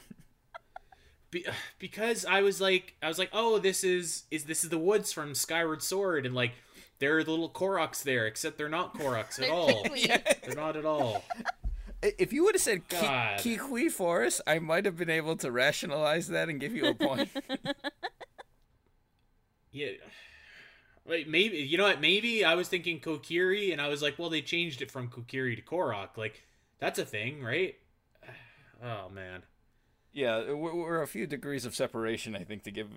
Be- 1.30 1.46
because 1.78 2.24
I 2.24 2.42
was 2.42 2.60
like, 2.60 2.94
I 3.02 3.08
was 3.08 3.18
like, 3.18 3.30
oh, 3.32 3.58
this 3.58 3.84
is 3.84 4.24
is 4.30 4.44
this 4.44 4.64
is 4.64 4.70
the 4.70 4.78
woods 4.78 5.12
from 5.12 5.34
Skyward 5.34 5.82
Sword, 5.82 6.26
and 6.26 6.34
like 6.34 6.52
there 6.98 7.16
are 7.16 7.24
the 7.24 7.30
little 7.30 7.50
Koroks 7.50 8.02
there, 8.02 8.26
except 8.26 8.58
they're 8.58 8.68
not 8.68 8.94
Koroks 8.94 9.38
at 9.40 9.46
They're 9.46 9.52
all. 9.52 9.84
Kikwi. 9.84 10.42
They're 10.44 10.54
not 10.54 10.76
at 10.76 10.84
all. 10.84 11.24
If 12.02 12.32
you 12.32 12.44
would 12.44 12.54
have 12.54 12.62
said 12.62 12.88
Ki- 12.88 12.96
God. 13.00 13.38
Kikwi 13.40 13.90
Forest, 13.90 14.40
I 14.46 14.58
might 14.58 14.84
have 14.86 14.96
been 14.96 15.10
able 15.10 15.36
to 15.36 15.50
rationalize 15.50 16.28
that 16.28 16.48
and 16.48 16.58
give 16.60 16.72
you 16.74 16.86
a 16.86 16.94
point. 16.94 17.28
Yeah. 19.72 19.90
Wait, 21.06 21.28
maybe 21.28 21.58
you 21.58 21.78
know 21.78 21.84
what? 21.84 22.00
Maybe 22.00 22.44
I 22.44 22.54
was 22.54 22.68
thinking 22.68 23.00
Kokiri, 23.00 23.72
and 23.72 23.80
I 23.80 23.88
was 23.88 24.02
like, 24.02 24.18
well, 24.18 24.30
they 24.30 24.42
changed 24.42 24.82
it 24.82 24.90
from 24.90 25.08
Kokiri 25.08 25.56
to 25.56 25.62
Korok. 25.62 26.16
Like, 26.16 26.42
that's 26.78 26.98
a 26.98 27.04
thing, 27.04 27.42
right? 27.42 27.76
Oh 28.82 29.10
man. 29.10 29.42
Yeah, 30.12 30.52
we're, 30.52 30.74
we're 30.74 31.02
a 31.02 31.06
few 31.06 31.26
degrees 31.26 31.64
of 31.64 31.74
separation, 31.74 32.34
I 32.34 32.44
think, 32.44 32.64
to 32.64 32.70
give. 32.70 32.88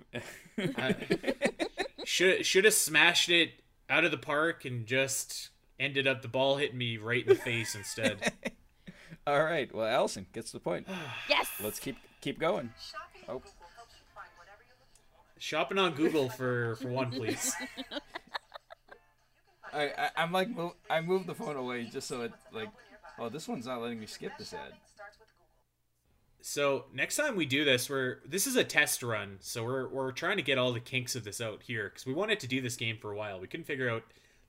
Should 2.04 2.44
should 2.44 2.64
have 2.66 2.74
smashed 2.74 3.30
it 3.30 3.52
out 3.88 4.04
of 4.04 4.10
the 4.10 4.18
park 4.18 4.66
and 4.66 4.84
just 4.84 5.48
ended 5.80 6.06
up 6.06 6.20
the 6.20 6.28
ball 6.28 6.56
hitting 6.56 6.76
me 6.76 6.98
right 6.98 7.22
in 7.22 7.28
the 7.30 7.34
face 7.40 7.74
instead. 7.74 8.30
All 9.26 9.42
right, 9.42 9.74
well, 9.74 9.86
Alasyn 9.86 10.26
gets 10.32 10.52
the 10.52 10.60
point. 10.60 10.86
Yes. 11.30 11.48
Let's 11.62 11.78
keep 11.80 11.96
keep 12.20 12.38
going. 12.38 12.72
Shopping 12.78 13.22
Oh. 13.26 13.32
on 13.36 13.38
Google 13.38 13.52
helps 13.74 13.94
you 13.98 14.04
find 14.14 14.28
whatever 14.36 14.58
you're 14.66 14.76
looking 14.78 15.34
for. 15.34 15.40
Shopping 15.40 15.78
on 15.78 15.94
Google 15.94 16.28
for 16.28 16.76
for 16.76 16.88
one, 16.88 17.10
please. 17.10 17.54
I, 19.72 19.84
I 19.96 20.10
I'm 20.18 20.30
like 20.32 20.50
move, 20.50 20.72
I 20.90 21.00
moved 21.00 21.26
the 21.26 21.34
phone 21.34 21.56
away 21.56 21.84
just 21.84 22.06
so 22.06 22.20
it 22.22 22.32
like. 22.52 22.68
Oh, 23.18 23.28
this 23.30 23.48
one's 23.48 23.64
not 23.66 23.80
letting 23.80 23.98
me 24.00 24.04
skip 24.06 24.32
this 24.38 24.52
ad. 24.52 24.58
Shopping 24.60 24.78
starts 24.94 25.18
with 25.18 25.28
Google. 25.28 25.46
So 26.46 26.84
next 26.92 27.16
time 27.16 27.36
we 27.36 27.46
do 27.46 27.64
this, 27.64 27.88
we're 27.88 28.18
this 28.26 28.46
is 28.46 28.54
a 28.54 28.64
test 28.64 29.02
run, 29.02 29.38
so 29.40 29.64
we're 29.64 29.88
we're 29.88 30.12
trying 30.12 30.36
to 30.36 30.42
get 30.42 30.58
all 30.58 30.74
the 30.74 30.78
kinks 30.78 31.16
of 31.16 31.24
this 31.24 31.40
out 31.40 31.62
here 31.62 31.88
because 31.88 32.04
we 32.04 32.12
wanted 32.12 32.38
to 32.40 32.46
do 32.46 32.60
this 32.60 32.76
game 32.76 32.98
for 33.00 33.10
a 33.10 33.16
while. 33.16 33.40
We 33.40 33.46
couldn't 33.46 33.64
figure 33.64 33.88
out 33.88 34.02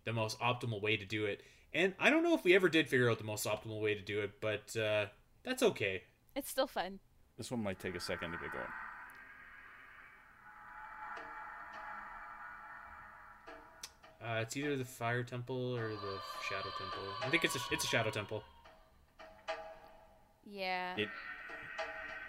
the 0.04 0.12
most 0.12 0.38
optimal 0.42 0.82
way 0.82 0.98
to 0.98 1.06
do 1.06 1.24
it, 1.24 1.42
and 1.74 1.94
I 1.98 2.10
don't 2.10 2.22
know 2.22 2.34
if 2.34 2.44
we 2.44 2.54
ever 2.54 2.68
did 2.68 2.90
figure 2.90 3.10
out 3.10 3.18
the 3.18 3.24
most 3.24 3.46
optimal 3.46 3.80
way 3.80 3.96
to 3.96 4.02
do 4.02 4.20
it, 4.20 4.42
but 4.42 4.76
uh, 4.76 5.06
that's 5.46 5.64
okay. 5.64 6.04
It's 6.36 6.50
still 6.50 6.68
fun. 6.68 7.00
This 7.38 7.50
one 7.50 7.64
might 7.64 7.80
take 7.80 7.96
a 7.96 8.02
second 8.02 8.34
to 8.34 8.38
get 8.40 8.52
going. 8.52 8.66
Uh, 14.22 14.42
it's 14.42 14.58
either 14.58 14.76
the 14.76 14.84
fire 14.84 15.24
temple 15.24 15.78
or 15.78 15.88
the 15.88 16.20
shadow 16.50 16.72
temple. 16.78 17.14
I 17.24 17.30
think 17.30 17.46
it's 17.46 17.56
a 17.56 17.60
it's 17.72 17.86
a 17.86 17.88
shadow 17.88 18.12
temple. 18.12 18.44
Yeah. 20.46 20.96
It 20.98 21.10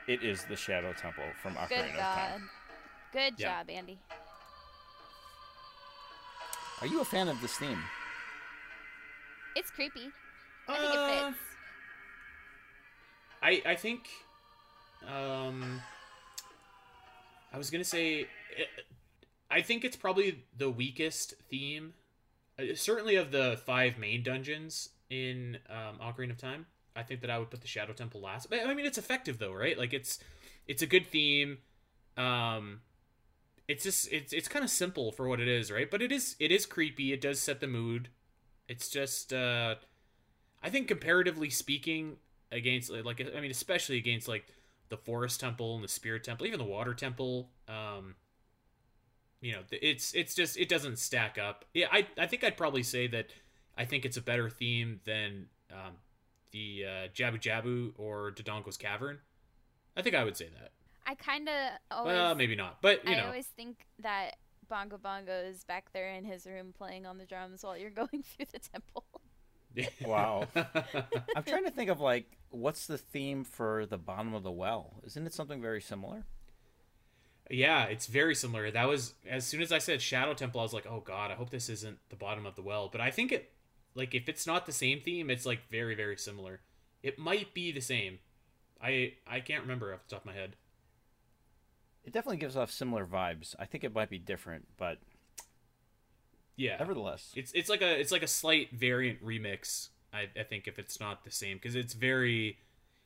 it 0.08 0.22
is 0.22 0.44
the 0.44 0.56
Shadow 0.56 0.92
Temple 0.92 1.24
from 1.42 1.54
Ocarina 1.54 1.68
Good 1.68 1.78
of 1.90 1.96
God. 1.96 2.28
Time. 2.30 2.50
Good 3.12 3.34
Yeah. 3.38 3.58
job, 3.58 3.70
Andy. 3.70 3.98
Are 6.80 6.86
you 6.86 7.00
a 7.00 7.04
fan 7.04 7.28
of 7.28 7.40
this 7.40 7.56
theme? 7.56 7.82
It's 9.54 9.70
creepy. 9.70 10.10
I 10.68 10.76
think 10.78 10.94
Uh, 10.94 10.94
it 10.94 11.32
fits. 11.32 11.38
I 13.42 13.62
I 13.72 13.74
think 13.76 14.08
um 15.08 15.80
I 17.52 17.58
was 17.58 17.70
gonna 17.70 17.84
say 17.84 18.22
eh, 18.58 18.64
I 19.50 19.62
think 19.62 19.84
it's 19.84 19.96
probably 19.96 20.44
the 20.56 20.68
weakest 20.68 21.34
theme, 21.48 21.94
uh, 22.58 22.74
certainly 22.74 23.14
of 23.16 23.30
the 23.30 23.58
five 23.64 23.96
main 23.96 24.22
dungeons 24.22 24.90
in 25.08 25.58
um, 25.70 25.98
Ocarina 26.00 26.32
of 26.32 26.38
Time. 26.38 26.66
I 26.96 27.02
think 27.02 27.20
that 27.20 27.30
I 27.30 27.38
would 27.38 27.50
put 27.50 27.60
the 27.60 27.68
Shadow 27.68 27.92
Temple 27.92 28.20
last. 28.20 28.50
But 28.50 28.60
I 28.66 28.74
mean, 28.74 28.86
it's 28.86 28.98
effective 28.98 29.38
though, 29.38 29.52
right? 29.52 29.78
Like 29.78 29.92
it's 29.92 30.18
it's 30.66 30.82
a 30.82 30.86
good 30.86 31.06
theme. 31.06 31.58
Um, 32.16 32.80
it's 33.68 33.84
just 33.84 34.12
it's 34.12 34.32
it's 34.32 34.48
kind 34.48 34.64
of 34.64 34.70
simple 34.70 35.12
for 35.12 35.28
what 35.28 35.40
it 35.40 35.48
is, 35.48 35.70
right? 35.70 35.90
But 35.90 36.02
it 36.02 36.12
is 36.12 36.36
it 36.38 36.50
is 36.50 36.66
creepy. 36.66 37.12
It 37.12 37.20
does 37.20 37.38
set 37.38 37.60
the 37.60 37.66
mood. 37.66 38.08
It's 38.68 38.88
just 38.88 39.32
uh, 39.32 39.76
I 40.62 40.70
think 40.70 40.88
comparatively 40.88 41.50
speaking, 41.50 42.16
against 42.52 42.90
like 42.90 43.20
I 43.20 43.40
mean, 43.40 43.50
especially 43.50 43.98
against 43.98 44.28
like 44.28 44.46
the 44.88 44.96
Forest 44.96 45.40
Temple 45.40 45.74
and 45.74 45.84
the 45.84 45.88
Spirit 45.88 46.24
Temple, 46.24 46.46
even 46.46 46.58
the 46.58 46.64
Water 46.64 46.94
Temple. 46.94 47.50
Um, 47.68 48.14
you 49.40 49.52
know, 49.52 49.60
it's 49.70 50.14
it's 50.14 50.34
just 50.34 50.56
it 50.56 50.68
doesn't 50.68 50.98
stack 50.98 51.38
up. 51.38 51.64
Yeah, 51.74 51.88
I 51.92 52.06
I 52.18 52.26
think 52.26 52.44
I'd 52.44 52.56
probably 52.56 52.82
say 52.82 53.06
that 53.08 53.30
I 53.76 53.84
think 53.84 54.04
it's 54.04 54.16
a 54.16 54.22
better 54.22 54.48
theme 54.48 55.00
than 55.04 55.46
um, 55.72 55.94
the 56.56 56.84
uh, 56.84 57.08
Jabu 57.14 57.40
Jabu 57.40 57.92
or 57.96 58.32
Dodongo's 58.32 58.76
Cavern. 58.76 59.18
I 59.96 60.02
think 60.02 60.14
I 60.14 60.24
would 60.24 60.36
say 60.36 60.48
that. 60.60 60.72
I 61.06 61.14
kind 61.14 61.48
of 61.48 61.54
always. 61.90 62.14
Well, 62.14 62.34
maybe 62.34 62.56
not, 62.56 62.80
but 62.82 63.04
you 63.04 63.12
I 63.12 63.16
know, 63.18 63.26
always 63.26 63.46
think 63.46 63.86
that 64.00 64.36
Bongo 64.68 64.98
Bongo 64.98 65.32
is 65.32 65.64
back 65.64 65.92
there 65.92 66.10
in 66.12 66.24
his 66.24 66.46
room 66.46 66.72
playing 66.76 67.06
on 67.06 67.18
the 67.18 67.24
drums 67.24 67.62
while 67.62 67.76
you're 67.76 67.90
going 68.02 68.22
through 68.22 68.46
the 68.52 68.58
temple. 68.58 69.04
Wow. 70.06 70.48
I'm 70.56 71.42
trying 71.46 71.64
to 71.64 71.70
think 71.70 71.90
of 71.90 72.00
like 72.00 72.38
what's 72.48 72.86
the 72.86 72.96
theme 72.96 73.44
for 73.44 73.84
the 73.84 73.98
bottom 73.98 74.32
of 74.32 74.42
the 74.42 74.50
well? 74.50 75.02
Isn't 75.04 75.26
it 75.26 75.34
something 75.34 75.60
very 75.60 75.82
similar? 75.82 76.24
yeah, 77.50 77.84
it's 77.84 78.06
very 78.06 78.34
similar. 78.34 78.70
That 78.70 78.88
was 78.88 79.12
as 79.28 79.44
soon 79.46 79.60
as 79.60 79.72
I 79.72 79.78
said 79.78 80.00
Shadow 80.00 80.32
Temple, 80.32 80.60
I 80.60 80.62
was 80.62 80.72
like, 80.72 80.86
oh 80.86 81.00
god, 81.00 81.30
I 81.30 81.34
hope 81.34 81.50
this 81.50 81.68
isn't 81.68 81.98
the 82.08 82.16
bottom 82.16 82.46
of 82.46 82.56
the 82.56 82.62
well. 82.62 82.88
But 82.90 83.02
I 83.02 83.10
think 83.10 83.32
it, 83.32 83.52
like, 83.96 84.14
if 84.14 84.28
it's 84.28 84.46
not 84.46 84.66
the 84.66 84.72
same 84.72 85.00
theme, 85.00 85.30
it's 85.30 85.46
like 85.46 85.68
very 85.70 85.94
very 85.96 86.16
similar. 86.16 86.60
It 87.02 87.18
might 87.18 87.54
be 87.54 87.72
the 87.72 87.80
same. 87.80 88.20
I 88.82 89.14
I 89.26 89.40
can't 89.40 89.62
remember 89.62 89.92
off 89.94 90.06
the 90.08 90.14
top 90.16 90.22
of 90.22 90.26
my 90.26 90.34
head. 90.34 90.56
It 92.04 92.12
definitely 92.12 92.38
gives 92.38 92.56
off 92.56 92.70
similar 92.70 93.04
vibes. 93.04 93.54
I 93.58 93.66
think 93.66 93.84
it 93.84 93.94
might 93.94 94.08
be 94.10 94.18
different, 94.18 94.66
but 94.78 94.98
Yeah, 96.56 96.78
nevertheless, 96.78 97.32
It's 97.34 97.52
it's 97.54 97.68
like 97.68 97.82
a 97.82 97.98
it's 98.00 98.12
like 98.12 98.22
a 98.22 98.26
slight 98.28 98.70
variant 98.72 99.22
remix. 99.22 99.90
I, 100.12 100.28
I 100.38 100.42
think 100.44 100.66
if 100.66 100.78
it's 100.78 100.98
not 101.00 101.24
the 101.24 101.30
same 101.30 101.58
because 101.58 101.74
it's 101.76 101.92
very, 101.92 102.58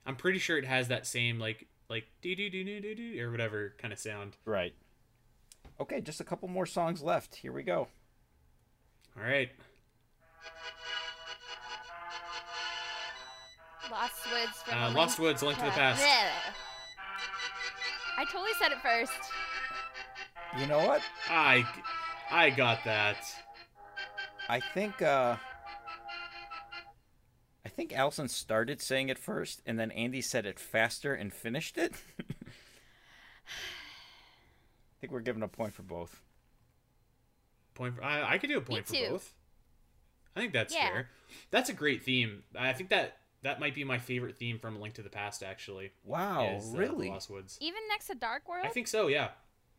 I'm 0.07 0.14
pretty 0.16 0.38
sure 0.38 0.57
it 0.59 0.64
has 0.66 0.88
that 0.88 1.07
same 1.07 1.38
like 1.41 1.66
like 1.88 2.07
doo 2.22 2.36
doo 2.36 2.51
doo 2.51 2.64
doo 2.64 2.80
doo 2.80 2.95
doo 2.95 3.20
or 3.22 3.30
whatever 3.30 3.74
kind 3.78 3.93
of 3.93 3.99
sound. 3.99 4.36
right. 4.45 4.74
Okay, 5.80 6.01
just 6.01 6.20
a 6.20 6.24
couple 6.24 6.47
more 6.49 6.64
songs 6.66 7.03
left. 7.03 7.34
Here 7.36 7.53
we 7.53 7.62
go. 7.64 7.88
All 9.16 9.22
right, 9.22 9.51
Lost 13.91 14.12
Woods 14.32 14.62
from 14.64 14.78
uh, 14.78 14.91
the 14.91 14.97
Lost 14.97 15.18
Link- 15.18 15.28
Woods, 15.28 15.43
Link 15.43 15.59
to 15.59 15.64
the 15.64 15.70
Past. 15.72 16.03
bleh. 16.03 16.30
I 18.18 18.24
totally 18.26 18.51
said 18.61 18.72
it 18.72 18.78
first. 18.82 19.12
You 20.59 20.66
know 20.66 20.78
what? 20.86 21.03
I 21.28 21.64
I 22.30 22.51
got 22.51 22.84
that. 22.84 23.16
I 24.49 24.61
think 24.61 25.01
uh 25.01 25.36
I 27.64 27.68
think 27.68 27.93
Alasyn 27.93 28.28
started 28.28 28.80
saying 28.82 29.09
it 29.09 29.18
first 29.18 29.62
and 29.64 29.78
then 29.78 29.91
Andy 29.93 30.20
said 30.20 30.45
it 30.47 30.59
faster 30.61 31.14
and 31.14 31.32
finished 31.32 31.78
it. 31.78 31.95
I 33.47 35.01
think 35.01 35.12
we're 35.12 35.20
giving 35.20 35.43
a 35.43 35.49
point 35.49 35.72
for 35.72 35.82
both. 35.82 36.20
point. 37.74 37.97
For, 37.97 38.05
I 38.05 38.34
I 38.34 38.38
could 38.38 38.51
do 38.51 38.59
a 38.59 38.61
point 38.61 38.86
for 38.86 38.95
too. 38.95 39.07
both. 39.11 39.32
I 40.36 40.40
think 40.40 40.52
that's 40.52 40.74
Yeah. 40.74 40.88
fair. 40.88 41.10
That's 41.50 41.68
a 41.68 41.72
great 41.74 42.02
theme. 42.04 42.44
I 42.56 42.72
think 42.72 42.90
that 42.90 43.18
that 43.42 43.58
might 43.60 43.74
be 43.74 43.84
my 43.84 43.98
favorite 43.98 44.36
theme 44.36 44.58
from 44.58 44.80
Link 44.80 44.94
to 44.94 45.02
the 45.02 45.10
Past. 45.10 45.42
Actually, 45.42 45.92
Wow, 46.04 46.56
is, 46.56 46.74
uh, 46.74 46.78
really? 46.78 47.06
the 47.08 47.12
Lost 47.14 47.30
Woods. 47.30 47.56
Even 47.60 47.80
next 47.88 48.06
to 48.08 48.14
Dark 48.14 48.48
World. 48.48 48.66
I 48.66 48.68
think 48.70 48.86
so. 48.88 49.06
Yeah. 49.06 49.30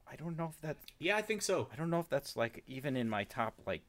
I 0.07 0.15
don't 0.15 0.35
know 0.37 0.47
if 0.53 0.59
that. 0.61 0.77
Yeah, 0.99 1.15
I 1.15 1.21
think 1.21 1.41
so. 1.41 1.69
I 1.71 1.75
don't 1.77 1.89
know 1.89 1.99
if 1.99 2.09
that's 2.09 2.35
like 2.35 2.63
even 2.67 2.97
in 2.97 3.07
my 3.07 3.23
top 3.23 3.53
like 3.65 3.83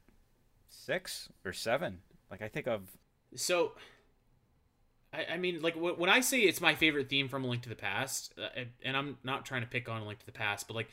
six 0.68 1.28
or 1.44 1.52
seven. 1.52 2.02
Like 2.30 2.42
I 2.42 2.48
think 2.48 2.66
of 2.68 2.96
So, 3.34 3.72
I, 5.12 5.24
I 5.32 5.36
mean, 5.38 5.60
like 5.62 5.74
wh- 5.74 5.98
when 5.98 6.08
I 6.10 6.20
say 6.20 6.40
it's 6.40 6.60
my 6.60 6.74
favorite 6.74 7.08
theme 7.08 7.28
from 7.28 7.44
Link 7.44 7.62
to 7.64 7.68
the 7.68 7.74
Past, 7.74 8.34
uh, 8.38 8.48
and- 8.54 8.72
and 8.84 8.96
I'm 8.96 9.18
not 9.24 9.44
trying 9.44 9.62
to 9.62 9.66
pick 9.66 9.88
on 9.88 10.06
Link 10.06 10.20
to 10.20 10.26
the 10.26 10.32
Past, 10.32 10.66
but 10.68 10.74
like, 10.74 10.88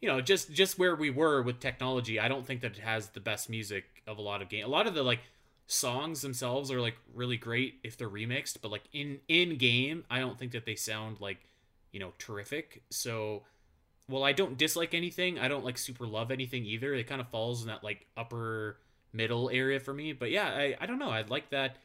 you 0.00 0.08
know, 0.08 0.20
just 0.20 0.52
just 0.52 0.78
where 0.78 0.94
we 0.94 1.10
were 1.10 1.42
with 1.42 1.60
technology, 1.60 2.20
I 2.20 2.28
don't 2.28 2.46
think 2.46 2.60
that 2.60 2.76
it 2.76 2.82
has 2.82 3.10
the 3.10 3.20
best 3.20 3.48
music 3.48 3.84
of 4.06 4.18
a 4.18 4.22
lot 4.22 4.42
of 4.42 4.48
game. 4.48 4.64
A 4.64 4.68
lot 4.68 4.86
of 4.86 4.94
the 4.94 5.02
like 5.02 5.20
songs 5.66 6.22
themselves 6.22 6.70
are 6.70 6.80
like 6.80 6.96
really 7.14 7.36
great 7.36 7.74
if 7.82 7.96
they're 7.96 8.08
remixed, 8.08 8.58
but 8.62 8.70
like 8.70 8.84
in 8.92 9.20
in 9.28 9.56
game, 9.56 10.04
I 10.10 10.20
don't 10.20 10.38
think 10.38 10.52
that 10.52 10.66
they 10.66 10.76
sound 10.76 11.20
like 11.20 11.38
you 11.92 12.00
know 12.00 12.12
terrific. 12.18 12.82
So. 12.90 13.42
Well, 14.08 14.22
I 14.22 14.30
don't 14.30 14.56
dislike 14.56 14.94
anything. 14.94 15.36
I 15.36 15.48
don't 15.48 15.64
like 15.64 15.76
super 15.76 16.06
love 16.06 16.30
anything 16.30 16.64
either. 16.64 16.94
It 16.94 17.08
kind 17.08 17.20
of 17.20 17.28
falls 17.28 17.62
in 17.62 17.66
that 17.66 17.82
like 17.82 18.06
upper 18.16 18.76
middle 19.12 19.50
area 19.50 19.80
for 19.80 19.92
me. 19.92 20.12
But 20.12 20.30
yeah, 20.30 20.46
I, 20.46 20.76
I 20.80 20.86
don't 20.86 21.00
know. 21.00 21.10
I 21.10 21.22
like 21.22 21.50
that. 21.50 21.78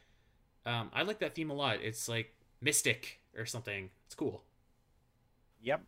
Um, 0.66 0.92
I 0.94 1.02
like 1.02 1.18
that 1.20 1.34
theme 1.34 1.50
a 1.50 1.56
lot. 1.56 1.78
It's 1.82 2.08
like 2.08 2.32
mystic 2.62 3.20
or 3.36 3.48
something. 3.48 3.90
It's 4.06 4.14
cool. 4.14 4.44
Yep. 5.64 5.82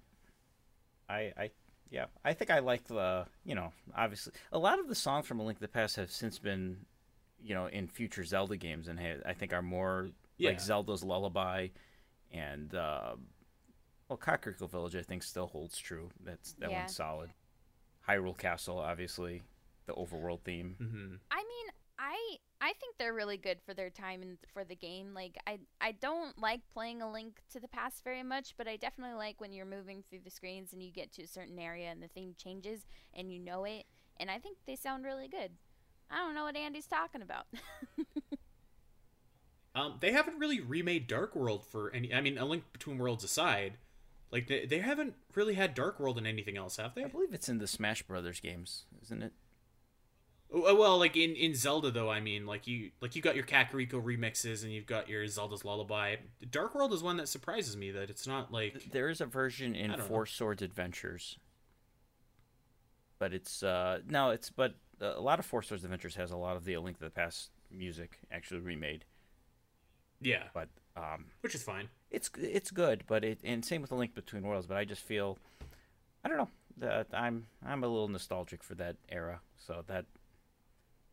I 1.09 1.33
I 1.37 1.51
yeah. 1.93 2.05
I 2.25 2.33
think 2.33 2.51
I 2.51 2.59
like 2.59 2.83
the 2.87 3.25
you 3.45 3.55
know 3.55 3.71
obviously 3.95 4.33
a 4.51 4.57
lot 4.59 4.79
of 4.79 4.89
the 4.89 4.95
songs 4.95 5.25
from 5.27 5.39
A 5.39 5.43
Link 5.43 5.59
to 5.59 5.61
the 5.61 5.67
Past 5.69 5.95
have 5.95 6.11
since 6.11 6.39
been 6.39 6.85
you 7.41 7.53
know 7.55 7.67
in 7.67 7.87
future 7.87 8.23
Zelda 8.25 8.57
games 8.57 8.87
and 8.89 8.99
ha- 8.99 9.21
I 9.25 9.33
think 9.33 9.53
are 9.53 9.61
more 9.61 10.09
Yeah. 10.37 10.49
like 10.49 10.59
Zelda's 10.59 11.03
Lullaby 11.03 11.67
and 12.31 12.73
uh, 12.75 13.15
well 14.09 14.17
Kakariko 14.17 14.69
Village 14.69 14.95
I 14.95 15.01
think 15.03 15.23
still 15.23 15.47
holds 15.47 15.77
true. 15.77 16.09
That's 16.25 16.53
that 16.53 16.69
Yeah. 16.71 16.79
one's 16.79 16.95
solid. 16.95 17.29
Hyrule 18.09 18.37
Castle 18.37 18.79
obviously 18.79 19.41
the 19.85 19.93
overworld 19.93 20.41
theme. 20.41 20.75
hmm 20.79 21.15
I 21.31 21.37
mean, 21.43 21.67
I 21.99 22.37
I 22.63 22.71
think 22.79 22.95
they're 22.97 23.13
really 23.13 23.35
good 23.35 23.59
for 23.65 23.73
their 23.73 23.89
time 23.89 24.21
and 24.21 24.37
for 24.53 24.63
the 24.63 24.75
game. 24.75 25.13
Like 25.13 25.37
I 25.45 25.59
I 25.81 25.91
don't 25.91 26.39
like 26.41 26.61
playing 26.73 27.01
a 27.01 27.11
Link 27.11 27.41
to 27.51 27.59
the 27.59 27.67
Past 27.67 28.05
very 28.05 28.23
much, 28.23 28.55
but 28.57 28.69
I 28.69 28.77
definitely 28.77 29.17
like 29.17 29.41
when 29.41 29.51
you're 29.51 29.65
moving 29.65 30.01
through 30.09 30.21
the 30.23 30.31
screens 30.31 30.71
and 30.71 30.81
you 30.81 30.89
get 30.89 31.11
to 31.13 31.23
a 31.23 31.27
certain 31.27 31.59
area 31.59 31.91
and 31.91 32.01
the 32.01 32.07
theme 32.07 32.35
changes 32.37 32.85
and 33.13 33.29
you 33.29 33.39
know 33.39 33.65
it. 33.65 33.83
And 34.17 34.31
I 34.31 34.39
think 34.39 34.59
they 34.65 34.77
sound 34.77 35.03
really 35.03 35.27
good. 35.27 35.51
I 36.09 36.17
don't 36.17 36.35
know 36.35 36.45
what 36.45 36.55
Andy's 36.55 36.87
talking 36.87 37.21
about. 37.21 37.47
Um, 39.75 39.95
they 40.01 40.11
haven't 40.11 40.37
really 40.37 40.59
remade 40.59 41.07
Dark 41.07 41.35
World 41.35 41.65
for 41.65 41.91
any. 41.95 42.13
I 42.13 42.21
mean, 42.21 42.37
A 42.37 42.45
Link 42.45 42.63
Between 42.71 42.99
Worlds 42.99 43.23
aside, 43.23 43.77
like 44.31 44.47
they, 44.47 44.65
they 44.65 44.79
haven't 44.79 45.15
really 45.33 45.55
had 45.55 45.73
Dark 45.73 45.99
World 45.99 46.17
in 46.19 46.27
anything 46.27 46.57
else, 46.57 46.77
have 46.77 46.93
they? 46.93 47.03
I 47.03 47.07
believe 47.07 47.33
it's 47.33 47.49
in 47.49 47.57
the 47.57 47.67
Smash 47.67 48.03
Brothers 48.03 48.39
games, 48.39 48.85
isn't 49.01 49.23
it? 49.23 49.33
Oh, 50.55 50.75
well, 50.75 50.99
like 50.99 51.17
in, 51.17 51.35
in 51.35 51.55
Zelda 51.55 51.89
though, 51.89 52.11
I 52.11 52.19
mean, 52.19 52.45
like 52.45 52.67
you 52.67 52.91
like 53.01 53.15
you 53.15 53.21
got 53.23 53.35
your 53.35 53.43
Kakariko 53.43 53.93
remixes 53.93 54.63
and 54.63 54.71
you've 54.71 54.85
got 54.85 55.09
your 55.09 55.25
Zelda's 55.27 55.65
Lullaby. 55.65 56.17
Dark 56.51 56.75
World 56.75 56.93
is 56.93 57.01
one 57.01 57.17
that 57.17 57.27
surprises 57.27 57.75
me 57.75 57.89
that 57.91 58.09
it's 58.11 58.27
not 58.27 58.51
like 58.51 58.91
There 58.91 59.09
is 59.09 59.19
a 59.19 59.25
version 59.25 59.75
in 59.75 59.89
don't 59.89 59.99
know. 59.99 60.05
Four 60.05 60.25
Swords 60.27 60.61
Adventures, 60.61 61.39
but 63.19 63.33
it's 63.33 63.63
uh 63.63 63.99
no, 64.07 64.29
it's 64.29 64.49
but 64.51 64.75
uh, 65.01 65.13
a 65.15 65.21
lot 65.21 65.39
of 65.39 65.45
Four 65.45 65.63
Swords 65.63 65.83
Adventures 65.83 66.15
has 66.15 66.31
a 66.31 66.37
lot 66.37 66.55
of 66.55 66.65
the 66.65 66.77
Link 66.77 66.97
to 66.99 67.03
the 67.03 67.09
Past 67.09 67.49
music 67.71 68.19
actually 68.31 68.59
remade. 68.59 69.05
yeah, 70.21 70.43
But 70.53 70.69
um, 70.95 71.25
which 71.41 71.55
is 71.55 71.63
fine. 71.63 71.89
it's 72.11 72.29
it's 72.39 72.69
good. 72.69 73.03
But 73.07 73.23
it 73.23 73.39
and 73.43 73.65
same 73.65 73.81
with 73.81 73.89
the 73.89 73.95
Link 73.95 74.13
Between 74.13 74.43
Worlds. 74.43 74.67
But 74.67 74.77
I 74.77 74.85
just 74.85 75.01
feel, 75.01 75.39
I 76.23 76.29
don't 76.29 76.37
know 76.37 76.49
that 76.77 77.07
I'm 77.11 77.47
I'm 77.65 77.83
a 77.83 77.87
little 77.87 78.07
nostalgic 78.07 78.61
for 78.61 78.75
that 78.75 78.97
era. 79.09 79.39
So 79.57 79.83
that 79.87 80.05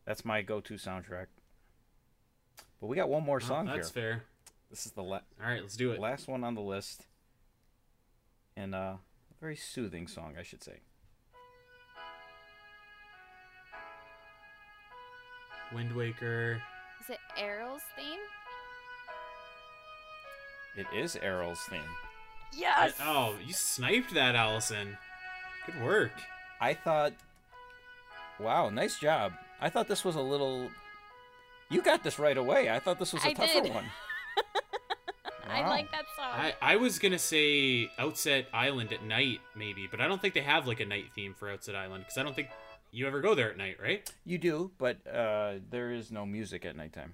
that's 0.05 0.25
my 0.25 0.41
go-to 0.41 0.75
soundtrack. 0.75 1.27
But 2.79 2.87
we 2.87 2.95
got 2.95 3.09
one 3.09 3.23
more 3.23 3.39
Oh, 3.41 3.47
song 3.47 3.65
that's 3.67 3.91
here. 3.91 4.03
fair. 4.13 4.23
This 4.69 4.85
is 4.85 4.91
the 4.93 5.03
la- 5.03 5.21
All 5.41 5.47
right, 5.49 5.61
let's 5.61 5.75
do 5.75 5.91
it. 5.91 5.99
last 5.99 6.27
one 6.27 6.43
on 6.43 6.55
the 6.55 6.61
list, 6.61 7.05
and 8.55 8.73
uh, 8.73 8.77
a 8.97 8.99
very 9.39 9.55
soothing 9.55 10.07
song, 10.07 10.35
I 10.39 10.43
should 10.43 10.63
say. 10.63 10.79
Wind 15.73 15.95
Waker. 15.95 16.61
Is 17.01 17.09
it 17.09 17.19
Aryll's 17.39 17.81
theme? 17.95 18.19
It 20.75 20.85
is 20.97 21.15
Aryll's 21.17 21.61
theme. 21.69 21.79
Yes. 22.53 22.93
Oh, 23.01 23.35
you 23.45 23.53
sniped 23.53 24.13
that, 24.13 24.35
Alasyn. 24.35 24.97
Good 25.65 25.81
work. 25.83 26.11
I 26.59 26.73
thought, 26.73 27.13
wow, 28.39 28.69
nice 28.69 28.99
job. 28.99 29.33
I 29.61 29.69
thought 29.69 29.87
this 29.87 30.03
was 30.03 30.15
a 30.15 30.21
little. 30.21 30.69
You 31.69 31.81
got 31.81 32.03
this 32.03 32.19
right 32.19 32.37
away. 32.37 32.69
I 32.69 32.79
thought 32.79 32.99
this 32.99 33.13
was 33.13 33.23
a 33.23 33.27
I 33.29 33.33
tougher 33.33 33.61
did. 33.61 33.73
one. 33.73 33.85
I 35.49 35.67
like 35.67 35.91
that 35.91 36.05
song. 36.15 36.25
I, 36.33 36.53
I 36.61 36.75
was 36.77 36.97
gonna 36.97 37.19
say 37.19 37.89
Outset 37.99 38.47
Island 38.53 38.91
at 38.93 39.03
night, 39.03 39.39
maybe, 39.55 39.87
but 39.89 40.01
I 40.01 40.07
don't 40.07 40.21
think 40.21 40.33
they 40.33 40.41
have 40.41 40.65
like 40.65 40.79
a 40.79 40.85
night 40.85 41.05
theme 41.13 41.35
for 41.37 41.49
Outset 41.49 41.75
Island 41.75 42.03
because 42.03 42.17
I 42.17 42.23
don't 42.23 42.35
think 42.35 42.49
you 42.91 43.05
ever 43.05 43.21
go 43.21 43.35
there 43.35 43.51
at 43.51 43.57
night, 43.57 43.77
right? 43.81 44.09
You 44.25 44.37
do, 44.37 44.71
but 44.77 45.05
uh, 45.07 45.55
there 45.69 45.91
is 45.91 46.11
no 46.11 46.25
music 46.25 46.65
at 46.65 46.75
nighttime. 46.75 47.13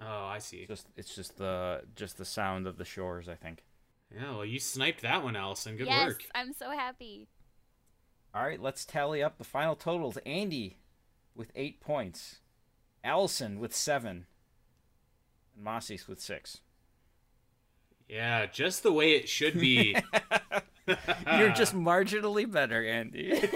Oh, 0.00 0.24
I 0.26 0.38
see. 0.38 0.58
It's 0.58 0.68
just 0.68 0.86
it's 0.96 1.14
just 1.14 1.38
the 1.38 1.82
just 1.96 2.16
the 2.16 2.24
sound 2.24 2.66
of 2.66 2.78
the 2.78 2.84
shores. 2.84 3.28
I 3.28 3.34
think. 3.34 3.64
Yeah, 4.14 4.30
well, 4.30 4.44
you 4.44 4.60
sniped 4.60 5.02
that 5.02 5.24
one, 5.24 5.34
Alasyn. 5.34 5.76
Good 5.76 5.88
yes, 5.88 6.06
work. 6.06 6.22
I'm 6.34 6.52
so 6.52 6.70
happy. 6.70 7.28
All 8.34 8.42
right, 8.42 8.60
let's 8.60 8.84
tally 8.84 9.22
up 9.22 9.38
the 9.38 9.44
final 9.44 9.76
totals. 9.76 10.18
Andy 10.26 10.78
with 11.34 11.50
eight 11.54 11.80
points, 11.80 12.40
Alasyn 13.04 13.58
with 13.58 13.74
seven, 13.74 14.26
and 15.54 15.64
Mases 15.64 16.08
with 16.08 16.20
six. 16.20 16.60
Yeah, 18.08 18.46
just 18.46 18.82
the 18.82 18.92
way 18.92 19.12
it 19.12 19.28
should 19.28 19.58
be. 19.58 19.96
You're 20.86 21.52
just 21.52 21.74
marginally 21.74 22.50
better, 22.50 22.84
Andy. 22.84 23.30
That's 23.40 23.50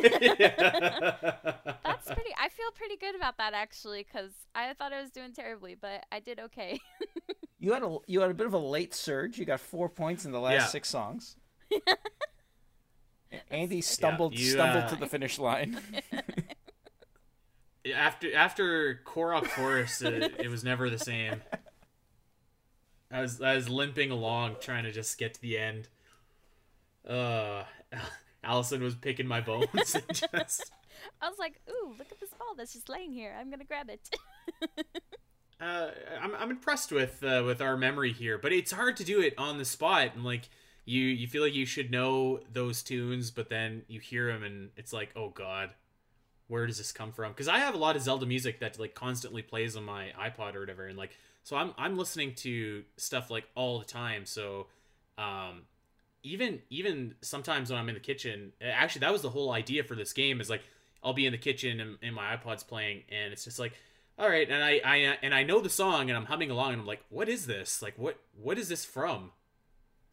pretty. 2.06 2.30
I 2.40 2.48
feel 2.48 2.70
pretty 2.74 2.96
good 2.96 3.14
about 3.14 3.36
that 3.36 3.52
actually, 3.52 4.06
because 4.10 4.30
I 4.54 4.72
thought 4.72 4.94
I 4.94 5.02
was 5.02 5.10
doing 5.10 5.34
terribly, 5.34 5.74
but 5.74 6.06
I 6.10 6.20
did 6.20 6.40
okay. 6.40 6.80
you 7.58 7.74
had 7.74 7.82
a 7.82 7.98
you 8.06 8.22
had 8.22 8.30
a 8.30 8.34
bit 8.34 8.46
of 8.46 8.54
a 8.54 8.58
late 8.58 8.94
surge. 8.94 9.38
You 9.38 9.44
got 9.44 9.60
four 9.60 9.90
points 9.90 10.24
in 10.24 10.32
the 10.32 10.40
last 10.40 10.54
Yeah. 10.54 10.66
six 10.66 10.88
songs. 10.88 11.36
Andy 13.50 13.82
stumbled 13.82 14.38
you, 14.38 14.52
stumbled 14.52 14.84
uh, 14.84 14.88
to 14.88 14.96
the 14.96 15.06
finish 15.06 15.38
line. 15.38 15.78
After 17.94 18.34
after 18.34 19.00
Korok 19.04 19.46
Forest, 19.46 20.02
it, 20.02 20.34
it 20.38 20.48
was 20.48 20.64
never 20.64 20.90
the 20.90 20.98
same. 20.98 21.42
I 23.10 23.20
was 23.20 23.40
I 23.40 23.54
was 23.54 23.68
limping 23.68 24.10
along 24.10 24.56
trying 24.60 24.84
to 24.84 24.92
just 24.92 25.18
get 25.18 25.34
to 25.34 25.40
the 25.40 25.58
end. 25.58 25.88
Uh, 27.08 27.64
Alasyn 28.44 28.80
was 28.80 28.94
picking 28.94 29.26
my 29.26 29.40
bones 29.40 29.94
and 29.94 30.04
just. 30.12 30.70
I 31.22 31.28
was 31.28 31.38
like, 31.38 31.60
"Ooh, 31.70 31.94
look 31.98 32.10
at 32.10 32.20
this 32.20 32.30
ball 32.30 32.54
that's 32.56 32.72
just 32.72 32.88
laying 32.88 33.12
here. 33.12 33.36
I'm 33.38 33.50
gonna 33.50 33.64
grab 33.64 33.88
it." 33.90 34.08
Uh, 35.60 35.90
I'm 36.22 36.36
I'm 36.36 36.50
impressed 36.52 36.92
with 36.92 37.20
uh, 37.24 37.42
with 37.44 37.60
our 37.60 37.76
memory 37.76 38.12
here, 38.12 38.38
but 38.38 38.52
it's 38.52 38.70
hard 38.70 38.96
to 38.98 39.04
do 39.04 39.20
it 39.20 39.34
on 39.36 39.58
the 39.58 39.64
spot 39.64 40.14
and 40.14 40.22
like 40.22 40.48
you 40.84 41.02
you 41.02 41.26
feel 41.26 41.42
like 41.42 41.54
you 41.54 41.66
should 41.66 41.90
know 41.90 42.40
those 42.52 42.80
tunes, 42.82 43.32
but 43.32 43.48
then 43.48 43.82
you 43.88 43.98
hear 43.98 44.32
them 44.32 44.44
and 44.44 44.70
it's 44.76 44.92
like, 44.92 45.10
oh 45.16 45.30
god, 45.30 45.70
where 46.48 46.66
does 46.66 46.78
this 46.78 46.92
come 46.92 47.12
from? 47.12 47.32
Because 47.32 47.48
I 47.48 47.58
have 47.58 47.74
a 47.74 47.78
lot 47.78 47.96
of 47.96 48.02
Zelda 48.02 48.26
music 48.26 48.60
that 48.60 48.78
like 48.78 48.94
constantly 48.94 49.42
plays 49.42 49.76
on 49.76 49.84
my 49.84 50.12
iPod 50.18 50.54
or 50.54 50.60
whatever, 50.60 50.86
and 50.86 50.98
like 50.98 51.16
so 51.44 51.56
I'm 51.56 51.72
I'm 51.78 51.96
listening 51.96 52.34
to 52.36 52.84
stuff 52.96 53.30
like 53.30 53.44
all 53.54 53.78
the 53.78 53.84
time. 53.84 54.26
So, 54.26 54.66
um, 55.16 55.62
even 56.22 56.60
even 56.70 57.14
sometimes 57.22 57.70
when 57.70 57.78
I'm 57.78 57.88
in 57.88 57.94
the 57.94 58.00
kitchen, 58.00 58.52
actually 58.62 59.00
that 59.00 59.12
was 59.12 59.22
the 59.22 59.30
whole 59.30 59.52
idea 59.52 59.84
for 59.84 59.94
this 59.94 60.12
game 60.12 60.40
is 60.40 60.50
like 60.50 60.62
I'll 61.02 61.14
be 61.14 61.26
in 61.26 61.32
the 61.32 61.38
kitchen 61.38 61.80
and, 61.80 61.98
and 62.02 62.14
my 62.14 62.36
iPod's 62.36 62.64
playing, 62.64 63.02
and 63.10 63.32
it's 63.32 63.44
just 63.44 63.58
like 63.58 63.74
all 64.18 64.28
right 64.28 64.50
and 64.50 64.62
I, 64.62 64.80
I 64.84 64.96
and 65.22 65.32
i 65.32 65.44
know 65.44 65.60
the 65.60 65.70
song 65.70 66.10
and 66.10 66.16
i'm 66.16 66.24
humming 66.24 66.50
along 66.50 66.72
and 66.72 66.80
i'm 66.80 66.86
like 66.86 67.02
what 67.08 67.28
is 67.28 67.46
this 67.46 67.80
like 67.80 67.94
what 67.96 68.18
what 68.40 68.58
is 68.58 68.68
this 68.68 68.84
from 68.84 69.30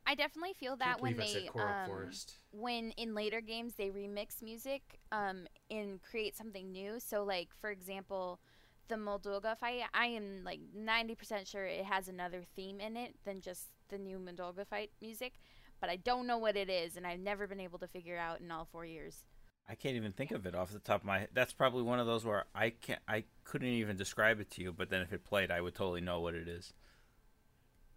I 0.08 0.16
definitely 0.16 0.54
feel 0.54 0.76
that 0.78 1.02
when 1.02 1.14
believe 1.14 1.30
I 1.30 1.34
said 1.34 1.42
they 1.44 1.48
Korok 1.48 1.90
um, 1.90 2.12
when 2.52 2.92
in 2.92 3.16
later 3.16 3.42
games 3.42 3.74
they 3.76 3.90
remix 3.90 4.42
music 4.42 5.00
um 5.12 5.48
and 5.70 6.02
create 6.02 6.36
something 6.36 6.72
new. 6.72 7.00
So 7.00 7.24
like 7.24 7.50
for 7.60 7.72
example, 7.72 8.40
the 8.88 8.96
Molduga 8.96 9.58
fight, 9.58 9.82
I 9.94 10.08
am 10.08 10.44
like 10.44 10.60
90% 10.78 11.48
sure 11.48 11.66
it 11.66 11.86
has 11.86 12.08
another 12.08 12.44
theme 12.56 12.80
in 12.80 12.96
it 12.96 13.16
than 13.26 13.42
just 13.42 13.64
the 13.90 13.98
new 13.98 14.20
Molduga 14.20 14.68
fight 14.68 14.92
music, 15.02 15.34
but 15.82 15.90
I 15.90 15.96
don't 15.96 16.28
know 16.28 16.38
what 16.38 16.56
it 16.56 16.70
is 16.70 16.96
and 16.96 17.08
I've 17.08 17.20
never 17.20 17.48
been 17.48 17.60
able 17.60 17.80
to 17.80 17.88
figure 17.88 18.18
out 18.18 18.42
in 18.42 18.52
all 18.52 18.68
4 18.72 18.86
years. 18.86 19.26
I 19.68 19.74
can't 19.74 19.96
even 19.96 20.12
think 20.12 20.30
of 20.32 20.46
it 20.46 20.54
off 20.54 20.72
the 20.72 20.80
top 20.80 21.02
of 21.02 21.06
my 21.06 21.20
head. 21.20 21.30
That's 21.34 21.54
probably 21.54 21.82
one 21.82 22.00
of 22.00 22.06
those 22.06 22.24
where 22.24 22.46
I 22.54 22.70
can't, 22.70 23.02
I 23.08 23.24
couldn't 23.44 23.68
even 23.70 23.98
describe 23.98 24.40
it 24.40 24.52
to 24.52 24.62
you. 24.62 24.72
But 24.72 24.90
then 24.90 25.02
if 25.02 25.12
it 25.12 25.26
played, 25.26 25.50
I 25.50 25.62
would 25.62 25.74
totally 25.74 26.02
know 26.02 26.20
what 26.20 26.36
it 26.36 26.48
is. 26.48 26.74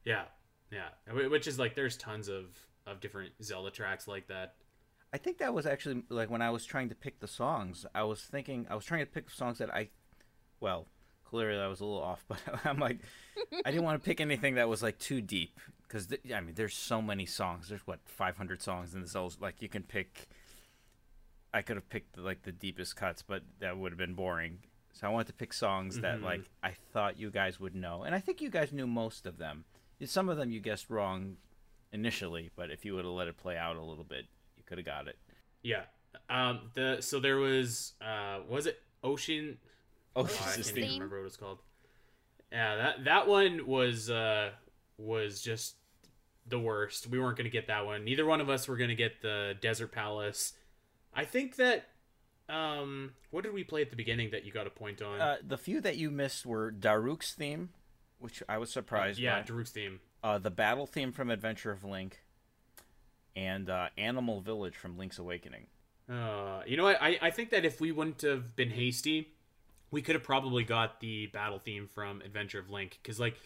Yeah, 0.05 0.25
yeah. 0.71 0.89
Which 1.29 1.47
is 1.47 1.59
like 1.59 1.75
there's 1.75 1.97
tons 1.97 2.29
of 2.29 2.47
of 2.87 3.01
different 3.01 3.33
Zelda 3.43 3.71
tracks 3.71 4.09
like 4.09 4.29
that. 4.29 4.55
I 5.13 5.17
think 5.19 5.39
that 5.39 5.55
was 5.55 5.67
actually 5.67 6.03
like 6.11 6.31
when 6.31 6.43
I 6.43 6.51
was 6.51 6.65
trying 6.65 6.89
to 6.91 6.95
pick 6.95 7.21
the 7.21 7.29
songs. 7.29 7.87
I 7.95 8.03
was 8.05 8.21
thinking 8.23 8.67
I 8.71 8.75
was 8.75 8.85
trying 8.85 9.01
to 9.01 9.07
pick 9.11 9.31
songs 9.31 9.59
that 9.59 9.73
I, 9.75 9.89
well, 10.61 10.87
clearly 11.25 11.59
I 11.61 11.67
was 11.67 11.81
a 11.81 11.85
little 11.85 12.03
off, 12.03 12.25
but 12.29 12.39
I'm 12.65 12.79
like, 12.79 12.99
I 13.65 13.71
didn't 13.71 13.85
want 13.85 14.03
to 14.03 14.07
pick 14.07 14.21
anything 14.21 14.57
that 14.57 14.69
was 14.69 14.83
like 14.83 14.99
too 14.99 15.21
deep 15.21 15.59
because 15.83 16.09
th- 16.09 16.21
I 16.35 16.41
mean, 16.41 16.55
there's 16.55 16.75
so 16.75 17.01
many 17.01 17.25
songs. 17.25 17.69
There's 17.71 17.87
what 17.87 18.01
500 18.05 18.61
songs 18.61 18.95
in 18.95 19.01
this. 19.01 19.15
whole- 19.15 19.33
Like 19.41 19.63
you 19.63 19.69
can 19.69 19.83
pick. 19.83 20.29
I 21.55 21.63
could 21.63 21.77
have 21.77 21.89
picked 21.89 22.19
like 22.19 22.43
the 22.43 22.53
deepest 22.53 22.97
cuts, 22.97 23.23
but 23.23 23.43
that 23.61 23.79
would 23.79 23.93
have 23.93 23.99
been 23.99 24.15
boring. 24.15 24.59
So 24.93 25.07
I 25.07 25.11
wanted 25.11 25.29
to 25.29 25.33
pick 25.33 25.53
songs 25.55 26.01
that 26.01 26.19
Mhm. 26.21 26.25
like 26.25 26.43
I 26.63 26.73
thought 26.93 27.19
you 27.19 27.31
guys 27.31 27.59
would 27.59 27.75
know, 27.75 28.03
and 28.03 28.15
I 28.15 28.21
think 28.21 28.43
you 28.43 28.51
guys 28.51 28.73
knew 28.73 28.87
most 28.87 29.27
of 29.27 29.39
them. 29.39 29.65
Some 30.05 30.29
of 30.29 30.37
them 30.37 30.51
you 30.51 30.61
guessed 30.61 30.91
wrong 30.91 31.37
initially, 31.93 32.51
but 32.57 32.71
if 32.71 32.85
you 32.85 32.95
would 32.95 33.05
have 33.05 33.15
let 33.15 33.29
it 33.29 33.37
play 33.37 33.57
out 33.57 33.77
a 33.77 33.83
little 33.83 34.05
bit, 34.05 34.27
you 34.57 34.63
could 34.65 34.79
have 34.79 34.87
got 34.87 35.09
it. 35.09 35.19
Yeah. 35.63 35.83
Um. 36.31 36.71
The 36.75 36.99
so 37.01 37.21
there 37.21 37.37
was 37.37 37.95
uh 38.01 38.41
was 38.49 38.67
it 38.67 38.81
Ocean 39.03 39.59
Oh, 40.17 40.23
Oh, 40.23 40.25
I 40.25 40.55
can't 40.55 40.77
even 40.77 40.91
remember 40.95 41.21
what 41.21 41.27
it's 41.27 41.37
called. 41.37 41.59
Yeah, 42.51 42.77
that 42.77 43.05
that 43.05 43.29
one 43.29 43.67
was 43.67 44.11
uh 44.11 44.51
was 44.97 45.41
just 45.41 45.77
the 46.47 46.59
worst. 46.59 47.07
We 47.07 47.21
weren't 47.21 47.37
gonna 47.37 47.51
get 47.51 47.69
that 47.69 47.87
one. 47.87 48.05
Neither 48.05 48.25
one 48.27 48.41
of 48.41 48.49
us 48.49 48.67
were 48.67 48.77
gonna 48.77 48.95
get 48.95 49.23
the 49.23 49.55
Desert 49.61 49.93
Palace. 49.93 50.55
I 51.15 51.25
think 51.25 51.57
that 51.57 51.89
um 52.49 53.13
what 53.31 53.45
did 53.45 53.53
we 53.53 53.63
play 53.63 53.83
at 53.83 53.91
the 53.91 53.97
beginning 53.97 54.31
that 54.33 54.45
you 54.45 54.51
got 54.51 54.67
a 54.67 54.71
point 54.71 55.03
on? 55.03 55.21
Uh, 55.21 55.37
the 55.47 55.59
few 55.59 55.81
that 55.83 55.97
you 55.97 56.11
missed 56.11 56.47
were 56.47 56.73
Daruk's 56.73 57.35
theme, 57.35 57.69
which 58.19 58.43
I 58.49 58.59
was 58.59 58.71
surprised 58.71 59.19
yeah, 59.19 59.41
by. 59.41 59.47
Daruk's 59.47 59.71
theme. 59.71 60.01
Uh, 60.23 60.39
the 60.39 60.51
battle 60.51 60.87
theme 60.87 61.13
from 61.13 61.31
Adventure 61.31 61.71
of 61.71 61.85
Link, 61.85 62.21
and 63.37 63.71
uh, 63.71 63.89
Animal 63.97 64.41
Village 64.41 64.77
from 64.77 64.99
Link's 64.99 65.19
Awakening. 65.19 65.67
Uh, 66.11 66.63
you 66.67 66.77
know 66.77 66.85
what? 66.85 67.01
I, 67.01 67.19
I 67.21 67.31
think 67.31 67.51
that 67.51 67.65
if 67.65 67.81
we 67.81 67.93
wouldn't 67.93 68.23
have 68.23 68.57
been 68.57 68.71
hasty, 68.71 69.29
we 69.91 70.03
could 70.03 70.15
have 70.15 70.25
probably 70.25 70.65
got 70.65 71.01
the 71.01 71.27
battle 71.27 71.59
theme 71.59 71.87
from 71.87 72.21
Adventure 72.23 72.59
of 72.59 72.71
Link 72.71 72.99
because 73.03 73.21
like 73.21 73.37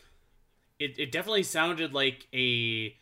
it, 0.78 0.98
it 0.98 1.12
definitely 1.12 1.42
sounded 1.42 1.92
like 1.92 2.26
a 2.32 2.94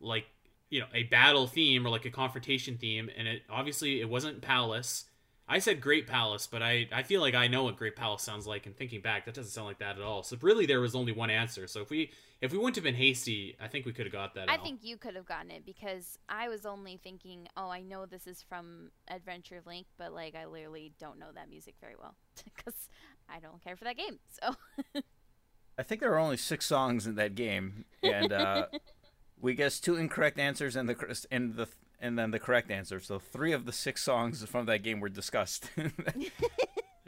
like 0.00 0.26
you 0.70 0.80
know 0.80 0.86
a 0.94 1.04
battle 1.04 1.46
theme 1.46 1.86
or 1.86 1.90
like 1.90 2.04
a 2.04 2.10
confrontation 2.10 2.76
theme, 2.76 3.10
and 3.16 3.26
it 3.26 3.42
obviously 3.50 4.00
it 4.00 4.08
wasn't 4.08 4.40
Palace. 4.40 5.04
I 5.48 5.60
said 5.60 5.80
Great 5.80 6.08
Palace, 6.08 6.48
but 6.48 6.60
I, 6.60 6.88
I 6.92 7.04
feel 7.04 7.20
like 7.20 7.34
I 7.34 7.46
know 7.46 7.64
what 7.64 7.76
Great 7.76 7.94
Palace 7.94 8.22
sounds 8.22 8.48
like. 8.48 8.66
And 8.66 8.76
thinking 8.76 9.00
back, 9.00 9.26
that 9.26 9.34
doesn't 9.34 9.52
sound 9.52 9.68
like 9.68 9.78
that 9.78 9.96
at 9.96 10.02
all. 10.02 10.24
So 10.24 10.36
really, 10.40 10.66
there 10.66 10.80
was 10.80 10.96
only 10.96 11.12
one 11.12 11.30
answer. 11.30 11.68
So 11.68 11.82
if 11.82 11.90
we 11.90 12.10
if 12.40 12.50
we 12.50 12.58
wouldn't 12.58 12.74
have 12.74 12.84
been 12.84 12.96
hasty, 12.96 13.56
I 13.60 13.68
think 13.68 13.86
we 13.86 13.92
could 13.92 14.06
have 14.06 14.12
got 14.12 14.34
that. 14.34 14.50
I 14.50 14.54
out. 14.54 14.64
think 14.64 14.80
you 14.82 14.96
could 14.96 15.14
have 15.14 15.24
gotten 15.24 15.52
it 15.52 15.64
because 15.64 16.18
I 16.28 16.48
was 16.48 16.66
only 16.66 17.00
thinking, 17.02 17.46
oh, 17.56 17.68
I 17.70 17.82
know 17.82 18.06
this 18.06 18.26
is 18.26 18.42
from 18.42 18.90
Adventure 19.08 19.62
Link, 19.64 19.86
but 19.96 20.12
like 20.12 20.34
I 20.34 20.46
literally 20.46 20.92
don't 20.98 21.18
know 21.18 21.30
that 21.34 21.48
music 21.48 21.76
very 21.80 21.94
well 21.98 22.16
because 22.44 22.88
I 23.28 23.38
don't 23.38 23.62
care 23.62 23.76
for 23.76 23.84
that 23.84 23.96
game. 23.96 24.18
So 24.28 25.02
I 25.78 25.82
think 25.84 26.00
there 26.00 26.12
are 26.12 26.18
only 26.18 26.38
six 26.38 26.66
songs 26.66 27.06
in 27.06 27.14
that 27.14 27.36
game, 27.36 27.84
and 28.02 28.32
uh, 28.32 28.66
we 29.40 29.54
guessed 29.54 29.84
two 29.84 29.94
incorrect 29.94 30.40
answers 30.40 30.74
and 30.74 30.88
the 30.88 31.26
and 31.30 31.54
the 31.54 31.68
and 32.00 32.18
then 32.18 32.30
the 32.30 32.38
correct 32.38 32.70
answer. 32.70 33.00
So 33.00 33.18
three 33.18 33.52
of 33.52 33.64
the 33.66 33.72
six 33.72 34.02
songs 34.02 34.44
from 34.44 34.66
that 34.66 34.82
game 34.82 35.00
were 35.00 35.08
discussed. 35.08 35.70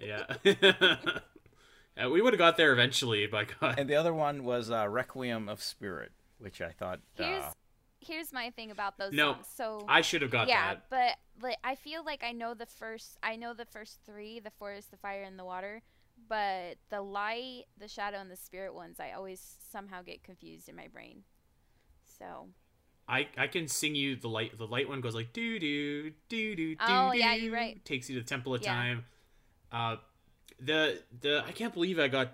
Yeah. 0.01 0.23
yeah 0.45 2.07
we 2.09 2.23
would 2.23 2.33
have 2.33 2.39
got 2.39 2.57
there 2.57 2.73
eventually, 2.73 3.27
by 3.27 3.47
God. 3.61 3.79
and 3.79 3.91
the 3.91 3.97
other 3.97 4.15
one 4.15 4.45
was 4.45 4.71
uh, 4.71 4.89
Requiem 4.89 5.49
of 5.49 5.61
Spirit, 5.61 6.13
which 6.39 6.61
I 6.61 6.71
thought. 6.71 7.01
here's 7.17 7.43
Uh, 7.43 7.53
here's 8.01 8.33
my 8.33 8.51
thing 8.51 8.71
about 8.71 8.97
those 8.97 9.13
No, 9.13 9.33
songs. 9.35 9.47
So 9.57 9.85
I 9.89 10.03
should 10.03 10.23
have 10.23 10.31
got 10.31 10.47
yeah, 10.49 10.75
that. 10.75 10.85
but 10.89 11.17
like 11.43 11.57
I 11.65 11.75
feel 11.75 12.05
like 12.05 12.23
I 12.23 12.31
know 12.33 12.55
the 12.55 12.67
first 12.67 13.19
I 13.23 13.37
know 13.37 13.55
the 13.55 13.65
first 13.65 13.99
three, 14.07 14.39
the 14.41 14.53
forest, 14.53 14.93
the 14.93 14.97
fire, 14.99 15.23
and 15.23 15.39
the 15.39 15.45
water. 15.45 15.83
But 16.29 16.77
the 16.91 17.01
light, 17.01 17.65
the 17.79 17.87
shadow, 17.89 18.19
and 18.19 18.31
the 18.31 18.37
spirit 18.37 18.75
ones, 18.75 18.99
I 19.01 19.13
always 19.13 19.41
somehow 19.71 20.03
get 20.03 20.23
confused 20.25 20.69
in 20.69 20.75
my 20.77 20.89
brain. 20.89 21.23
So 22.19 22.49
I, 23.09 23.27
I 23.39 23.47
can 23.47 23.69
sing 23.69 23.95
you 23.95 24.17
the 24.17 24.29
light. 24.29 24.57
The 24.59 24.67
light 24.67 24.89
one 24.89 25.01
goes 25.01 25.15
like 25.15 25.33
doo 25.33 25.59
doo 25.59 26.11
doo 26.29 26.55
doo 26.55 26.75
doo. 26.75 26.85
Oh, 26.87 27.13
yeah, 27.13 27.35
you're 27.35 27.53
right. 27.55 27.83
Takes 27.85 28.09
you 28.11 28.17
to 28.17 28.23
the 28.23 28.29
Temple 28.29 28.55
of 28.55 28.63
Yeah. 28.63 28.73
Time. 28.75 29.05
Uh, 29.73 29.97
the 30.61 31.01
the 31.21 31.43
I 31.47 31.53
can't 31.53 31.73
believe 31.73 31.99
I 31.99 32.09
got 32.09 32.33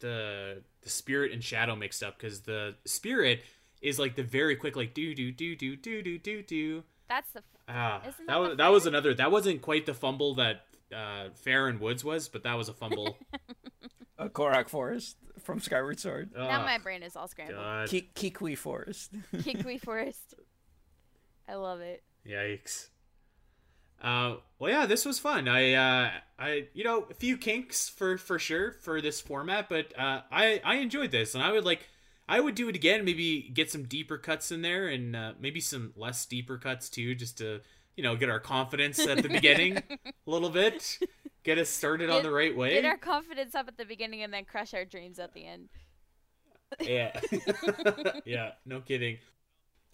the 0.00 0.62
the 0.82 0.90
spirit 0.90 1.32
and 1.32 1.42
shadow 1.42 1.76
mixed 1.76 2.02
up 2.02 2.18
because 2.18 2.40
the 2.40 2.74
spirit 2.84 3.42
is 3.82 3.98
like 3.98 4.16
the 4.16 4.22
very 4.22 4.56
quick 4.56 4.74
like 4.76 4.94
doo 4.94 5.14
doo 5.14 5.30
doo 5.30 5.54
doo 5.54 5.76
doo 5.76 6.02
doo 6.02 6.18
doo 6.18 6.42
doo. 6.42 6.84
that's 7.08 7.30
the 7.32 7.42
Ah, 7.68 8.00
Isn't 8.06 8.26
that 8.26 8.32
that 8.32 8.38
was 8.40 8.50
the 8.50 8.56
that 8.56 8.68
was 8.72 8.82
fire? 8.84 8.88
another. 8.90 9.14
That 9.14 9.30
wasn't 9.30 9.62
quite 9.62 9.86
the 9.86 9.94
fumble 9.94 10.34
that 10.36 10.64
uh, 10.94 11.28
Faron 11.44 11.80
Woods 11.80 12.04
was, 12.04 12.28
but 12.28 12.42
that 12.44 12.54
was 12.54 12.68
a 12.68 12.72
fumble. 12.72 13.16
uh, 14.18 14.28
Korak 14.28 14.68
Forest 14.68 15.16
from 15.46 15.60
Skyward 15.60 15.98
Sword. 15.98 16.32
now 16.36 16.60
Oh, 16.60 16.64
my 16.64 16.76
brain 16.78 17.02
is 17.02 17.16
all 17.16 17.28
scrambled. 17.28 17.56
God. 17.58 17.88
Ki- 17.88 18.10
Kikwi 18.14 18.56
Forest. 18.58 19.12
Kikwi 19.38 19.78
Forest. 19.80 20.34
I 21.48 21.54
love 21.54 21.80
it. 21.80 22.02
Yikes. 22.28 22.88
Uh, 24.02 24.36
well, 24.58 24.70
yeah, 24.70 24.84
this 24.84 25.04
was 25.06 25.18
fun. 25.18 25.48
I, 25.48 25.72
uh, 25.72 26.10
I, 26.38 26.66
you 26.74 26.84
know, 26.84 27.06
a 27.10 27.14
few 27.14 27.38
kinks 27.38 27.88
for 27.88 28.18
for 28.18 28.38
sure 28.38 28.72
for 28.72 29.00
this 29.00 29.20
format, 29.22 29.68
but 29.70 29.98
uh, 29.98 30.20
I 30.30 30.60
I 30.64 30.74
enjoyed 30.76 31.10
this, 31.12 31.34
and 31.34 31.42
I 31.42 31.50
would 31.52 31.64
like, 31.64 31.88
I 32.28 32.40
would 32.40 32.54
do 32.54 32.68
it 32.68 32.74
again. 32.76 33.04
Maybe 33.06 33.48
get 33.54 33.70
some 33.70 33.84
deeper 33.84 34.18
cuts 34.18 34.52
in 34.52 34.60
there, 34.60 34.88
and 34.88 35.16
uh, 35.16 35.32
maybe 35.40 35.60
some 35.60 35.92
less 35.96 36.26
deeper 36.26 36.58
cuts 36.58 36.90
too, 36.90 37.14
just 37.14 37.38
to 37.38 37.60
you 37.96 38.02
know 38.02 38.16
get 38.16 38.28
our 38.28 38.40
confidence 38.40 38.98
at 39.06 39.22
the 39.22 39.28
beginning 39.30 39.78
a 40.04 40.12
little 40.26 40.50
bit, 40.50 40.98
get 41.46 41.58
us 41.58 41.70
started 41.70 42.10
on 42.10 42.24
the 42.24 42.30
right 42.30 42.54
way. 42.54 42.74
Get 42.74 42.84
our 42.84 42.98
confidence 42.98 43.54
up 43.54 43.68
at 43.68 43.78
the 43.78 43.84
beginning 43.84 44.22
and 44.22 44.34
then 44.34 44.44
crush 44.44 44.74
our 44.74 44.84
dreams 44.84 45.18
at 45.18 45.32
the 45.32 45.46
end. 45.46 45.68
yeah. 46.80 47.18
Yeah 48.26 48.50
no 48.66 48.80
kidding. 48.80 49.18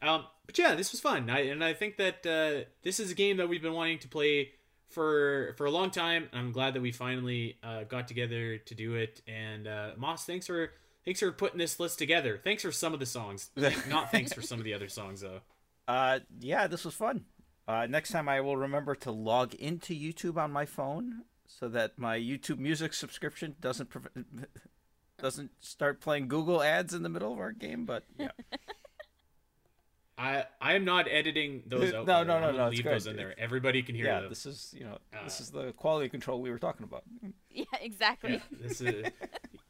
Um 0.00 0.24
but 0.46 0.58
yeah 0.58 0.74
this 0.74 0.90
was 0.90 1.00
fun. 1.00 1.28
I, 1.30 1.40
and 1.40 1.62
i 1.62 1.74
think 1.74 1.98
that 1.98 2.26
uh 2.26 2.68
this 2.82 2.98
is 2.98 3.12
a 3.12 3.14
game 3.14 3.36
that 3.36 3.48
we've 3.48 3.62
been 3.62 3.74
wanting 3.74 3.98
to 4.00 4.08
play 4.08 4.52
for 4.88 5.54
for 5.56 5.64
a 5.64 5.70
long 5.70 5.90
time 5.90 6.28
i'm 6.34 6.52
glad 6.52 6.74
that 6.74 6.82
we 6.82 6.92
finally 6.92 7.56
uh 7.62 7.84
got 7.84 8.08
together 8.08 8.56
to 8.56 8.74
do 8.74 8.94
it. 8.94 9.20
And 9.28 9.68
uh 9.68 9.90
moss 9.98 10.24
thanks 10.24 10.46
for 10.46 10.72
thanks 11.04 11.20
for 11.20 11.30
putting 11.32 11.58
this 11.58 11.78
list 11.78 11.98
together. 11.98 12.40
Thanks 12.42 12.62
for 12.62 12.72
some 12.72 12.94
of 12.94 13.00
the 13.00 13.06
songs. 13.06 13.50
Not 13.88 14.10
thanks 14.10 14.32
for 14.32 14.40
some 14.42 14.58
of 14.58 14.64
the 14.64 14.72
other 14.74 14.88
songs 14.88 15.20
though. 15.20 15.40
Uh, 15.88 16.20
yeah, 16.40 16.68
this 16.68 16.84
was 16.84 16.94
fun. 16.94 17.24
Uh, 17.66 17.86
next 17.86 18.10
time 18.10 18.28
I 18.28 18.40
will 18.40 18.56
remember 18.56 18.94
to 18.96 19.10
log 19.10 19.54
into 19.54 19.94
YouTube 19.94 20.36
on 20.36 20.50
my 20.52 20.64
phone 20.64 21.22
so 21.58 21.68
that 21.68 21.98
my 21.98 22.18
YouTube 22.18 22.58
Music 22.58 22.92
subscription 22.94 23.56
doesn't 23.60 23.88
prevent 23.90 24.12
doesn't 25.18 25.50
start 25.60 26.00
playing 26.00 26.28
Google 26.28 26.62
ads 26.62 26.94
in 26.94 27.02
the 27.02 27.08
middle 27.08 27.32
of 27.32 27.38
our 27.38 27.52
game. 27.52 27.84
But 27.84 28.04
yeah, 28.18 28.30
i 30.18 30.44
i 30.60 30.74
am 30.74 30.84
not 30.84 31.06
editing 31.10 31.62
those 31.66 31.92
out 31.94 32.06
No, 32.06 32.18
by 32.20 32.24
no, 32.24 32.40
no, 32.40 32.48
I'm 32.48 32.56
no, 32.56 32.68
leave 32.68 32.82
good. 32.82 32.92
those 32.92 33.06
in 33.06 33.16
there 33.16 33.34
everybody 33.38 33.82
can 33.82 33.94
hear 33.94 34.06
yeah, 34.06 34.20
them 34.20 34.28
this 34.28 34.44
is 34.46 34.74
you 34.76 34.84
know 34.84 34.98
this 35.24 35.40
Uh, 35.40 35.42
is 35.42 35.50
the 35.50 35.72
quality 35.72 36.08
control 36.08 36.40
we 36.42 36.50
were 36.50 36.58
talking 36.58 36.84
about. 36.84 37.04
Yeah, 37.50 37.64
exactly. 37.80 38.34
Yeah, 38.34 38.58
this 38.60 38.80
is 38.80 39.06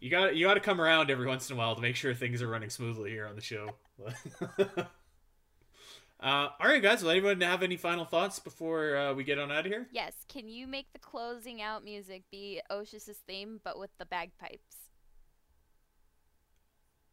you 0.01 0.11
got 0.11 0.35
you 0.37 0.47
got 0.47 0.55
to 0.55 0.61
come 0.61 0.81
around 0.81 1.11
every 1.11 1.27
once 1.27 1.49
in 1.51 1.57
a 1.57 1.59
while 1.59 1.75
to 1.75 1.81
make 1.83 1.97
sure 1.97 2.13
things 2.15 2.43
are 2.43 2.49
running 2.49 2.71
smoothly 2.71 3.11
here 3.11 3.27
on 3.27 3.37
the 3.37 3.43
show. 3.43 3.71
Uh, 6.23 6.49
all 6.61 6.69
right, 6.69 6.81
guys. 6.81 7.03
Will 7.03 7.11
anyone 7.11 7.41
have 7.41 7.65
any 7.65 7.77
final 7.77 8.05
thoughts 8.05 8.39
before 8.39 8.97
uh, 8.97 9.13
we 9.13 9.25
get 9.25 9.41
on 9.41 9.51
out 9.51 9.67
of 9.67 9.73
here? 9.73 9.89
Yes, 9.91 10.15
can 10.29 10.49
you 10.49 10.69
make 10.69 10.87
the 10.93 11.01
closing 11.01 11.61
out 11.61 11.83
music 11.83 12.23
be 12.31 12.61
Oshus's 12.71 13.19
theme 13.27 13.61
but 13.65 13.77
with 13.77 13.91
the 13.99 14.07
bagpipes? 14.07 14.77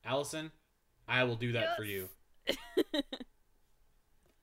Alasyn, 0.08 0.52
I 1.08 1.24
will 1.24 1.36
do 1.36 1.54
that 1.54 1.76
for 1.76 1.84
you. 1.84 2.10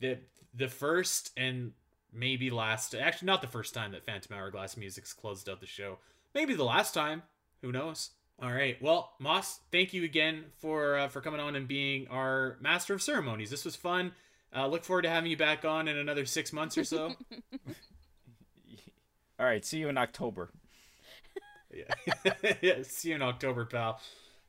the 0.01 0.19
The 0.53 0.69
first 0.69 1.31
and 1.37 1.73
maybe 2.13 2.51
last, 2.51 2.95
actually 2.95 3.27
not 3.27 3.43
the 3.43 3.49
first 3.49 3.73
time 3.73 3.93
that 3.93 4.05
Phantom 4.05 4.37
Hourglass 4.37 4.77
music's 4.77 5.13
closed 5.13 5.49
out 5.49 5.61
the 5.61 5.67
show. 5.67 5.99
Maybe 6.35 6.55
the 6.55 6.65
last 6.65 6.93
time. 6.93 7.23
Who 7.63 7.71
knows? 7.71 8.11
All 8.43 8.53
right. 8.53 8.81
Well, 8.83 9.13
Moss, 9.19 9.61
thank 9.73 9.95
you 9.95 10.05
again 10.05 10.45
for 10.59 10.99
uh, 10.99 11.09
for 11.09 11.21
coming 11.21 11.41
on 11.41 11.57
and 11.57 11.67
being 11.67 12.07
our 12.09 12.59
master 12.61 12.93
of 12.95 13.01
ceremonies. 13.01 13.49
This 13.51 13.65
was 13.65 13.77
fun. 13.77 14.13
Uh, 14.57 14.67
look 14.67 14.85
forward 14.85 15.03
to 15.03 15.11
having 15.11 15.31
you 15.31 15.37
back 15.37 15.65
on 15.65 15.87
in 15.87 15.97
another 15.99 16.25
six 16.25 16.53
months 16.53 16.79
or 16.79 16.85
so. 16.85 17.13
All 19.39 19.45
right, 19.45 19.65
see 19.65 19.79
you 19.79 19.89
in 19.91 19.99
October. 19.99 20.51
yeah. 21.75 22.33
yeah. 22.63 22.75
See 22.83 23.11
you 23.11 23.17
in 23.17 23.23
October, 23.23 23.67
pal. 23.67 24.01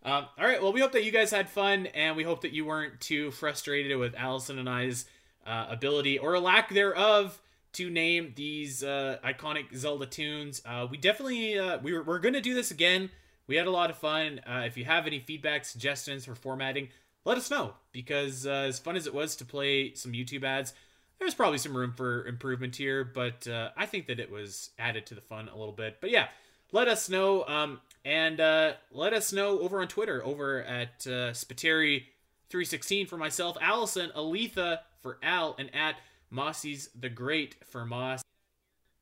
Um, 0.04 0.28
all 0.38 0.46
right. 0.46 0.62
Well, 0.62 0.72
we 0.72 0.80
hope 0.80 0.94
that 0.94 1.04
you 1.04 1.12
guys 1.12 1.32
had 1.32 1.50
fun, 1.50 1.88
and 1.88 2.16
we 2.16 2.24
hope 2.24 2.42
that 2.42 2.54
you 2.54 2.66
weren't 2.66 3.02
too 3.02 3.32
frustrated 3.32 3.98
with 3.98 4.14
Alasyn 4.14 4.58
and 4.58 4.70
I's 4.70 5.06
uh, 5.46 5.66
ability 5.70 6.20
or 6.20 6.40
lack 6.40 6.70
thereof 6.70 7.42
to 7.74 7.90
name 7.90 8.32
these 8.36 8.84
uh, 8.84 9.18
iconic 9.26 9.76
Zelda 9.76 10.06
tunes. 10.06 10.62
Uh, 10.66 10.88
we 10.90 10.98
definitely 10.98 11.60
uh, 11.60 11.80
we 11.80 11.92
were, 11.92 12.04
we're 12.04 12.20
gonna 12.20 12.40
do 12.40 12.54
this 12.54 12.72
again. 12.72 13.10
We 13.48 13.58
had 13.58 13.68
a 13.68 13.72
lot 13.72 13.90
of 13.90 13.98
fun. 13.98 14.40
Uh, 14.48 14.64
if 14.66 14.78
you 14.78 14.86
have 14.86 15.08
any 15.08 15.20
feedback, 15.20 15.66
suggestions 15.66 16.24
for 16.24 16.36
formatting, 16.36 16.90
let 17.28 17.38
us 17.38 17.52
know 17.52 17.74
because 17.92 18.48
uh, 18.48 18.52
as 18.52 18.80
fun 18.80 18.96
as 18.96 19.06
it 19.06 19.14
was 19.14 19.36
to 19.36 19.46
play 19.46 19.94
some 19.94 20.14
YouTube 20.14 20.46
ads, 20.46 20.74
there's 21.20 21.34
probably 21.34 21.58
some 21.58 21.76
room 21.76 21.92
for 21.92 22.26
improvement 22.26 22.78
here. 22.78 23.04
But 23.04 23.46
uh, 23.48 23.72
I 23.76 23.86
think 23.86 24.08
that 24.08 24.18
it 24.18 24.32
was 24.32 24.70
added 24.80 25.06
to 25.08 25.16
the 25.16 25.22
fun 25.22 25.50
a 25.50 25.58
little 25.58 25.74
bit. 25.74 25.98
But 26.00 26.10
yeah, 26.10 26.30
let 26.72 26.88
us 26.88 27.10
know 27.10 27.44
um, 27.44 27.82
and 28.06 28.40
uh, 28.40 28.74
let 28.92 29.12
us 29.12 29.34
know 29.34 29.60
over 29.60 29.82
on 29.82 29.90
Twitter 29.90 30.24
over 30.24 30.64
at 30.64 31.06
uh, 31.06 31.34
Spiteri316 31.34 33.10
for 33.10 33.18
myself, 33.18 33.58
Alasyn, 33.60 34.14
Eletha 34.14 34.80
for 35.02 35.20
Al, 35.22 35.54
and 35.60 35.70
at 35.76 35.98
Mases 36.32 36.90
the 36.98 37.10
Great 37.10 37.58
for 37.66 37.86
Moss. 37.86 38.22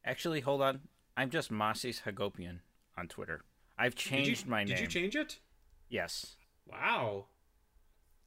Actually, 0.04 0.40
hold 0.40 0.64
on. 0.64 0.80
I'm 1.16 1.30
just 1.30 1.52
Mases 1.52 2.02
Hagopian 2.04 2.62
on 2.98 3.08
Twitter. 3.08 3.42
I've 3.78 3.94
Did 3.94 4.06
you, 4.06 4.18
changed 4.18 4.48
my 4.48 4.64
name. 4.64 4.76
Did 4.76 4.80
you 4.80 4.88
change 4.88 5.16
it? 5.16 5.38
Yes. 5.90 6.38
Wow. 6.68 7.26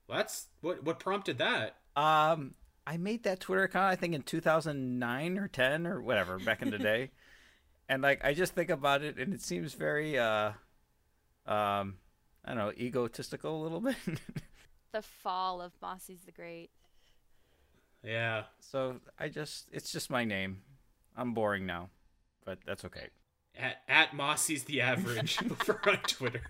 Well, 0.09 0.19
that's 0.19 0.47
what 0.61 0.83
what 0.83 0.99
prompted 0.99 1.39
that. 1.39 1.77
Um, 1.97 2.55
I 2.87 2.97
made 2.97 3.25
that 3.25 3.41
Twitter 3.41 3.65
account 3.65 3.93
I 3.93 3.97
think 3.97 4.15
in 4.15 4.23
2009 4.23 5.39
or 5.39 5.49
10 5.49 5.87
or 5.87 6.01
whatever 6.01 6.39
back 6.39 6.63
in 6.63 6.71
the 6.71 6.79
day, 6.79 7.11
and 7.89 8.03
like 8.03 8.25
I 8.25 8.35
just 8.35 8.55
think 8.55 8.71
about 8.71 9.03
it, 9.03 9.19
and 9.19 9.35
it 9.35 9.43
seems 9.43 9.75
very 9.75 10.19
uh, 10.19 10.53
um, 11.47 11.97
I 12.45 12.55
don't 12.55 12.57
know, 12.57 12.73
egotistical 12.73 13.61
a 13.61 13.63
little 13.63 13.81
bit. 13.81 13.97
The 14.91 15.03
fall 15.03 15.61
of 15.61 15.73
Mases 15.83 16.23
the 16.25 16.33
Great. 16.33 16.71
Yeah. 18.03 18.45
so 18.61 19.01
I 19.19 19.29
just 19.29 19.69
it's 19.71 19.93
just 19.93 20.09
my 20.11 20.25
name. 20.25 20.63
I'm 21.15 21.35
boring 21.35 21.67
now, 21.67 21.91
but 22.47 22.59
that's 22.67 22.87
okay. 22.87 23.09
At, 23.55 23.83
at 23.87 24.17
Mases 24.17 24.65
the 24.65 24.81
average 24.81 25.39
over 25.51 25.79
on 25.87 25.99
Twitter. 25.99 26.43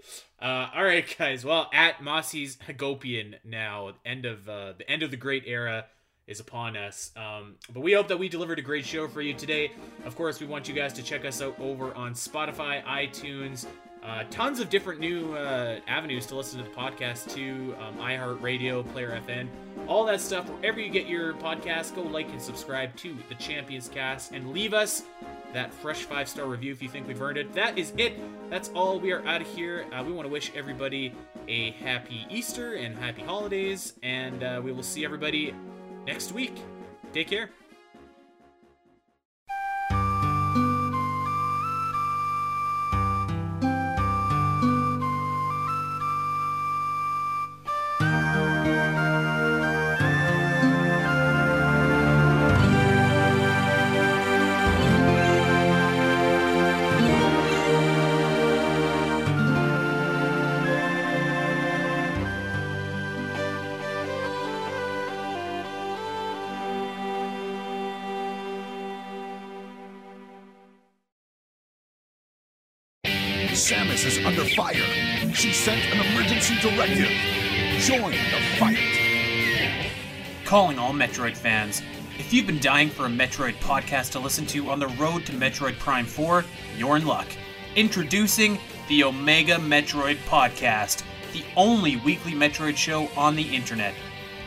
uh, 0.42 0.68
all 0.74 0.84
right, 0.84 1.04
guys. 1.18 1.44
Well, 1.44 1.68
at 1.72 2.02
Mases 2.02 2.56
Hagopian 2.68 3.34
now. 3.44 3.92
End 4.04 4.24
of 4.24 4.48
uh, 4.48 4.72
the 4.78 4.88
end 4.90 5.02
of 5.02 5.10
the 5.10 5.16
great 5.16 5.44
era 5.46 5.86
is 6.26 6.40
upon 6.40 6.76
us. 6.76 7.10
Um, 7.16 7.54
but 7.72 7.80
we 7.80 7.94
hope 7.94 8.08
that 8.08 8.18
we 8.18 8.28
delivered 8.28 8.58
a 8.58 8.62
great 8.62 8.84
show 8.84 9.08
for 9.08 9.22
you 9.22 9.32
today. 9.34 9.72
Of 10.04 10.14
course, 10.14 10.40
we 10.40 10.46
want 10.46 10.68
you 10.68 10.74
guys 10.74 10.92
to 10.94 11.02
check 11.02 11.24
us 11.24 11.40
out 11.40 11.58
over 11.58 11.94
on 11.94 12.12
Spotify, 12.12 12.84
iTunes, 12.84 13.66
uh, 14.04 14.24
tons 14.30 14.60
of 14.60 14.70
different 14.70 15.00
new 15.00 15.34
uh, 15.34 15.80
avenues 15.88 16.26
to 16.26 16.36
listen 16.36 16.62
to 16.62 16.68
the 16.68 16.76
podcast 16.76 17.32
to 17.34 17.74
um, 17.80 17.96
iHeartRadio, 17.96 18.86
Player 18.92 19.20
FM, 19.26 19.48
all 19.86 20.04
that 20.04 20.20
stuff. 20.20 20.48
Wherever 20.48 20.80
you 20.80 20.90
get 20.90 21.06
your 21.06 21.34
podcast, 21.34 21.94
go 21.94 22.02
like 22.02 22.30
and 22.30 22.40
subscribe 22.40 22.94
to 22.96 23.16
the 23.28 23.34
Champions 23.36 23.88
Cast 23.88 24.32
and 24.32 24.52
leave 24.52 24.74
us 24.74 25.02
that 25.52 25.72
fresh 25.72 26.04
five 26.04 26.28
star 26.28 26.46
review 26.46 26.72
if 26.72 26.82
you 26.82 26.88
think 26.88 27.06
we've 27.06 27.20
earned 27.20 27.38
it. 27.38 27.52
That 27.54 27.78
is 27.78 27.92
it. 27.96 28.14
That's 28.50 28.70
all. 28.74 29.00
We 29.00 29.12
are 29.12 29.24
out 29.26 29.40
of 29.40 29.46
here. 29.48 29.86
Uh, 29.92 30.02
we 30.04 30.12
want 30.12 30.26
to 30.26 30.32
wish 30.32 30.52
everybody 30.54 31.14
a 31.48 31.70
happy 31.72 32.26
Easter 32.30 32.74
and 32.74 32.96
happy 32.96 33.22
holidays, 33.22 33.94
and 34.02 34.42
uh, 34.42 34.60
we 34.62 34.72
will 34.72 34.82
see 34.82 35.04
everybody 35.04 35.54
next 36.06 36.32
week. 36.32 36.56
Take 37.12 37.28
care. 37.28 37.50
She 75.38 75.52
sent 75.52 75.80
an 75.94 76.04
emergency 76.04 76.56
directive. 76.60 77.10
Join 77.82 78.10
the 78.10 78.56
fight. 78.58 78.76
Calling 80.44 80.80
all 80.80 80.92
Metroid 80.92 81.36
fans. 81.36 81.80
If 82.18 82.32
you've 82.32 82.48
been 82.48 82.58
dying 82.58 82.90
for 82.90 83.06
a 83.06 83.08
Metroid 83.08 83.54
podcast 83.60 84.10
to 84.12 84.18
listen 84.18 84.46
to 84.46 84.68
on 84.68 84.80
the 84.80 84.88
road 84.88 85.24
to 85.26 85.32
Metroid 85.32 85.78
Prime 85.78 86.06
4, 86.06 86.44
you're 86.76 86.96
in 86.96 87.06
luck. 87.06 87.28
Introducing 87.76 88.58
the 88.88 89.04
Omega 89.04 89.58
Metroid 89.58 90.16
Podcast, 90.26 91.04
the 91.32 91.44
only 91.54 91.94
weekly 91.98 92.32
Metroid 92.32 92.76
show 92.76 93.06
on 93.16 93.36
the 93.36 93.54
internet. 93.54 93.94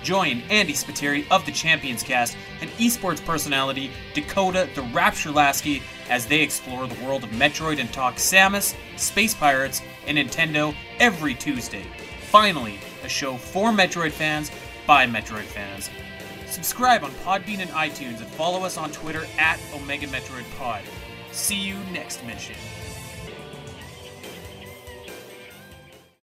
Join 0.04 0.42
Andy 0.50 0.74
Spiteri 0.74 1.26
of 1.32 1.46
the 1.46 1.54
Champions 1.54 2.04
Cast 2.04 2.36
and 2.60 2.70
esports 2.72 3.24
personality 3.24 3.92
Dakota 4.14 4.68
the 4.76 4.82
Rapture 4.82 5.32
Lasky 5.32 5.82
as 6.10 6.26
they 6.26 6.42
explore 6.42 6.86
the 6.86 7.02
world 7.06 7.24
of 7.24 7.30
Metroid 7.30 7.80
and 7.80 7.94
talk 7.94 8.16
Samus, 8.16 8.76
Space 8.98 9.34
Pirates, 9.34 9.82
and 10.08 10.18
Nintendo 10.18 10.76
every 11.00 11.36
Tuesday. 11.36 11.86
Finally, 12.30 12.80
a 13.04 13.10
show 13.10 13.38
for 13.38 13.72
Metroid 13.72 14.12
fans 14.12 14.52
by 14.88 15.06
Metroid 15.06 15.44
fans. 15.44 15.90
Subscribe 16.48 17.04
on 17.04 17.12
Podbean 17.26 17.60
and 17.60 17.70
iTunes 17.72 18.20
and 18.20 18.28
follow 18.28 18.64
us 18.64 18.78
on 18.78 18.92
Twitter 18.92 19.26
at 19.38 19.60
Omega 19.74 20.08
Metroid 20.08 20.46
Pod. 20.58 20.82
See 21.32 21.56
you 21.56 21.78
next 21.94 22.26
mission. 22.26 22.56